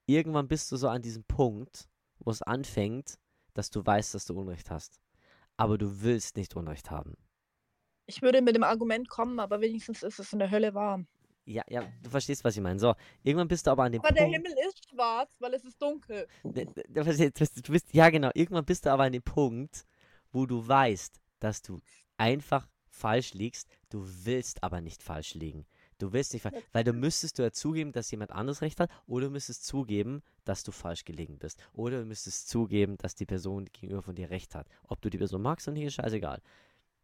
[0.07, 1.89] Irgendwann bist du so an diesem Punkt,
[2.19, 3.19] wo es anfängt,
[3.55, 5.01] dass du weißt, dass du Unrecht hast.
[5.57, 7.17] Aber du willst nicht Unrecht haben.
[8.09, 11.07] Ich würde mit dem Argument kommen, aber wenigstens ist es in der Hölle warm.
[11.45, 12.79] Ja, ja, du verstehst, was ich meine.
[12.79, 14.21] So, irgendwann bist du aber an dem aber Punkt.
[14.21, 16.27] Aber der Himmel ist schwarz, weil es ist dunkel.
[16.43, 16.65] Du,
[16.95, 18.31] du bist, ja, genau.
[18.33, 19.85] Irgendwann bist du aber an dem Punkt,
[20.33, 21.81] wo du weißt, dass du
[22.17, 25.67] einfach falsch liegst, du willst aber nicht falsch liegen.
[25.99, 28.91] Du willst nicht falsch, weil du müsstest du ja zugeben, dass jemand anderes recht hat,
[29.07, 31.59] oder du müsstest zugeben, dass du falsch gelegen bist.
[31.75, 34.67] Oder du müsstest zugeben, dass die Person gegenüber von dir recht hat.
[34.85, 36.41] Ob du die Person magst oder nicht, ist scheißegal.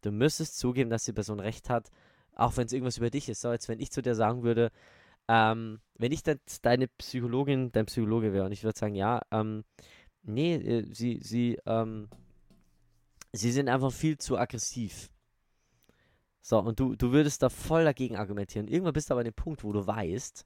[0.01, 1.91] Du müsstest zugeben, dass die Person recht hat,
[2.33, 3.41] auch wenn es irgendwas über dich ist.
[3.41, 4.71] So, als wenn ich zu dir sagen würde,
[5.27, 9.63] ähm, wenn ich deine Psychologin, dein Psychologe wäre und ich würde sagen, ja, ähm,
[10.23, 12.09] nee, äh, sie, sie, ähm,
[13.33, 15.09] sie sind einfach viel zu aggressiv.
[16.41, 18.67] So, und du, du würdest da voll dagegen argumentieren.
[18.67, 20.45] Irgendwann bist du aber an dem Punkt, wo du weißt,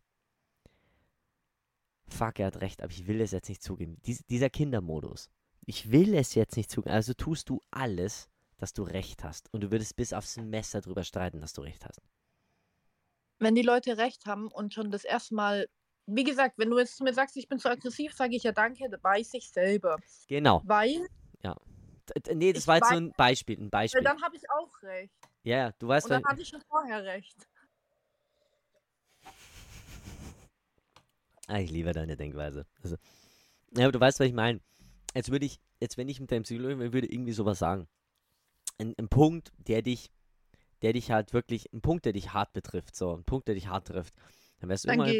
[2.07, 3.97] fuck, er hat recht, aber ich will es jetzt nicht zugeben.
[4.05, 5.29] Dies, dieser Kindermodus.
[5.65, 6.93] Ich will es jetzt nicht zugeben.
[6.93, 9.51] Also tust du alles, dass du recht hast.
[9.53, 12.01] Und du würdest bis aufs Messer drüber streiten, dass du recht hast.
[13.39, 15.67] Wenn die Leute recht haben und schon das erste Mal,
[16.05, 18.51] wie gesagt, wenn du jetzt zu mir sagst, ich bin zu aggressiv, sage ich ja
[18.51, 19.97] danke, weiß ich selber.
[20.27, 20.61] Genau.
[20.65, 21.07] Weil
[21.41, 21.55] ja.
[22.33, 23.57] Nee, das war jetzt nur ein Beispiel.
[23.59, 24.03] Ein Beispiel.
[24.03, 25.13] Dann habe ich auch recht.
[25.43, 26.07] Ja, yeah, du weißt.
[26.07, 27.47] Und dann hatte ich schon vorher recht.
[31.47, 32.65] Ah, ich liebe deine Denkweise.
[32.83, 32.97] Also,
[33.75, 34.59] ja, aber du weißt, was ich meine.
[35.15, 37.87] Jetzt würde ich, jetzt wenn ich mit deinem Psychologen würde irgendwie sowas sagen.
[38.79, 40.11] Ein, ein Punkt, der dich,
[40.81, 43.67] der dich halt wirklich, ein Punkt, der dich hart betrifft, so, ein Punkt, der dich
[43.67, 44.13] hart trifft.
[44.59, 45.13] Dann wärst du immer.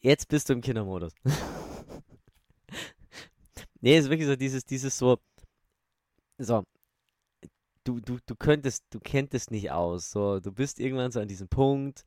[0.00, 1.12] Jetzt bist du im Kindermodus.
[3.82, 5.18] Nee, es ist wirklich so dieses, dieses so,
[6.38, 6.64] so,
[7.82, 10.12] du, du, du könntest, du kenntest nicht aus.
[10.12, 12.04] So, du bist irgendwann so an diesem Punkt,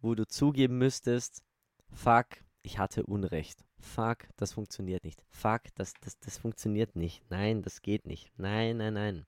[0.00, 1.42] wo du zugeben müsstest,
[1.90, 2.26] fuck,
[2.62, 3.64] ich hatte Unrecht.
[3.84, 5.22] Fuck, das funktioniert nicht.
[5.28, 7.22] Fuck, das, das, das funktioniert nicht.
[7.30, 8.32] Nein, das geht nicht.
[8.36, 9.26] Nein, nein, nein.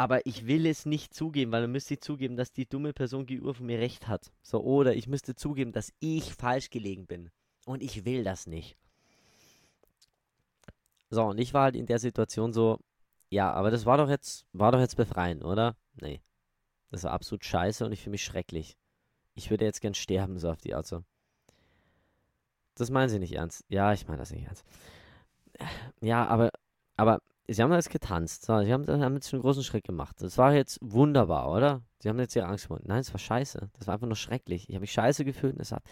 [0.00, 3.26] aber ich will es nicht zugeben, weil dann müsste ich zugeben, dass die dumme Person
[3.26, 4.32] gegenüber von mir recht hat.
[4.42, 7.30] So, oder ich müsste zugeben, dass ich falsch gelegen bin.
[7.66, 8.78] Und ich will das nicht.
[11.10, 12.78] So, und ich war halt in der Situation so,
[13.28, 15.76] ja, aber das war doch jetzt, war doch jetzt befreiend, oder?
[16.00, 16.22] Nee.
[16.90, 18.78] Das war absolut scheiße und ich fühle mich schrecklich.
[19.34, 21.04] Ich würde jetzt gern sterben, so auf die Art so.
[22.80, 23.64] Das meinen sie nicht ernst.
[23.68, 24.64] Ja, ich meine das nicht ernst.
[26.00, 26.50] Ja, aber,
[26.96, 28.46] aber sie haben jetzt getanzt.
[28.46, 30.16] Sie haben, haben jetzt einen großen Schritt gemacht.
[30.20, 31.82] Das war jetzt wunderbar, oder?
[31.98, 32.84] Sie haben jetzt ihre Angst gewonnen.
[32.86, 33.70] Nein, es war scheiße.
[33.74, 34.68] Das war einfach nur schrecklich.
[34.70, 35.60] Ich habe mich scheiße gefühlt.
[35.60, 35.82] Es hat...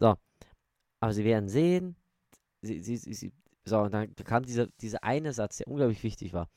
[0.00, 0.16] So.
[0.98, 1.94] Aber sie werden sehen,
[2.62, 3.32] sie, sie, sie, sie,
[3.64, 6.48] so, und dann kam dieser, dieser eine Satz, der unglaublich wichtig war.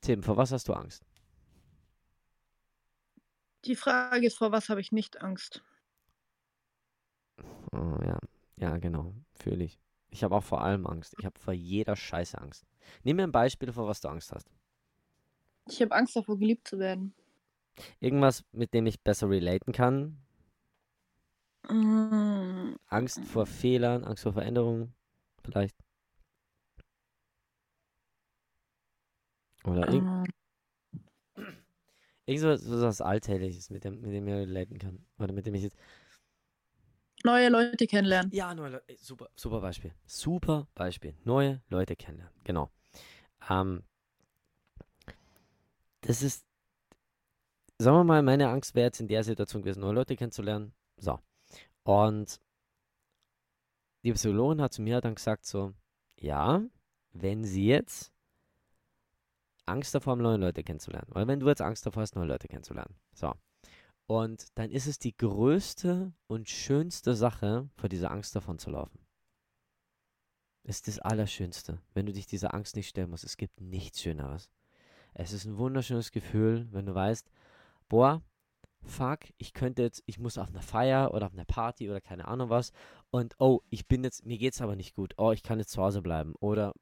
[0.00, 1.04] Tim, vor was hast du Angst?
[3.64, 5.62] Die Frage ist, vor was habe ich nicht Angst?
[7.74, 8.18] Oh, ja,
[8.56, 9.80] ja, genau, fühle ich.
[10.10, 11.14] Ich habe auch vor allem Angst.
[11.18, 12.64] Ich habe vor jeder Scheiße Angst.
[13.02, 14.48] Nimm mir ein Beispiel, vor was du Angst hast.
[15.68, 17.14] Ich habe Angst davor, geliebt zu werden.
[17.98, 20.18] Irgendwas, mit dem ich besser relaten kann.
[21.68, 22.76] Mm.
[22.88, 24.94] Angst vor Fehlern, Angst vor Veränderungen,
[25.42, 25.76] vielleicht.
[29.64, 30.24] Oder irgend, Mm.
[32.26, 35.04] irgend so so was Alltägliches, mit dem, mit dem ich relaten kann.
[35.18, 35.76] Oder mit dem ich jetzt.
[37.24, 38.30] Neue Leute kennenlernen.
[38.34, 38.96] Ja, neue Leute.
[38.98, 39.94] Super, super Beispiel.
[40.04, 41.14] Super Beispiel.
[41.24, 42.34] Neue Leute kennenlernen.
[42.44, 42.70] Genau.
[43.48, 43.82] Ähm,
[46.02, 46.44] das ist,
[47.78, 50.74] sagen wir mal, meine Angst wäre jetzt in der Situation gewesen, neue Leute kennenzulernen.
[50.98, 51.18] So.
[51.82, 52.40] Und
[54.02, 55.72] die Psychologin hat zu mir dann gesagt so,
[56.20, 56.62] ja,
[57.12, 58.12] wenn sie jetzt
[59.64, 62.48] Angst davor haben, neue Leute kennenzulernen, weil wenn du jetzt Angst davor hast, neue Leute
[62.48, 63.32] kennenzulernen, so.
[64.06, 68.98] Und dann ist es die größte und schönste Sache, vor dieser Angst davon zu laufen.
[70.62, 73.24] Ist das Allerschönste, wenn du dich dieser Angst nicht stellen musst.
[73.24, 74.50] Es gibt nichts Schöneres.
[75.12, 77.30] Es ist ein wunderschönes Gefühl, wenn du weißt,
[77.88, 78.22] boah,
[78.82, 82.26] fuck, ich könnte jetzt, ich muss auf einer Feier oder auf einer Party oder keine
[82.26, 82.72] Ahnung was
[83.10, 85.14] und oh, ich bin jetzt, mir geht's aber nicht gut.
[85.18, 86.34] Oh, ich kann jetzt zu Hause bleiben.
[86.40, 86.72] Oder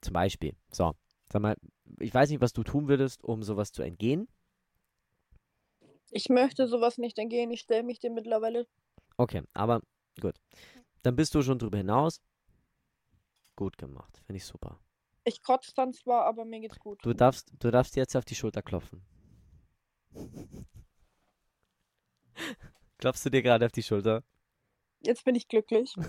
[0.00, 0.94] zum Beispiel, so,
[1.32, 1.56] sag mal,
[1.98, 4.28] ich weiß nicht, was du tun würdest, um sowas zu entgehen.
[6.10, 7.50] Ich möchte sowas nicht entgehen.
[7.50, 8.66] Ich stelle mich dem mittlerweile.
[9.16, 9.80] Okay, aber
[10.20, 10.34] gut.
[11.02, 12.20] Dann bist du schon drüber hinaus.
[13.56, 14.80] Gut gemacht, finde ich super.
[15.24, 16.98] Ich kotze dann zwar, aber mir geht's gut.
[17.04, 19.02] Du darfst, du darfst jetzt auf die Schulter klopfen.
[22.98, 24.22] Klopfst du dir gerade auf die Schulter?
[25.00, 25.94] Jetzt bin ich glücklich.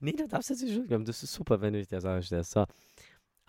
[0.00, 1.06] Nee, du darfst jetzt die Schulter klopfen.
[1.06, 2.50] Das ist super, wenn du dich der Sache stellst.
[2.50, 2.66] So.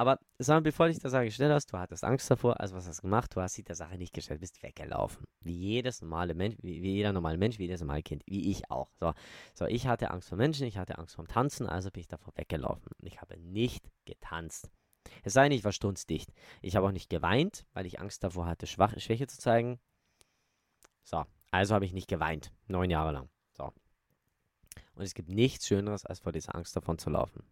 [0.02, 2.88] Aber sag mal, bevor dich der Sache gestellt hast, du hattest Angst davor, also was
[2.88, 3.36] hast du gemacht?
[3.36, 5.28] Du hast dich der Sache nicht gestellt, bist weggelaufen.
[5.41, 8.72] Wie jedes normale Mensch, wie, wie jeder normale Mensch, wie jedes normale Kind, wie ich
[8.72, 8.90] auch.
[8.99, 9.14] So.
[9.53, 12.07] so, ich hatte Angst vor Menschen, ich hatte Angst vor dem Tanzen, also bin ich
[12.07, 12.91] davor weggelaufen.
[13.03, 14.72] Ich habe nicht getanzt.
[15.22, 16.34] Es sei denn, ich war stunzdicht.
[16.64, 19.80] Ich habe auch nicht geweint, weil ich Angst davor hatte, Schwach Schwäche zu zeigen.
[21.03, 22.52] So, also habe ich nicht geweint.
[22.65, 23.30] Neun Jahre lang.
[23.56, 23.65] So.
[24.95, 27.44] Und es gibt nichts Schöneres, als vor dieser Angst davon zu laufen.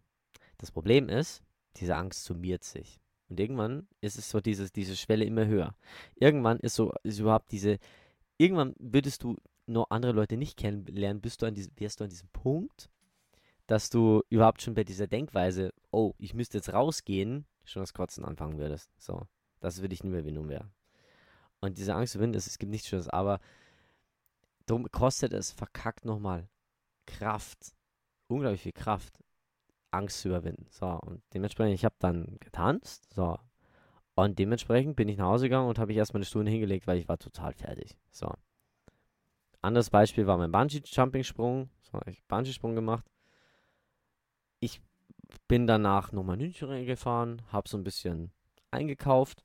[0.58, 1.44] Das Problem ist,
[1.76, 3.00] diese Angst summiert sich.
[3.28, 5.74] Und irgendwann ist es so dieses, diese Schwelle immer höher.
[6.16, 7.78] Irgendwann ist so, ist überhaupt diese,
[8.38, 9.36] irgendwann würdest du
[9.66, 12.90] noch andere Leute nicht kennenlernen, bist du an diesem, wärst du an diesem Punkt,
[13.68, 18.24] dass du überhaupt schon bei dieser Denkweise, oh, ich müsste jetzt rausgehen, schon das Kotzen
[18.24, 18.90] anfangen würdest.
[18.98, 19.28] So,
[19.60, 20.68] das würde ich nie mehr Überwindung wäre.
[21.60, 23.38] Und diese Angst zu überwinden, es gibt nichts Schönes, aber
[24.66, 26.48] darum kostet es verkackt nochmal
[27.06, 27.74] Kraft,
[28.26, 29.20] unglaublich viel Kraft,
[29.90, 30.66] Angst zu überwinden.
[30.70, 33.38] So, und dementsprechend, ich habe dann getanzt, so.
[34.14, 36.98] Und dementsprechend bin ich nach Hause gegangen und habe ich erstmal eine Stunde hingelegt, weil
[36.98, 37.96] ich war total fertig.
[38.10, 38.32] So.
[39.62, 41.70] Anderes Beispiel war mein Bungee-Jumping-Sprung.
[41.80, 43.06] So, ich Bungee-Sprung gemacht.
[44.58, 44.80] Ich
[45.48, 48.32] bin danach nochmal München gefahren, habe so ein bisschen
[48.70, 49.44] eingekauft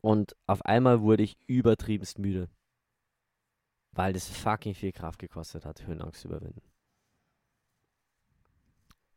[0.00, 2.48] und auf einmal wurde ich übertriebenst müde.
[3.92, 6.62] Weil das fucking viel Kraft gekostet hat, Höhenangst zu überwinden.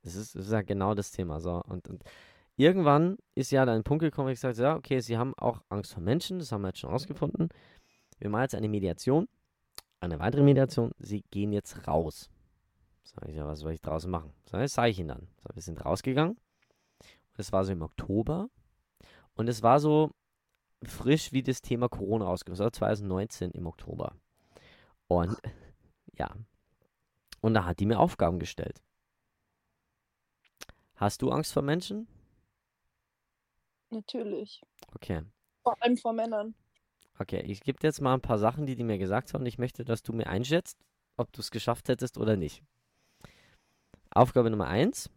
[0.04, 1.40] Das ist, das ist ja genau das Thema.
[1.40, 1.62] So.
[1.64, 2.04] Und, und
[2.56, 5.34] irgendwann ist ja dann ein Punkt gekommen, wo ich gesagt habe, ja, okay, sie haben
[5.38, 7.50] auch Angst vor Menschen, das haben wir jetzt schon rausgefunden.
[8.20, 9.28] Wir machen jetzt eine Mediation,
[10.00, 10.92] eine weitere Mediation.
[11.00, 12.30] Sie gehen jetzt raus.
[13.04, 14.32] Sag ich, ja, was soll ich draußen machen?
[14.50, 15.28] So, das sage ich ihnen dann.
[15.42, 16.38] So, wir sind rausgegangen.
[17.36, 18.50] Es war so im Oktober.
[19.36, 20.12] Und es war so
[20.84, 22.58] frisch wie das Thema Corona rausgekommen.
[22.58, 24.16] Das war 2019 im Oktober.
[25.08, 25.36] Und
[26.18, 26.30] ja.
[27.42, 28.82] Und da hat die mir Aufgaben gestellt.
[30.96, 32.08] Hast du Angst vor Menschen?
[33.90, 34.62] Natürlich.
[34.96, 35.22] Okay.
[35.64, 36.56] Vor allem vor Männern.
[37.20, 39.46] Okay, ich gebe dir jetzt mal ein paar Sachen, die die mir gesagt haben.
[39.46, 40.78] Ich möchte, dass du mir einschätzt,
[41.16, 42.64] ob du es geschafft hättest oder nicht.
[44.12, 45.10] Aufgabe Nummer eins.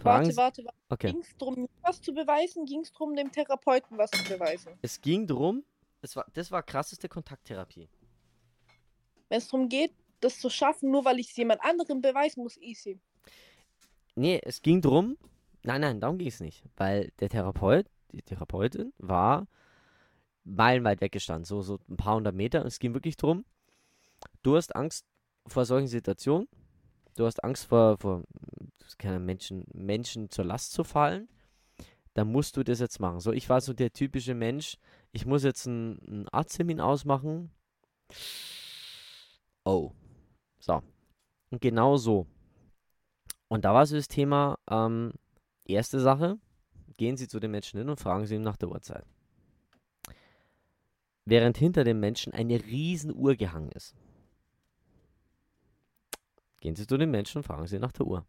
[0.00, 0.78] Fragen Warte, Sie- warte, warte.
[0.90, 1.12] Okay.
[1.12, 2.64] Ging es darum, mir was zu beweisen?
[2.66, 4.78] Ging es darum, dem Therapeuten was zu beweisen?
[4.82, 5.64] Es ging drum,
[6.02, 7.88] es war, das war krasseste Kontakttherapie.
[9.28, 12.56] Wenn es darum geht, das zu schaffen, nur weil ich es jemand anderem beweisen muss,
[12.58, 13.00] easy.
[14.18, 15.16] Nee, es ging drum,
[15.62, 16.64] nein, nein, darum ging es nicht.
[16.76, 19.46] Weil der Therapeut, die Therapeutin, war
[20.42, 22.64] meilenweit weggestanden, so, so ein paar hundert Meter.
[22.64, 23.44] Es ging wirklich drum,
[24.42, 25.06] du hast Angst
[25.46, 26.48] vor solchen Situationen,
[27.14, 28.24] du hast Angst vor, vor
[28.98, 31.28] keine Menschen, Menschen zur Last zu fallen,
[32.14, 33.20] dann musst du das jetzt machen.
[33.20, 34.78] So, ich war so der typische Mensch,
[35.12, 37.52] ich muss jetzt einen, einen Arzttermin ausmachen.
[39.64, 39.92] Oh.
[40.58, 40.82] So.
[41.50, 42.26] Und genau so.
[43.48, 45.12] Und da war so das Thema, ähm,
[45.64, 46.38] erste Sache,
[46.96, 49.06] gehen Sie zu den Menschen hin und fragen Sie ihn nach der Uhrzeit.
[51.24, 53.94] Während hinter dem Menschen eine riesen Uhr gehangen ist.
[56.60, 58.26] Gehen Sie zu den Menschen und fragen Sie nach der Uhr.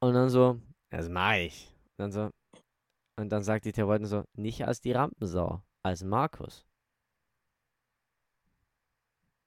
[0.00, 0.60] Und dann so,
[0.90, 1.74] das mache ich.
[1.96, 2.30] Und dann so,
[3.16, 6.64] und dann sagt die Therapeutin so, nicht als die Rampensau, als Markus.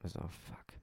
[0.04, 0.83] Ich so, fuck.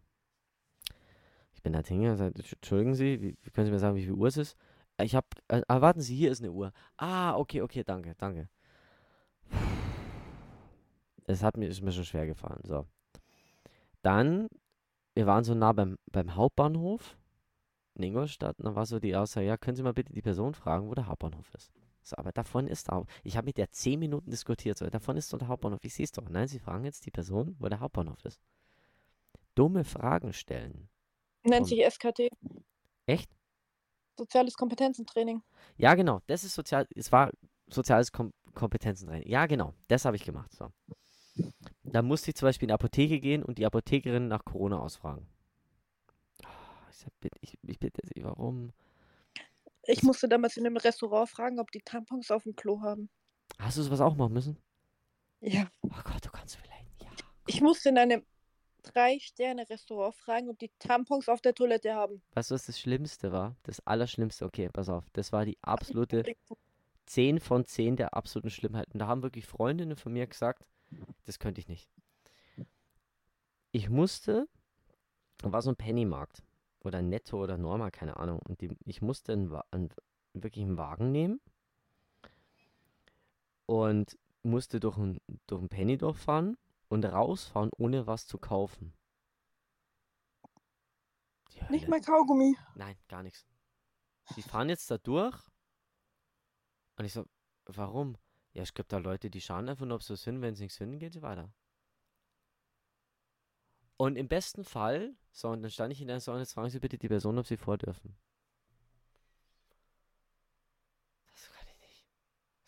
[1.60, 4.14] Ich bin da hingegangen und gesagt, entschuldigen Sie, wie, können Sie mir sagen, wie viel
[4.14, 4.56] Uhr es ist?
[4.98, 6.72] Ich habe, äh, ah, warten Sie, hier ist eine Uhr.
[6.96, 8.48] Ah, okay, okay, danke, danke.
[11.26, 12.86] Es hat mir, ist mir schon schwer gefallen, so.
[14.00, 14.48] Dann,
[15.14, 17.18] wir waren so nah beim, beim Hauptbahnhof
[17.94, 20.54] in Ingolstadt und dann war so die Aussage, ja, können Sie mal bitte die Person
[20.54, 21.70] fragen, wo der Hauptbahnhof ist.
[22.02, 25.30] So, aber davon ist Haupt- Ich habe mit der zehn Minuten diskutiert, so, davon ist
[25.30, 25.84] doch der Hauptbahnhof.
[25.84, 26.26] Ich sehe es doch.
[26.30, 28.40] Nein, Sie fragen jetzt die Person, wo der Hauptbahnhof ist.
[29.54, 30.88] Dumme Fragen stellen.
[31.42, 32.28] Nennt sich SKT.
[33.06, 33.30] Echt?
[34.16, 35.42] Soziales Kompetenzentraining.
[35.76, 36.20] Ja, genau.
[36.26, 36.86] Das ist sozial.
[36.94, 37.30] Es war
[37.68, 39.28] soziales Kom Kompetenzentraining.
[39.28, 39.74] Ja, genau.
[39.88, 40.52] Das habe ich gemacht.
[40.52, 40.70] So.
[41.84, 45.26] Da musste ich zum Beispiel in die Apotheke gehen und die Apothekerin nach Corona ausfragen.
[46.90, 48.72] Ich, bitte- ich, ich bitte Sie, warum?
[49.84, 53.08] Ich musste damals in einem Restaurant fragen, ob die Tampons auf dem Klo haben.
[53.58, 54.58] Hast du sowas auch machen müssen?
[55.40, 55.70] Ja.
[55.82, 57.02] Oh Gott, du kannst vielleicht.
[57.02, 57.08] Ja.
[57.46, 58.26] Ich musste in einem
[58.82, 62.22] Drei-Sterne-Restaurant fragen, ob die Tampons auf der Toilette haben.
[62.34, 63.56] Weißt du, was das Schlimmste war?
[63.62, 64.44] Das Allerschlimmste.
[64.44, 65.04] Okay, pass auf.
[65.12, 66.24] Das war die absolute
[67.06, 68.86] 10 von 10 der absoluten Schlimmheit.
[68.92, 70.64] Und da haben wirklich Freundinnen von mir gesagt,
[71.24, 71.88] das könnte ich nicht.
[73.72, 74.48] Ich musste,
[75.38, 76.42] da war so ein Pennymarkt
[76.80, 78.40] oder Netto oder Norma, keine Ahnung.
[78.40, 79.90] Und die, ich musste einen, einen,
[80.32, 81.40] wirklich einen Wagen nehmen
[83.66, 86.56] und musste durch ein, durch ein Penny durchfahren
[86.90, 88.92] und rausfahren, ohne was zu kaufen.
[91.52, 91.90] Die Nicht Hölle.
[91.90, 92.56] mal Kaugummi.
[92.74, 93.46] Nein, gar nichts.
[94.36, 95.36] Die fahren jetzt da durch.
[96.96, 97.24] Und ich so,
[97.64, 98.16] warum?
[98.52, 100.42] Ja, es gibt da Leute, die schauen einfach nur, ob sie was finden.
[100.42, 101.52] Wenn sie nichts finden, gehen sie weiter.
[103.96, 106.70] Und im besten Fall, so, und dann stand ich in der so, und jetzt fragen
[106.70, 108.16] Sie bitte die Person, ob sie vor dürfen.
[111.30, 112.06] Das kann ich nicht.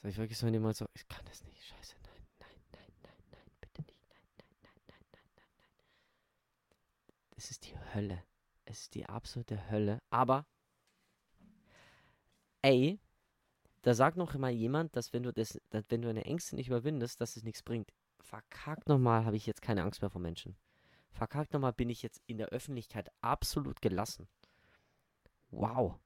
[0.03, 2.93] Sag ich wirklich so in jemand so, ich kann das nicht, scheiße, nein, nein, nein,
[3.03, 5.53] nein, nein, bitte nicht, nein, nein, nein, nein, nein, nein,
[7.43, 8.23] Das ist die Hölle.
[8.67, 9.99] Es ist die absolute Hölle.
[10.11, 10.47] Aber,
[12.63, 13.01] ey,
[13.83, 16.69] da sagt noch mal jemand, dass wenn du das, dass wenn du deine Ängste nicht
[16.69, 17.93] überwindest, dass es nichts bringt.
[18.21, 20.57] Verkackt nochmal, habe ich jetzt keine Angst mehr vor Menschen.
[21.11, 24.29] Verkackt nochmal, bin ich jetzt in der Öffentlichkeit absolut gelassen.
[25.51, 25.99] Wow.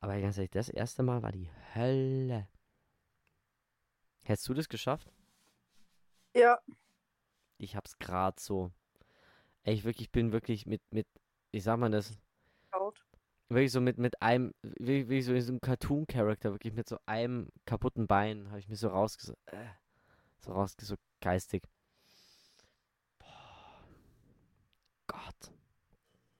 [0.00, 2.48] Aber ganz ehrlich, das erste Mal war die Hölle.
[4.24, 5.12] Hättest du das geschafft?
[6.34, 6.58] Ja.
[7.58, 8.72] Ich hab's gerade so.
[9.64, 11.06] Ey, ich wirklich bin wirklich mit, mit,
[11.50, 12.18] ich sag mal das,
[12.72, 13.04] Laut.
[13.48, 16.98] wirklich so mit, mit einem, wie, wie so in so einem Cartoon-Charakter, wirklich mit so
[17.06, 19.34] einem kaputten Bein, habe ich mir so rausges...
[19.46, 19.66] Äh,
[20.40, 21.62] so raus, so geistig.
[23.18, 23.84] Boah.
[25.06, 25.52] Gott.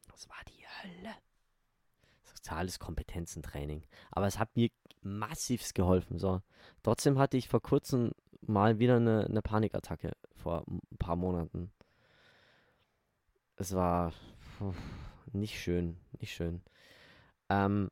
[0.09, 1.15] Das war die Hölle.
[2.25, 3.85] Soziales Kompetenzentraining.
[4.11, 4.71] Aber es hat mir
[5.03, 6.19] massivst geholfen.
[6.19, 6.43] So.
[6.83, 11.73] Trotzdem hatte ich vor kurzem mal wieder eine, eine Panikattacke vor ein paar Monaten.
[13.61, 14.13] Es war
[14.59, 14.73] puh,
[15.33, 16.63] nicht schön, nicht schön.
[17.49, 17.91] Ähm,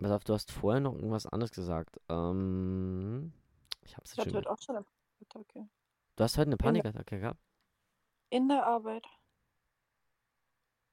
[0.00, 2.00] pass auf, du hast vorher noch irgendwas anderes gesagt.
[2.08, 3.32] Ähm,
[3.84, 4.34] ich hab's Ich schon.
[4.34, 4.86] heute auch schon eine
[5.22, 5.68] Attacke.
[6.16, 7.40] Du hast heute eine Panikattacke gehabt?
[8.30, 9.06] In der Arbeit.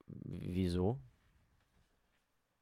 [0.06, 1.00] Wieso?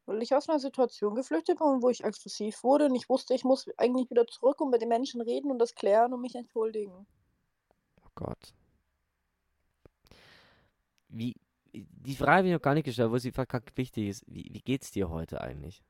[0.06, 3.44] Weil ich aus einer Situation geflüchtet bin, wo ich aggressiv wurde und ich wusste, ich
[3.44, 7.06] muss eigentlich wieder zurück und mit den Menschen reden und das klären und mich entschuldigen.
[8.06, 8.54] Oh Gott.
[11.12, 11.36] Wie,
[11.74, 14.24] die Frage habe ich noch gar nicht gestellt, wo sie verkackt wichtig ist.
[14.28, 15.84] Wie, wie geht's dir heute eigentlich?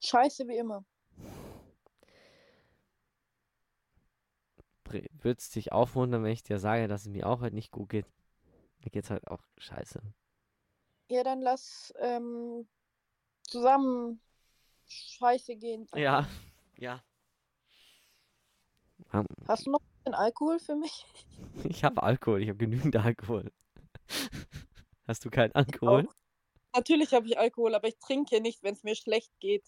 [0.00, 0.84] Scheiße wie immer.
[4.84, 7.88] Würde es dich aufwundern, wenn ich dir sage, dass es mir auch heute nicht gut
[7.88, 8.06] geht?
[8.80, 10.02] Mir geht's halt auch scheiße.
[11.08, 12.66] Ja, dann lass ähm,
[13.42, 14.20] zusammen
[14.86, 15.86] Scheiße gehen.
[15.94, 16.28] Ja,
[16.76, 17.02] ja.
[19.46, 21.06] Hast du noch ein Alkohol für mich?
[21.64, 23.52] Ich habe Alkohol, ich habe genügend Alkohol.
[25.06, 26.08] Hast du keinen Alkohol?
[26.74, 29.64] Natürlich habe ich Alkohol, aber ich trinke nicht, wenn es mir schlecht geht.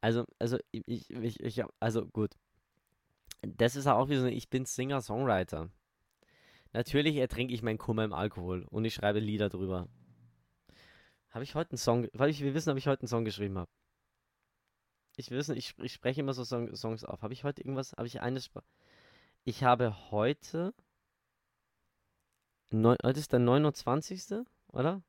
[0.00, 2.34] Also, also ich, ich, ich, also gut.
[3.42, 5.70] Das ist auch wie so, ich bin Singer-Songwriter.
[6.72, 9.88] Natürlich ertrinke ich meinen Kummer im Alkohol und ich schreibe Lieder drüber.
[11.30, 13.58] Habe ich heute einen Song, weil ich will wissen, ob ich heute einen Song geschrieben
[13.58, 13.70] habe.
[15.16, 17.22] Ich will wissen, ich, ich spreche immer so Song, Songs auf.
[17.22, 18.62] Habe ich heute irgendwas, habe ich eine, Spr
[19.44, 20.74] ich habe heute,
[22.70, 25.02] neun, heute ist der 29., oder?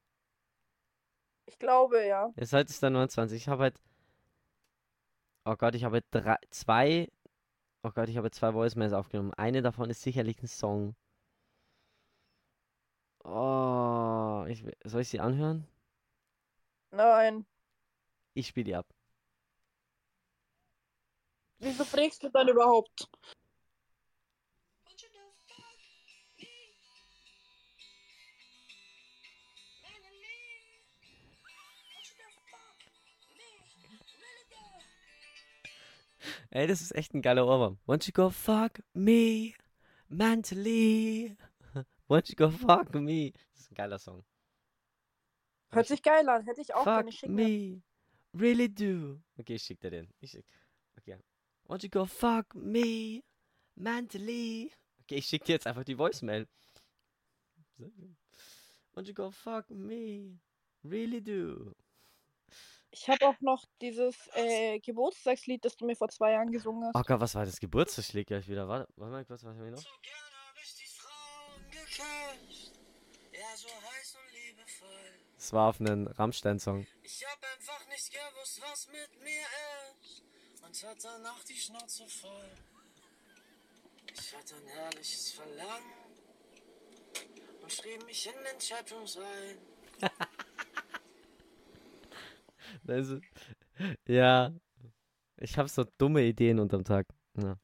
[1.46, 2.32] Ich glaube, ja.
[2.36, 3.38] Jetzt heute ist der 29.
[3.38, 3.82] Ich habe halt.
[5.46, 7.12] Oh Gott, ich habe drei, zwei.
[7.84, 9.34] Oh Gott, ich habe zwei Voicemails aufgenommen.
[9.34, 10.96] Eine davon ist sicherlich ein Song.
[13.24, 15.68] Oh, ich, soll ich sie anhören?
[16.92, 17.46] Nein.
[18.34, 18.88] Ich spiele die ab.
[21.60, 23.08] Wieso fragst du dann überhaupt?
[36.54, 37.80] Ey, das ist echt ein geiler Ohrwurm.
[37.88, 39.54] Won't you go fuck me
[40.10, 41.38] mentally?
[42.10, 43.32] Won't you go fuck me?
[43.54, 44.24] Das ist ein geiler Song.
[45.72, 46.44] Hört ich- sich geil an.
[46.44, 47.36] Hätte ich auch gerne Fuck schicken.
[47.36, 47.82] me,
[48.34, 49.22] really do.
[49.38, 50.10] Okay, ich schick dir den.
[50.20, 50.46] Ich schick.
[50.98, 51.18] Okay.
[51.68, 53.24] Won't you go fuck me
[53.76, 54.72] mentally?
[55.04, 56.48] Okay, ich schick dir jetzt einfach die Voicemail.
[58.94, 60.38] Won't you go fuck me,
[60.84, 61.74] really do.
[62.94, 66.96] Ich habe auch noch dieses äh, Geburtstagslied, das du mir vor zwei Jahren gesungen hast.
[66.96, 68.68] Oh Gott, was war das Geburtstagslied gleich wieder?
[68.68, 69.78] Warte, warte mal kurz, was wir noch?
[69.78, 72.74] So gern hab ich die Frauen geküsst.
[73.32, 75.20] Ja, so heiß und liebevoll.
[75.38, 76.86] Das war auf einen Rammstein-Song.
[77.04, 79.42] Ich hab einfach nicht gewusst, was mit mir
[80.02, 80.24] ist.
[80.62, 82.52] Und hatte danach die Schnauze voll.
[84.14, 85.94] Ich hatte ein herrliches Verlangen.
[87.62, 89.58] Und schrieb mich in den Chatrooms ein.
[92.88, 93.20] Also,
[94.08, 94.52] ja,
[95.38, 97.08] ich habe so dumme Ideen unterm Tag.
[97.38, 97.58] Ja.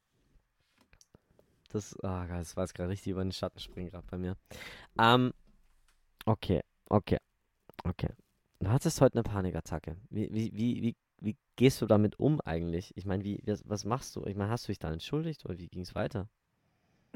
[1.70, 4.36] Das, ah, Gott, das war jetzt gerade richtig über den Schatten springen gerade bei mir.
[4.98, 5.32] Ähm,
[6.24, 7.18] okay, okay,
[7.84, 8.08] okay.
[8.60, 9.96] Du hattest heute eine Panikattacke.
[10.10, 12.96] Wie, wie, wie, wie, wie gehst du damit um eigentlich?
[12.96, 14.24] Ich meine, wie, was, was machst du?
[14.24, 16.28] Ich meine, hast du dich da entschuldigt oder wie ging es weiter?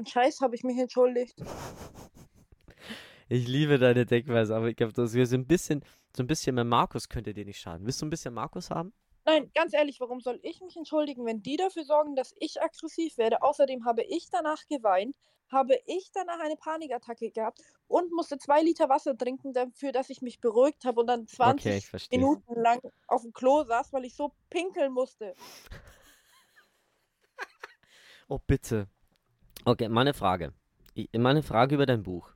[0.05, 1.41] Scheiß, habe ich mich entschuldigt.
[3.29, 5.83] Ich liebe deine Denkweise, aber ich glaube, das ist so ein bisschen,
[6.15, 7.85] so ein bisschen mehr Markus könnte dir nicht schaden.
[7.85, 8.93] Willst du ein bisschen Markus haben?
[9.25, 13.17] Nein, ganz ehrlich, warum soll ich mich entschuldigen, wenn die dafür sorgen, dass ich aggressiv
[13.17, 13.41] werde?
[13.41, 15.15] Außerdem habe ich danach geweint,
[15.49, 20.21] habe ich danach eine Panikattacke gehabt und musste zwei Liter Wasser trinken dafür, dass ich
[20.21, 22.07] mich beruhigt habe und dann 20 Okay.
[22.11, 25.35] Minuten lang auf dem Klo saß, weil ich so pinkeln musste.
[28.27, 28.87] Oh, bitte.
[29.65, 30.53] Okay, meine Frage.
[31.13, 32.33] Meine Frage über dein Buch.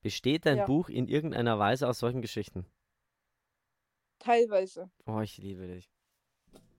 [0.00, 0.66] Besteht dein Ja.
[0.66, 2.64] Buch in irgendeiner Weise aus solchen Geschichten?
[4.18, 4.90] Teilweise.
[5.06, 5.90] Oh, ich liebe dich.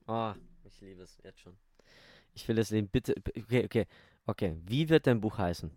[0.08, 0.34] Oh,
[0.64, 1.58] ich liebe es jetzt schon.
[2.34, 2.90] Ich will es leben.
[2.90, 3.16] Bitte.
[3.38, 3.86] Okay, okay.
[4.26, 4.56] Okay.
[4.66, 5.72] Wie wird dein Buch heißen?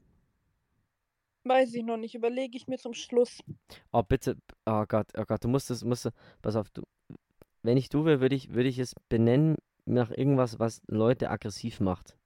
[1.44, 3.42] Weiß ich noch nicht, überlege ich mir zum Schluss.
[3.90, 4.36] Oh, bitte.
[4.64, 5.42] Oh Gott, oh Gott.
[5.42, 6.10] Du musst es, musst du.
[6.40, 6.82] Pass auf, du.
[7.62, 11.80] Wenn ich du wäre, würde ich, würde ich es benennen nach irgendwas, was Leute aggressiv
[11.80, 12.16] macht.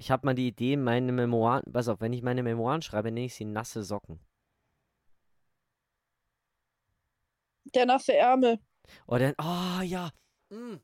[0.00, 1.62] Ich habe mal die Idee, meine Memoiren.
[1.70, 4.18] Pass auf, wenn ich meine Memoiren schreibe, nenne ich sie nasse Socken.
[7.74, 8.58] Der nasse Ärmel.
[9.06, 10.10] Oder, oh ja.
[10.48, 10.76] Mm.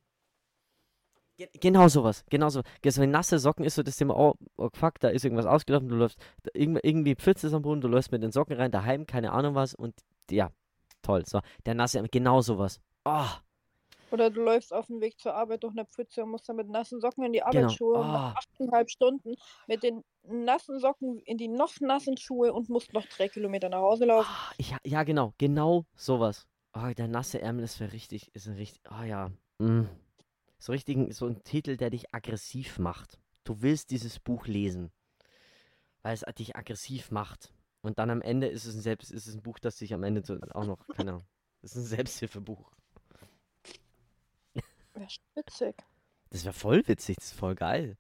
[1.39, 2.63] Ge genau sowas, genau so.
[2.87, 5.97] So nasse Socken ist so das Thema, oh, oh fuck, da ist irgendwas ausgelaufen, du
[5.97, 6.19] läufst,
[6.55, 9.75] irgendwie, Pfütze ist am Boden, du läufst mit den Socken rein, daheim, keine Ahnung was
[9.75, 9.95] und
[10.31, 10.51] ja,
[11.01, 11.25] toll.
[11.27, 12.81] So, der nasse, genau sowas.
[13.07, 13.29] Oh,
[14.11, 16.69] Oder du läufst auf dem Weg zur Arbeit durch eine Pfütze und musst dann mit
[16.69, 17.59] nassen Socken in die Genau.
[17.59, 18.35] Arbeitsschuhe und nach Ah.
[18.35, 19.35] achteinhalb Stunden
[19.67, 23.81] mit den nassen Socken in die noch nassen Schuhe und musst noch drei Kilometer nach
[23.81, 24.29] Hause laufen.
[24.31, 26.47] ah, ich, ja, genau, genau sowas.
[26.75, 29.31] Oh, der nasse Ärmel ist für richtig, ist ein richtig, oh ja.
[29.59, 29.85] Mm.
[30.59, 33.19] So richtig, so ein Titel, der dich aggressiv macht.
[33.45, 34.91] Du willst dieses Buch lesen,
[36.03, 37.53] weil es dich aggressiv macht.
[37.83, 40.03] Und dann am Ende ist es ein Selbst, ist es ein Buch, das dich am
[40.03, 40.23] Ende
[40.55, 41.27] auch noch, keine Ahnung,
[41.63, 42.73] ist ein Selbsthilfebuch.
[44.97, 45.77] Wäre witzig.
[46.31, 47.97] Das wäre voll witzig, das ist voll geil.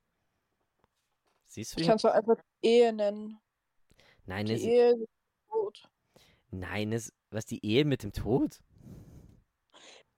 [1.46, 1.80] Siehst du?
[1.80, 3.38] Ich kann es einfach Ehe nennen.
[4.24, 5.08] nein, Die es, Ehe ist
[5.48, 5.88] tot.
[6.50, 8.58] nein, es, was die Ehe mit dem Tod?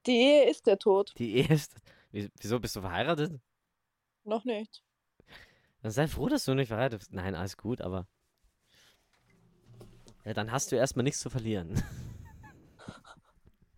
[0.07, 1.13] Die Ehe ist der Tod.
[1.19, 1.75] Die Ehe ist,
[2.13, 3.41] Wie- wieso bist du verheiratet?
[4.25, 4.83] Noch nicht.
[5.83, 7.13] Dann sei froh, dass du nicht verheiratet bist.
[7.13, 8.07] Nein, alles gut, aber.
[10.25, 11.83] Ja, dann hast du erstmal nichts zu verlieren.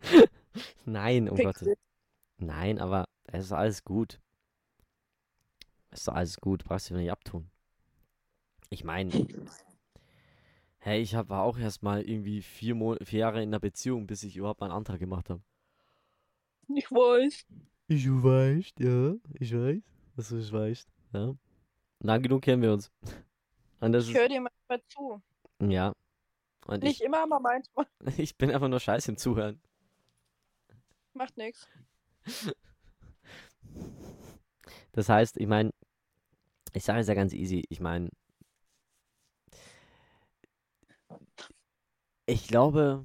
[0.85, 1.77] Nein, um Gottes Pixel.
[2.41, 4.21] Nein, aber es ist alles gut.
[5.91, 7.51] Es ist alles gut, brauchst du nicht abtun.
[8.71, 9.11] Ich meine,
[10.79, 14.23] hey, ich war auch erst mal irgendwie vier, Mon vier Jahre in einer Beziehung, bis
[14.23, 15.43] ich überhaupt meinen Antrag gemacht habe.
[16.69, 17.47] Ich weiß.
[17.89, 19.83] Ich weiß, ja, ich weiß,
[20.17, 21.35] dass du es weißt, ja.
[21.99, 22.91] Lang genug kennen wir uns.
[23.83, 25.23] Ich höre dir manchmal zu.
[25.61, 25.95] ja.
[26.67, 27.87] Und Nicht ich, immer, aber manchmal.
[28.19, 29.59] ich bin einfach nur scheiße im Zuhören.
[31.15, 31.67] Macht nichts.
[34.93, 35.71] Das heißt, ich meine,
[36.73, 37.65] ich sage es ja ganz easy.
[37.69, 38.11] Ich meine,
[42.27, 43.05] ich glaube,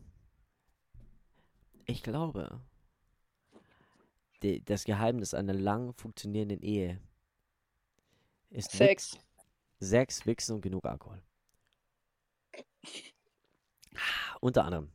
[1.87, 2.61] ich glaube,
[4.43, 7.01] die, das Geheimnis einer lang funktionierenden Ehe
[8.49, 9.19] ist Wix- Sex.
[9.79, 11.21] Sex, Wichsen und genug Alkohol.
[13.95, 14.91] Ah, Unter anderem.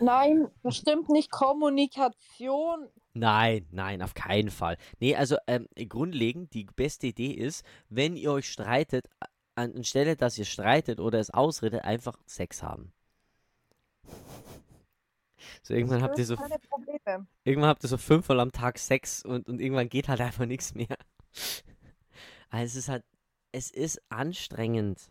[0.00, 1.30] Nein, das stimmt nicht.
[1.30, 2.88] Kommunikation.
[3.12, 4.76] Nein, nein, auf keinen Fall.
[4.98, 9.08] Nee, also ähm, grundlegend, die beste Idee ist, wenn ihr euch streitet,
[9.56, 12.92] anstelle, dass ihr streitet oder es ausredet, einfach Sex haben.
[15.62, 16.36] So, irgendwann habt ihr so,
[17.44, 20.74] irgendwann habt ihr so fünfmal am Tag Sex und, und irgendwann geht halt einfach nichts
[20.74, 20.96] mehr.
[22.48, 23.04] Also es ist halt,
[23.52, 25.10] es ist anstrengend.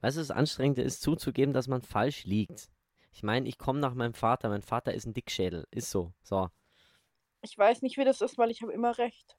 [0.00, 2.70] Weißt du, das Anstrengende ist zuzugeben, dass man falsch liegt.
[3.14, 6.48] Ich meine, ich komme nach meinem Vater, mein Vater ist ein Dickschädel, ist so, so.
[7.42, 9.38] Ich weiß nicht, wie das ist, weil ich habe immer recht.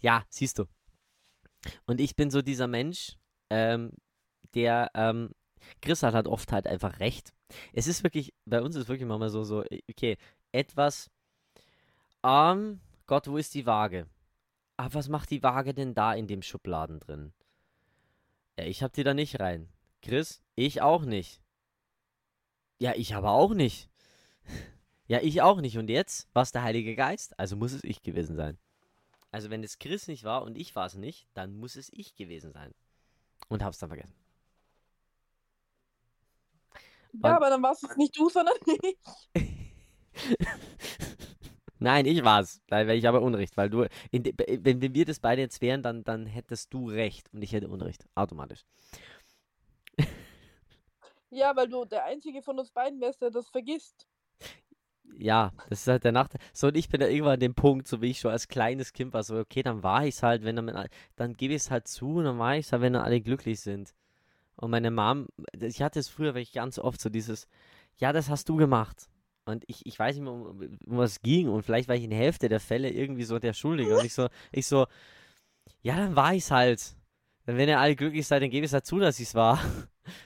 [0.00, 0.66] Ja, siehst du.
[1.86, 3.16] Und ich bin so dieser Mensch,
[3.50, 3.90] ähm,
[4.54, 5.32] der, ähm,
[5.82, 7.34] Chris hat halt oft halt einfach recht.
[7.72, 10.18] Es ist wirklich, bei uns ist wirklich manchmal so, so, äh, okay,
[10.52, 11.10] etwas,
[12.22, 14.06] ähm, Gott, wo ist die Waage?
[14.76, 17.32] Aber was macht die Waage denn da in dem Schubladen drin?
[18.56, 19.68] Ja, ich hab die da nicht rein.
[20.00, 21.40] Chris, ich auch nicht.
[22.78, 23.90] Ja, ich aber auch nicht.
[25.08, 25.78] Ja, ich auch nicht.
[25.78, 26.28] Und jetzt?
[26.32, 27.38] War es der Heilige Geist?
[27.38, 28.58] Also muss es ich gewesen sein.
[29.32, 32.16] Also wenn es Chris nicht war und ich war es nicht, dann muss es ich
[32.16, 32.74] gewesen sein.
[33.48, 34.14] Und hab's dann vergessen.
[37.12, 38.96] Ja, Und- aber dann warst es nicht du, sondern ich.
[41.78, 42.60] Nein, ich war's.
[42.68, 46.04] Weil weil ich habe Unrecht, weil du, in wenn wir das beide jetzt wären, dann,
[46.04, 48.06] dann hättest du Recht und ich hätte Unrecht.
[48.14, 48.64] Automatisch.
[51.30, 54.06] Ja, weil du der Einzige von uns beiden wärst, der das vergisst.
[55.18, 56.40] Ja, das ist halt der Nachteil.
[56.52, 58.92] So, und ich bin da irgendwann an dem Punkt, so wie ich schon als kleines
[58.92, 61.88] Kind war, so, okay, dann war ich's halt, wenn dann, dann gebe ich es halt
[61.88, 63.94] zu und dann war ich's halt, wenn dann alle glücklich sind.
[64.56, 65.28] Und meine Mom,
[65.58, 67.48] ich hatte es früher, weil ich ganz oft so dieses,
[67.96, 69.08] ja, das hast du gemacht.
[69.46, 71.48] Und ich, ich weiß nicht mehr, um, um was es ging.
[71.48, 73.96] Und vielleicht war ich in der Hälfte der Fälle irgendwie so der Schuldige.
[73.96, 74.86] Und ich so, ich so,
[75.82, 76.96] ja, dann war ich's halt.
[77.46, 79.60] Wenn ihr alle glücklich seid, dann gebe ich es halt zu, dass ich's war.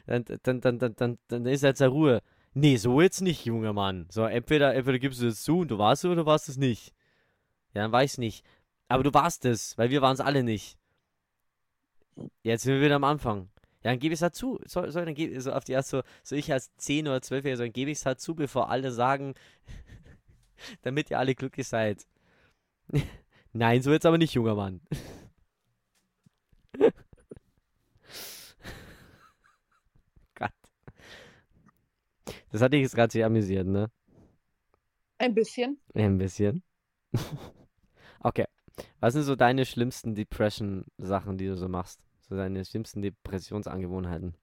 [0.06, 2.20] Dann, dann, dann, dann, dann, dann ist jetzt halt Ruhe.
[2.52, 4.06] Nee, so jetzt nicht, junger Mann.
[4.10, 6.59] So, entweder, entweder gibst du es zu und du warst es oder du warst es
[6.59, 6.92] nicht.
[7.72, 8.44] Ja, dann weiß nicht.
[8.88, 10.76] Aber du warst es, weil wir waren es alle nicht.
[12.42, 13.48] Jetzt sind wir wieder am Anfang.
[13.82, 14.59] Ja, dann gebe ich es halt zu.
[14.66, 17.44] So, so, dann gebe so auf die erste, so, so ich als 10 oder 12
[17.47, 19.34] Jahre, so, dann gebe ich es halt zu, bevor alle sagen,
[20.82, 22.06] damit ihr alle glücklich seid.
[23.52, 24.80] Nein, so jetzt aber nicht, junger Mann.
[30.34, 30.52] Gott.
[32.51, 33.90] Das hat dich jetzt gerade sehr amüsiert, ne?
[35.18, 35.81] Ein bisschen.
[35.94, 36.62] Ein bisschen.
[38.22, 38.44] Okay.
[39.01, 42.06] Was sind so deine schlimmsten Depression-Sachen, die du so machst?
[42.20, 44.35] So deine schlimmsten Depressionsangewohnheiten?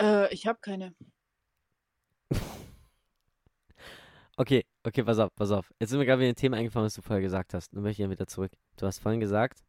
[0.00, 0.94] Äh, ich habe keine.
[4.38, 5.72] Okay, okay, pass auf, pass auf.
[5.80, 7.74] Jetzt sind mir gerade wieder ein Thema eingefallen, was du vorher gesagt hast.
[7.74, 8.52] Dann möchte ich ja wieder zurück.
[8.76, 9.64] Du hast vorhin gesagt,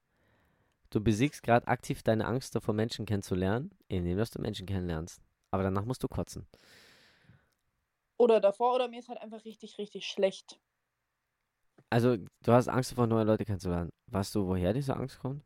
[0.90, 5.22] du besiegst gerade aktiv deine Angst davor, Menschen kennenzulernen, indem du Menschen kennenlernst.
[5.52, 6.48] Aber danach musst du kotzen.
[8.18, 10.60] Oder davor, oder mir ist halt einfach richtig, richtig schlecht.
[11.90, 13.92] Also, du hast Angst davor, neue Leute kennenzulernen.
[14.08, 15.44] Weißt du, woher diese Angst kommt?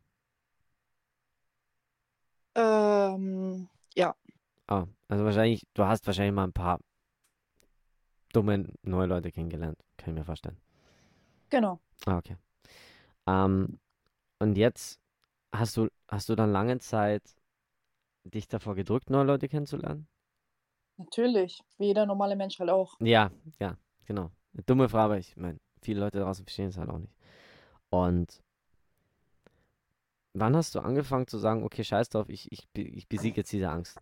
[2.54, 4.14] Ähm, ja.
[4.66, 6.78] Ah, also wahrscheinlich, du hast wahrscheinlich mal ein paar
[8.32, 9.78] dumme neue Leute kennengelernt.
[9.96, 10.56] Kann ich mir vorstellen.
[11.50, 11.80] Genau.
[12.06, 12.36] Ah, okay.
[13.26, 13.78] Ähm,
[14.38, 14.98] und jetzt
[15.54, 17.22] hast du, hast du dann lange Zeit
[18.24, 20.06] dich davor gedrückt, neue Leute kennenzulernen?
[20.96, 21.60] Natürlich.
[21.78, 22.94] Wie jeder normale Mensch halt auch.
[23.00, 23.76] Ja, ja,
[24.06, 24.30] genau.
[24.54, 27.14] Eine dumme Frage, aber ich meine, viele Leute draußen verstehen es halt auch nicht.
[27.90, 28.42] Und
[30.34, 33.70] wann hast du angefangen zu sagen, okay, scheiß drauf, ich, ich, ich besiege jetzt diese
[33.70, 33.98] Angst?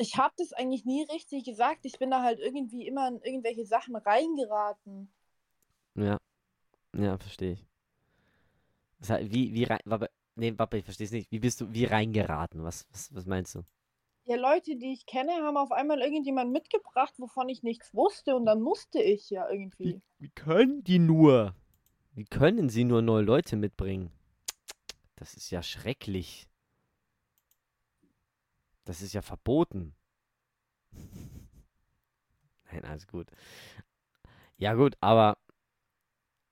[0.00, 1.84] Ich habe das eigentlich nie richtig gesagt.
[1.84, 5.12] Ich bin da halt irgendwie immer in irgendwelche Sachen reingeraten.
[5.96, 6.18] Ja,
[6.96, 7.67] ja, verstehe ich.
[8.98, 9.80] Das heißt, wie, wie rein,
[10.34, 11.30] nee, Papa, ich verstehe es nicht.
[11.30, 12.64] Wie bist du, wie reingeraten?
[12.64, 13.64] Was, was, was meinst du?
[14.24, 18.44] Ja, Leute, die ich kenne, haben auf einmal irgendjemand mitgebracht, wovon ich nichts wusste und
[18.44, 20.02] dann musste ich ja irgendwie.
[20.18, 21.54] wie können die nur?
[22.12, 24.10] Wie können sie nur neue Leute mitbringen?
[25.16, 26.48] Das ist ja schrecklich.
[28.84, 29.94] Das ist ja verboten.
[32.70, 33.28] Nein, alles gut.
[34.56, 35.38] Ja, gut, aber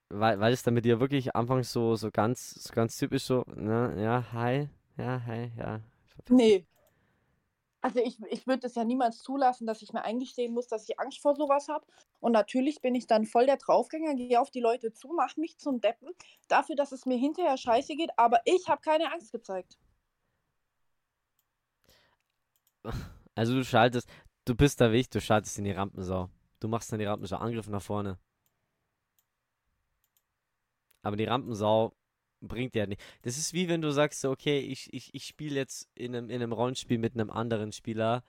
[0.08, 3.44] weil, weil es dann mit dir wirklich anfangs so, so ganz, so ganz typisch so,
[3.54, 5.80] ne, ja, hi, ja, hi, ja.
[6.28, 6.66] Nee.
[7.80, 10.98] Also ich, ich würde es ja niemals zulassen, dass ich mir eingestehen muss, dass ich
[10.98, 11.86] Angst vor sowas habe.
[12.20, 15.58] Und natürlich bin ich dann voll der Draufgänger, gehe auf die Leute zu, mache mich
[15.58, 16.08] zum Deppen,
[16.48, 19.78] dafür, dass es mir hinterher scheiße geht, aber ich habe keine Angst gezeigt.
[23.34, 24.08] Also du schaltest,
[24.46, 26.30] du bist da wichtig, du schaltest in die Rampensau.
[26.58, 28.18] Du machst dann die Rampensau, Angriff nach vorne.
[31.06, 31.94] Aber die Rampensau
[32.40, 33.00] bringt dir nicht.
[33.22, 36.42] Das ist wie wenn du sagst, okay, ich, ich, ich spiele jetzt in einem, in
[36.42, 38.24] einem Rollenspiel mit einem anderen Spieler,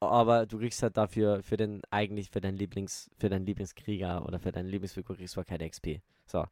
[0.00, 4.40] aber du kriegst halt dafür für den eigentlich für deinen Lieblings für deinen Lieblingskrieger oder
[4.40, 6.00] für deine Lieblingsfigur kriegst du halt keine XP.
[6.26, 6.44] So.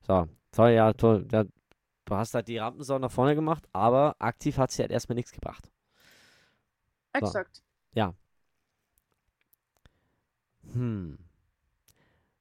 [0.00, 1.28] So, toll, ja, toll.
[1.30, 5.16] Ja, du hast halt die Rampensau nach vorne gemacht, aber aktiv hat sie halt erstmal
[5.16, 5.70] nichts gebracht.
[7.12, 7.62] Exakt.
[10.72, 11.27] Hm.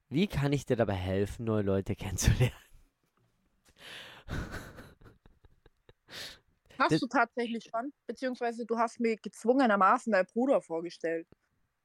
[0.10, 2.54] Wie kann ich dir dabei helfen, neue Leute kennenzulernen?
[6.80, 11.28] Hast Das- du tatsächlich schon, beziehungsweise du hast mir gezwungenermaßen deinen Bruder vorgestellt.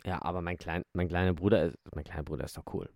[0.05, 2.91] Ja, aber mein, klein, mein kleiner Bruder ist, mein kleiner Bruder ist doch cool.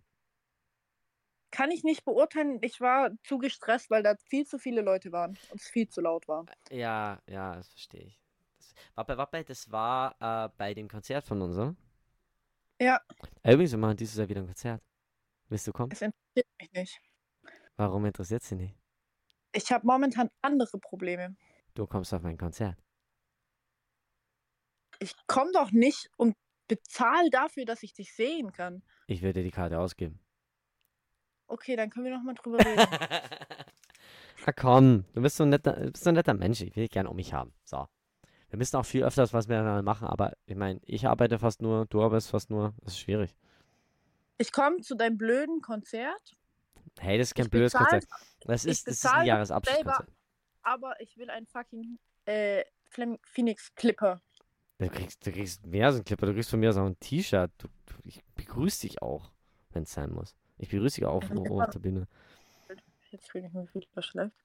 [1.49, 2.59] Kann ich nicht beurteilen.
[2.61, 6.01] Ich war zu gestresst, weil da viel zu viele Leute waren und es viel zu
[6.01, 6.45] laut war.
[6.69, 8.19] Ja, ja, das verstehe ich.
[8.57, 11.75] Das, Wappe, Wappe, das war äh, bei dem Konzert von uns, oder?
[12.79, 13.01] Ja.
[13.41, 14.83] Äh, Übrigens, wir machen dieses Jahr wieder ein Konzert.
[15.49, 15.91] Willst du kommen?
[15.91, 17.01] Es interessiert mich nicht.
[17.77, 18.75] Warum interessiert sie nicht?
[19.53, 21.35] Ich habe momentan andere Probleme.
[21.73, 22.77] Du kommst auf mein Konzert.
[24.99, 26.35] Ich komme doch nicht und
[26.67, 28.83] bezahle dafür, dass ich dich sehen kann.
[29.07, 30.19] Ich würde dir die Karte ausgeben.
[31.47, 32.77] Okay, dann können wir noch mal drüber reden.
[34.45, 36.61] Na komm, du bist so ein netter, bist so ein netter Mensch.
[36.61, 37.53] Ich will dich gerne um mich haben.
[37.63, 37.87] So.
[38.49, 41.85] Wir müssen auch viel öfters was miteinander machen, aber ich meine, ich arbeite fast nur,
[41.85, 42.73] du arbeitest fast nur.
[42.81, 43.35] Das ist schwierig.
[44.37, 46.35] Ich komme zu deinem blöden Konzert,
[46.99, 48.07] Hey, das ist kein Ich blödes bezahl- Konzert.
[48.41, 50.07] Das ist, das ist ein das Jahresabschlusskonzert.
[50.63, 52.63] aber ich will einen fucking äh,
[53.23, 54.19] Phoenix Clipper.
[54.79, 57.51] Du kriegst, du kriegst mehr als ein Clipper, du kriegst von mir auch ein T-Shirt.
[58.03, 59.31] Ich begrüße dich auch,
[59.71, 60.35] wenn es sein muss.
[60.57, 62.07] Ich begrüße dich auch auf, auf der Bühne.
[63.11, 64.35] Jetzt fühle ich mich wieder schlecht.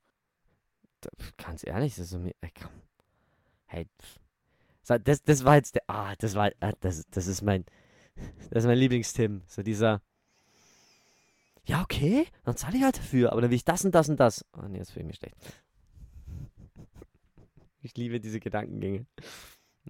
[1.01, 2.35] Da, ganz ehrlich, das ist so mir.
[2.41, 2.71] Ey, komm.
[3.67, 3.89] Hey.
[4.83, 5.83] So, das, das war jetzt der.
[5.89, 6.51] Ah, das war.
[6.61, 7.65] Ah, das, das ist mein.
[8.51, 9.43] Das ist mein Lieblingstim.
[9.47, 10.03] So dieser.
[11.65, 14.19] Ja, okay, dann zahle ich halt dafür, aber dann will ich das und das und
[14.19, 14.45] das.
[14.57, 15.37] Oh nee, jetzt fühle ich mich schlecht.
[17.85, 19.07] Ich liebe diese Gedankengänge.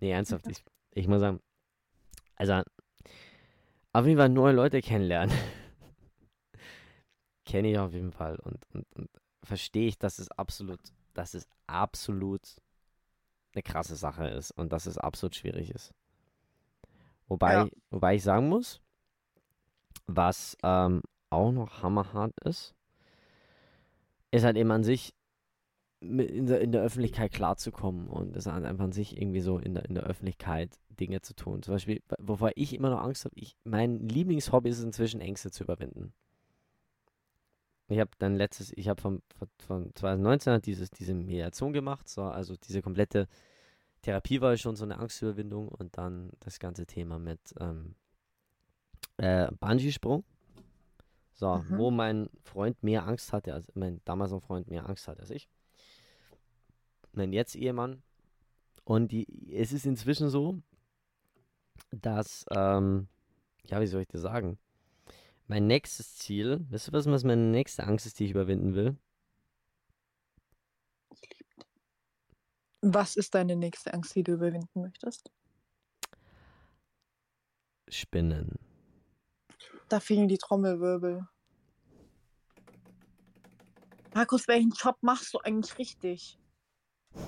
[0.01, 1.41] Nee, ernsthaft, ich, ich muss sagen.
[2.37, 2.63] Also,
[3.93, 5.37] auf jeden Fall neue Leute kennenlernen.
[7.45, 9.11] Kenne ich auf jeden Fall und, und, und
[9.43, 10.81] verstehe ich, dass es absolut,
[11.13, 12.41] dass es absolut
[13.55, 15.93] eine krasse Sache ist und dass es absolut schwierig ist.
[17.29, 17.69] Wobei, Ja.
[17.91, 18.81] wobei ich sagen muss,
[20.07, 22.75] was ähm, auch noch hammerhart ist,
[24.31, 25.15] ist halt eben an sich
[26.01, 29.75] in der, in der Öffentlichkeit klarzukommen und es halt einfach an sich irgendwie so in
[29.75, 31.63] der, in der Öffentlichkeit Dinge zu tun.
[31.63, 35.51] Zum Beispiel, wovor ich immer noch Angst habe, ich, mein Lieblingshobby ist es inzwischen Ängste
[35.53, 36.13] zu überwinden.
[37.89, 42.09] Ich habe dann letztes, ich habe von, von, von 2019 hat dieses, diese Mediation gemacht,
[42.09, 43.29] so, also diese komplette
[44.03, 47.95] Therapie war schon so eine Angstüberwindung und dann das ganze Thema mit ähm,
[49.17, 50.25] äh, Bungee-Sprung.
[51.35, 51.79] So, Mhm.
[51.79, 55.31] wo mein Freund mehr Angst hatte, als mein damals noch Freund mehr Angst hatte als
[55.31, 55.49] ich.
[57.13, 58.03] Mein jetzt Ehemann.
[58.85, 60.61] Und die, es ist inzwischen so,
[61.91, 63.09] dass, ähm,
[63.65, 64.59] ja, wie soll ich das sagen?
[65.47, 68.97] Mein nächstes Ziel, weißt du was, was meine nächste Angst ist, die ich überwinden will?
[72.83, 75.31] Was ist deine nächste Angst, die du überwinden möchtest?
[77.89, 78.59] Spinnen.
[79.89, 81.27] Da fehlen die Trommelwirbel.
[84.15, 86.39] Markus, welchen Job machst du eigentlich richtig?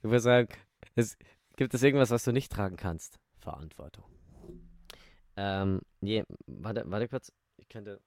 [0.00, 0.48] Du wirst sagen,
[0.94, 1.16] es,
[1.56, 3.18] gibt es irgendwas, was du nicht tragen kannst?
[3.40, 4.04] Verantwortung.
[5.36, 7.32] Ähm, nee, warte, warte kurz.
[7.56, 8.00] Ich könnte.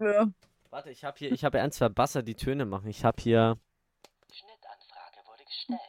[0.00, 0.26] Ja.
[0.70, 2.88] Warte, ich habe hier, ich habe ein, zwei Basser, die Töne machen.
[2.88, 3.56] Ich habe hier.
[5.48, 5.80] Gestellt.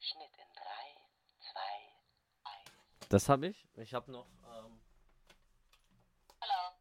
[0.00, 0.62] Schnitt in 3,
[1.52, 1.60] 2,
[2.44, 3.08] 1.
[3.10, 3.68] Das habe ich.
[3.76, 4.26] Ich habe noch.
[4.44, 4.80] Ähm,
[6.40, 6.74] Hallo.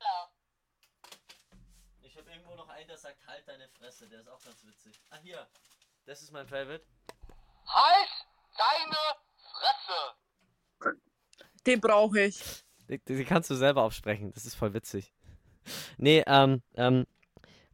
[0.00, 0.30] Hallo.
[2.88, 4.98] der sagt halt deine Fresse, der ist auch ganz witzig.
[5.10, 5.46] Ah, hier.
[6.06, 6.84] Das ist mein Favorite.
[7.66, 8.08] Halt
[8.56, 8.96] deine
[9.52, 10.96] Fresse!
[11.66, 12.64] Den brauche ich.
[12.88, 15.12] Die, die kannst du selber aufsprechen, das ist voll witzig.
[15.98, 17.06] Nee, ähm, ähm,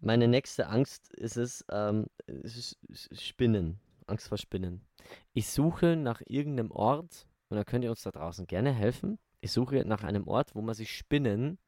[0.05, 3.81] meine nächste Angst ist es, ähm, es ist Spinnen.
[4.07, 4.87] Angst vor Spinnen.
[5.33, 9.19] Ich suche nach irgendeinem Ort, und da könnt ihr uns da draußen gerne helfen.
[9.41, 11.59] Ich suche nach einem Ort, wo man sich Spinnen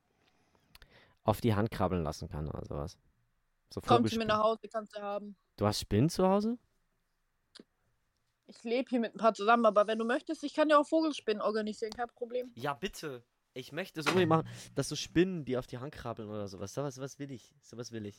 [1.25, 2.99] auf die Hand krabbeln lassen kann oder sowas.
[3.73, 5.37] So Komm zu mir nach Hause, kannst du haben.
[5.57, 6.59] Du hast Spinnen zu Hause?
[8.49, 10.87] Ich lebe hier mit ein paar zusammen, aber wenn du möchtest, ich kann dir auch
[10.87, 12.53] Vogelspinnen organisieren, kein Problem.
[12.55, 13.25] Ja, bitte.
[13.57, 16.75] Ich möchte es unbedingt machen, dass so Spinnen, die auf die Hand krabbeln oder sowas.
[16.75, 17.55] Sowas, sowas will ich.
[17.63, 18.19] Sowas will ich.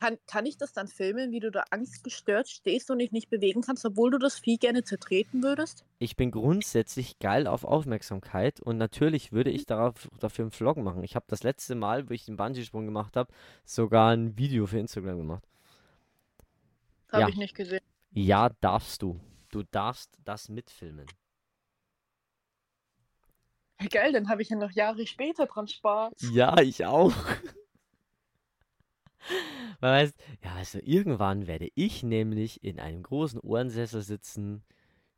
[0.00, 3.60] Kann, kann ich das dann filmen, wie du da angstgestört stehst und dich nicht bewegen
[3.60, 5.84] kannst, obwohl du das Vieh gerne zertreten würdest?
[5.98, 11.04] Ich bin grundsätzlich geil auf Aufmerksamkeit und natürlich würde ich darauf, dafür einen Vlog machen.
[11.04, 13.32] Ich habe das letzte Mal, wo ich den Bungee-Sprung gemacht habe,
[13.64, 15.44] sogar ein Video für Instagram gemacht.
[17.12, 17.28] Habe Ja.
[17.28, 17.84] ich nicht gesehen.
[18.12, 19.20] Ja, darfst du.
[19.50, 21.06] Du darfst das mitfilmen.
[23.88, 26.12] Geil, dann habe ich ja noch Jahre später dran Spaß.
[26.32, 27.12] Ja, ich auch.
[29.80, 34.62] Weil weißt, ja, also irgendwann werde ich nämlich in einem großen Ohrensessel sitzen,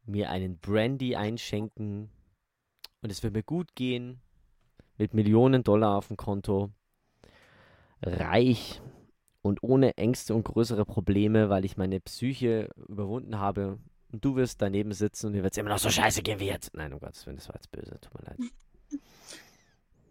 [0.04, 2.10] mir einen Brandy einschenken
[3.00, 4.20] und es wird mir gut gehen,
[4.96, 6.70] mit Millionen Dollar auf dem Konto,
[8.02, 8.80] reich
[9.42, 13.78] und ohne Ängste und größere Probleme, weil ich meine Psyche überwunden habe.
[14.12, 16.46] Und du wirst daneben sitzen und dir wird es immer noch so scheiße gehen wie
[16.46, 16.74] jetzt.
[16.74, 18.38] Nein, um Gottes Willen, das war jetzt böse, tut mir leid.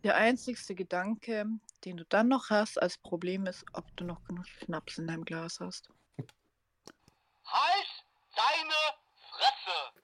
[0.04, 1.46] Der einzigste Gedanke,
[1.86, 5.24] den du dann noch hast als Problem ist, ob du noch genug Schnaps in deinem
[5.24, 5.90] Glas hast.
[7.46, 8.06] Halt
[8.36, 8.74] deine
[9.30, 10.02] Fresse!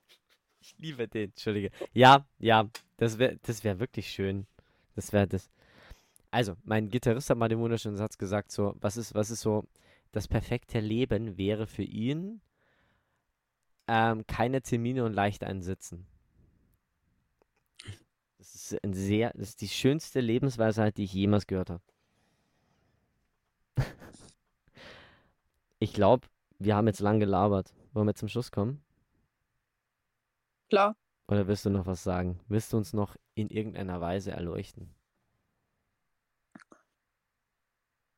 [0.59, 1.71] Ich liebe den, entschuldige.
[1.93, 4.45] Ja, ja, das wäre das wär wirklich schön.
[4.95, 5.49] Das wäre das.
[6.29, 9.67] Also, mein Gitarrist hat mal den wunderschönen Satz gesagt, so, was ist, was ist so,
[10.11, 12.41] das perfekte Leben wäre für ihn
[13.87, 16.05] ähm, keine Termine und leicht einsitzen.
[18.39, 21.83] Das ist ein sehr, das ist die schönste Lebensweisheit, die ich jemals gehört habe.
[25.79, 26.27] Ich glaube,
[26.59, 27.73] wir haben jetzt lang gelabert.
[27.93, 28.83] Wollen wir zum Schluss kommen?
[30.69, 30.93] Klar.
[31.29, 32.41] Oder willst du noch was sagen?
[32.49, 34.93] Willst du uns noch in irgendeiner Weise erleuchten?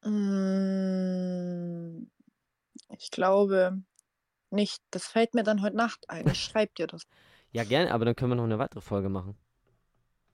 [0.04, 2.08] Mm,
[2.98, 3.84] Ich glaube
[4.52, 4.82] nicht.
[4.92, 6.28] Das fällt mir dann heute Nacht ein.
[6.28, 7.04] Ich schreib dir das.
[7.52, 9.38] Ja, gerne, aber dann können wir noch eine weitere Folge machen.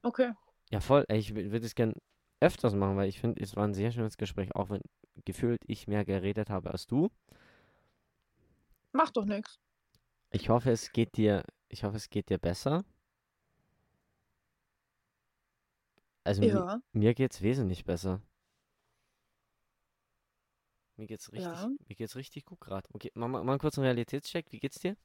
[0.04, 0.32] Okay.
[0.72, 1.06] Ja, voll.
[1.08, 1.94] Ey, Ich würde es gern
[2.40, 4.82] öfters machen, weil ich finde, es war ein sehr schönes Gespräch, auch wenn
[5.26, 7.10] gefühlt ich mehr geredet habe als du.
[8.94, 9.60] Mach doch nichts.
[10.30, 12.84] Ich hoffe, es geht dir, ich hoffe, es geht dir besser.
[16.26, 16.82] Also Ja.
[16.92, 18.22] mir geht's wesentlich besser.
[20.97, 21.69] Mir geht's richtig, Ja.
[21.88, 22.88] mir geht's richtig gut gerade.
[22.93, 24.51] Okay, mach mal, mal einen kurzen Realitätscheck.
[24.51, 24.95] Wie geht's dir?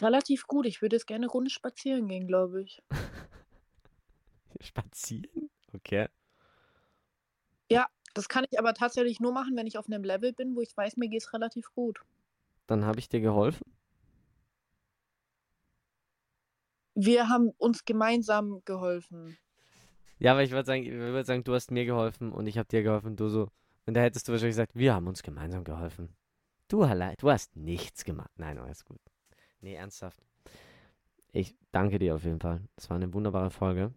[0.00, 0.66] Relativ gut.
[0.66, 2.82] Ich würde jetzt gerne eine Runde spazieren gehen, glaube ich.
[4.60, 5.50] Spazieren?
[5.72, 6.08] Okay.
[8.16, 10.74] Das kann ich aber tatsächlich nur machen, wenn ich auf einem Level bin, wo ich
[10.74, 12.00] weiß, mir geht es relativ gut.
[12.66, 13.70] Dann habe ich dir geholfen.
[16.94, 19.36] Wir haben uns gemeinsam geholfen.
[20.18, 22.68] Ja, aber ich würde sagen, ich würde sagen, du hast mir geholfen und ich habe
[22.68, 23.50] dir geholfen, du so.
[23.86, 26.14] Und da hättest du wahrscheinlich gesagt, wir haben uns gemeinsam geholfen.
[26.68, 28.30] Du allein, du hast nichts gemacht.
[28.36, 29.00] Nein, alles gut.
[29.60, 30.20] Nee, ernsthaft.
[31.32, 32.62] Ich danke dir auf jeden Fall.
[32.76, 33.92] Es war eine wunderbare Folge.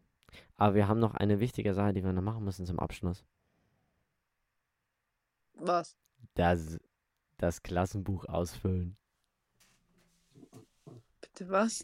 [0.57, 3.25] Aber wir haben noch eine wichtige Sache, die wir noch machen müssen zum Abschluss.
[5.53, 5.97] Was?
[6.35, 6.77] Das,
[7.37, 8.97] das Klassenbuch ausfüllen.
[11.21, 11.83] Bitte was?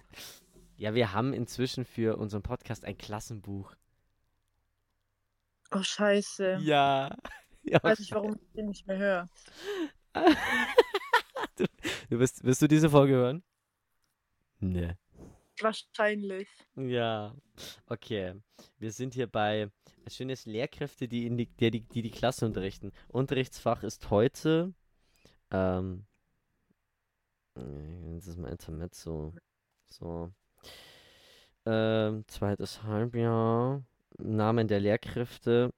[0.78, 3.76] Ja, wir haben inzwischen für unseren Podcast ein Klassenbuch.
[5.72, 6.60] Oh, scheiße.
[6.62, 7.16] Ja.
[7.64, 9.30] ja Weiß ich, warum ich den nicht mehr höre.
[11.56, 11.66] du,
[12.10, 13.44] du wirst, wirst du diese Folge hören?
[14.60, 14.94] Nee.
[15.60, 16.50] Wahrscheinlich.
[16.76, 17.36] Ja,
[17.88, 18.36] okay.
[18.78, 19.70] Wir sind hier bei
[20.06, 22.92] das Schöne ist Lehrkräfte, die, in die, die, die, die die Klasse unterrichten.
[23.08, 24.72] Unterrichtsfach ist heute,
[25.50, 26.06] ähm,
[27.56, 29.34] äh, das ist mal Intermezzo.
[29.88, 30.32] So.
[31.66, 33.84] Ähm, zweites Halbjahr.
[34.18, 35.72] Namen der Lehrkräfte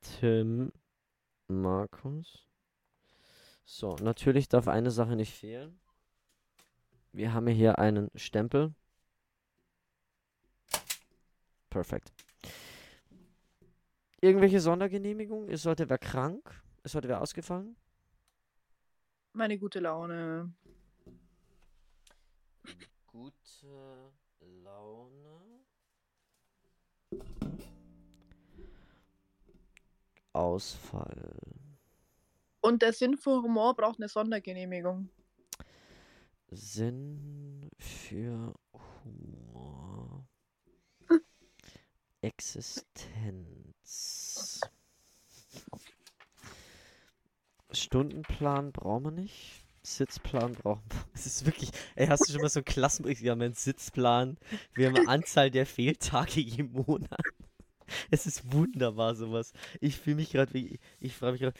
[0.00, 0.72] Tim,
[1.48, 2.46] Markus.
[3.64, 5.80] So, natürlich darf eine Sache nicht fehlen.
[7.12, 8.74] Wir haben hier einen Stempel.
[11.70, 12.12] Perfekt.
[14.20, 15.48] Irgendwelche Sondergenehmigungen?
[15.48, 16.62] Ist heute wer krank?
[16.82, 17.76] Ist heute wer ausgefallen?
[19.32, 20.52] Meine gute Laune.
[23.06, 24.12] Gute
[24.62, 25.25] Laune.
[30.36, 31.40] Ausfall.
[32.60, 35.08] Und der Sinn für Humor braucht eine Sondergenehmigung.
[36.50, 38.54] Sinn für
[39.04, 40.26] Humor.
[42.20, 43.46] Existenz.
[47.72, 49.66] Stundenplan brauchen wir nicht.
[49.82, 51.04] Sitzplan brauchen wir.
[51.14, 51.70] Es ist wirklich.
[51.94, 53.22] Ey, hast du schon mal so einen Klassenbericht?
[53.22, 54.36] Wir haben einen Sitzplan.
[54.74, 57.20] Wir haben eine Anzahl der Fehltage im Monat.
[58.10, 59.52] Es ist wunderbar, sowas.
[59.80, 60.78] Ich fühle mich gerade wie.
[61.00, 61.58] Ich frage mich gerade.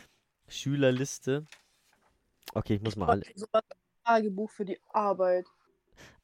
[0.49, 1.47] Schülerliste.
[2.55, 3.25] Okay, ich muss mal alle.
[3.35, 3.61] So ein
[4.05, 5.47] Tagebuch für die Arbeit.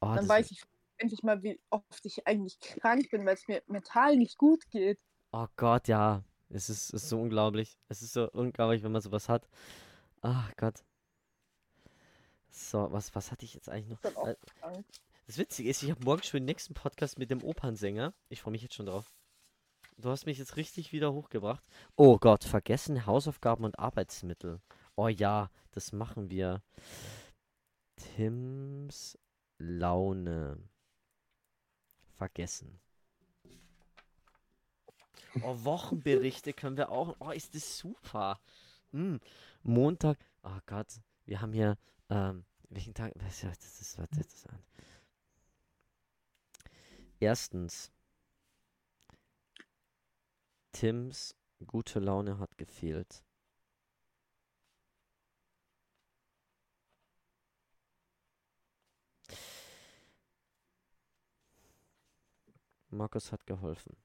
[0.01, 0.63] Oh, Dann weiß ich
[0.99, 4.99] endlich mal, wie oft ich eigentlich krank bin, weil es mir mental nicht gut geht.
[5.33, 6.23] Oh Gott, ja.
[6.49, 7.79] Es ist, ist so unglaublich.
[7.89, 9.49] Es ist so unglaublich, wenn man sowas hat.
[10.21, 10.85] Ach Gott.
[12.51, 14.27] So, was, was hatte ich jetzt eigentlich noch?
[14.27, 14.37] Äh.
[15.27, 18.13] Das Witzige ist, ich habe morgen schon den nächsten Podcast mit dem Opernsänger.
[18.29, 19.11] Ich freue mich jetzt schon drauf.
[20.03, 21.63] Du hast mich jetzt richtig wieder hochgebracht.
[21.95, 24.61] Oh Gott, vergessen Hausaufgaben und Arbeitsmittel.
[24.97, 26.61] Oh ja, das machen wir.
[27.95, 29.17] Tims
[29.59, 30.59] Laune.
[32.17, 32.81] Vergessen.
[35.41, 37.15] Oh, Wochenberichte können wir auch.
[37.21, 38.41] Oh, ist das super.
[38.91, 39.21] Hm,
[39.63, 40.19] Montag.
[40.43, 41.79] Oh Gott, wir haben hier.
[42.11, 43.13] Ähm, welchen Tag?
[43.17, 44.59] Was, das ist, was ist das?
[47.21, 47.93] Erstens.
[50.73, 51.35] Tims
[51.67, 53.23] gute Laune hat gefehlt.
[62.91, 63.97] Markus hat geholfen.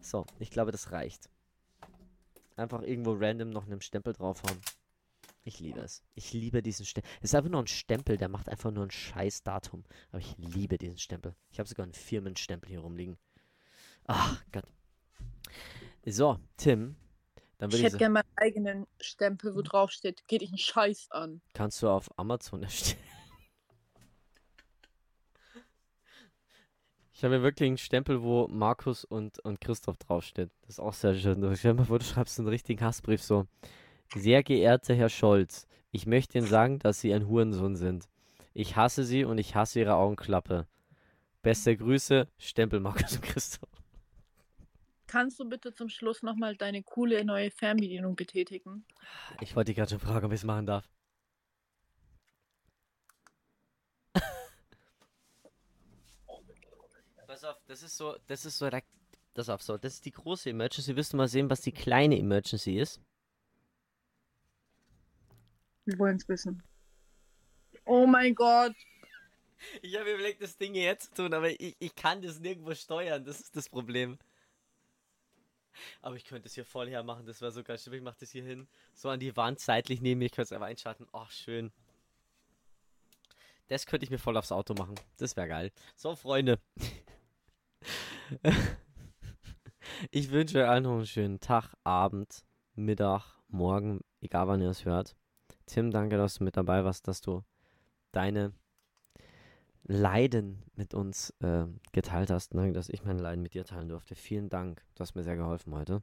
[0.00, 1.30] So, ich glaube, das reicht.
[2.56, 4.60] Einfach irgendwo random noch einen Stempel draufhauen.
[5.44, 6.04] Ich liebe es.
[6.14, 7.10] Ich liebe diesen Stempel.
[7.18, 9.84] Es ist einfach nur ein Stempel, der macht einfach nur ein scheiß Datum.
[10.10, 11.34] Aber ich liebe diesen Stempel.
[11.50, 13.18] Ich habe sogar einen Firmenstempel hier rumliegen.
[14.04, 14.66] Ach Gott.
[16.06, 16.96] So, Tim.
[17.58, 20.58] Dann Ich ich, hätte sagen, gerne meinen eigenen Stempel, wo drauf steht, geht dich einen
[20.58, 21.42] Scheiß an.
[21.54, 23.02] kannst du auf Amazon erstellen.
[27.14, 30.50] Ich habe hier wirklich einen Stempel, wo Markus und, und Christoph draufsteht.
[30.62, 31.38] Das ist auch sehr schön.
[31.54, 33.46] Stell dir mal vor, du schreibst einen richtigen Hassbrief so.
[34.14, 38.10] Sehr geehrter Herr Scholz, ich möchte Ihnen sagen, dass Sie ein Hurensohn sind.
[38.52, 40.66] Ich hasse Sie und ich hasse Ihre Augenklappe.
[41.40, 43.70] Beste Grüße, Stempel Markus und Christoph.
[45.06, 48.84] Kannst du bitte zum Schluss nochmal deine coole neue Fernbedienung betätigen?
[49.40, 50.86] Ich wollte gerade schon fragen, ob ich es machen darf.
[57.26, 58.68] Pass auf, das ist so, das ist so,
[59.32, 60.94] das auf so, das ist die große Emergency.
[60.96, 63.00] Willst du mal sehen, was die kleine Emergency ist?
[65.84, 66.62] Wir wollen es wissen.
[67.84, 68.74] Oh mein Gott.
[69.80, 73.24] Ich habe überlegt, das Ding jetzt zu tun, aber ich, ich kann das nirgendwo steuern.
[73.24, 74.18] Das ist das Problem.
[76.00, 77.78] Aber ich könnte es hier voll hermachen, das wäre so geil.
[77.78, 80.26] Stimmt, Ich mache das hier hin, so an die Wand seitlich neben mir.
[80.26, 81.06] Ich könnte es einfach einschalten.
[81.12, 81.72] Oh, schön.
[83.68, 84.96] Das könnte ich mir voll aufs Auto machen.
[85.16, 85.72] Das wäre geil.
[85.96, 86.58] So, Freunde.
[90.10, 92.44] ich wünsche euch allen noch einen schönen Tag, Abend,
[92.74, 95.16] Mittag, Morgen, egal wann ihr es hört.
[95.72, 97.44] Tim, danke, dass du mit dabei warst, dass du
[98.12, 98.52] deine
[99.84, 102.54] Leiden mit uns äh, geteilt hast.
[102.54, 104.14] Danke, dass ich meine Leiden mit dir teilen durfte.
[104.14, 104.84] Vielen Dank.
[104.94, 106.02] Du hast mir sehr geholfen heute.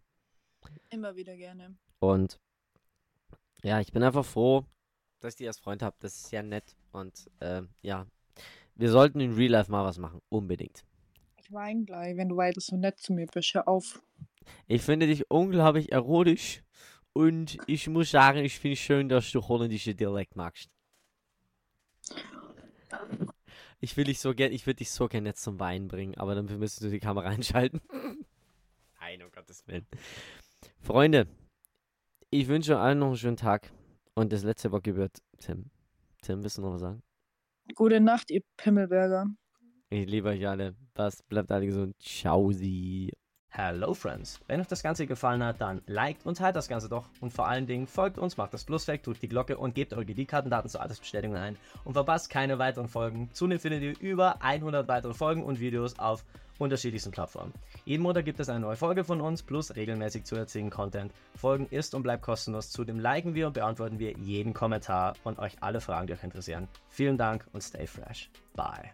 [0.89, 1.77] Immer wieder gerne.
[1.99, 2.39] Und
[3.61, 4.65] ja, ich bin einfach froh,
[5.19, 5.95] dass ich dich als Freund habe.
[5.99, 6.75] Das ist sehr nett.
[6.91, 8.07] Und äh, ja,
[8.73, 10.19] wir sollten in Real Life mal was machen.
[10.29, 10.83] Unbedingt.
[11.37, 13.53] Ich weine gleich, wenn du weiter so nett zu mir bist.
[13.53, 14.01] Hör auf.
[14.65, 16.63] Ich finde dich unglaublich erotisch.
[17.13, 20.69] Und ich muss sagen, ich finde es schön, dass du holländische Dialekt magst.
[23.81, 26.35] Ich will dich so gern, ich würde dich so gerne jetzt zum Wein bringen, aber
[26.35, 27.81] dann müsstest du die Kamera einschalten.
[28.99, 29.87] Nein, um Gottes Willen.
[30.81, 31.27] Freunde,
[32.29, 33.71] ich wünsche allen noch einen schönen Tag.
[34.13, 35.71] Und das letzte Wort gebührt Tim.
[36.21, 37.01] Tim, willst du noch was sagen?
[37.73, 39.27] Gute Nacht, ihr Pimmelberger.
[39.89, 40.75] Ich liebe euch alle.
[40.95, 41.95] Was bleibt alle gesund.
[41.99, 43.13] Ciao sie.
[43.51, 44.39] Hello Friends!
[44.47, 47.09] Wenn euch das Ganze gefallen hat, dann liked und teilt das Ganze doch.
[47.19, 49.91] Und vor allen Dingen folgt uns, macht das Plus weg, drückt die Glocke und gebt
[49.91, 51.57] eure Kreditkartendaten zur Altersbestätigung ein.
[51.83, 53.29] Und verpasst keine weiteren Folgen.
[53.33, 56.23] Zudem findet ihr über 100 weitere Folgen und Videos auf
[56.59, 57.53] unterschiedlichsten Plattformen.
[57.85, 61.11] Jeden Montag gibt es eine neue Folge von uns, plus regelmäßig zusätzlichen Content.
[61.35, 62.69] Folgen ist und bleibt kostenlos.
[62.69, 66.67] Zudem liken wir und beantworten wir jeden Kommentar und euch alle Fragen, die euch interessieren.
[66.87, 68.29] Vielen Dank und stay fresh.
[68.55, 68.91] Bye.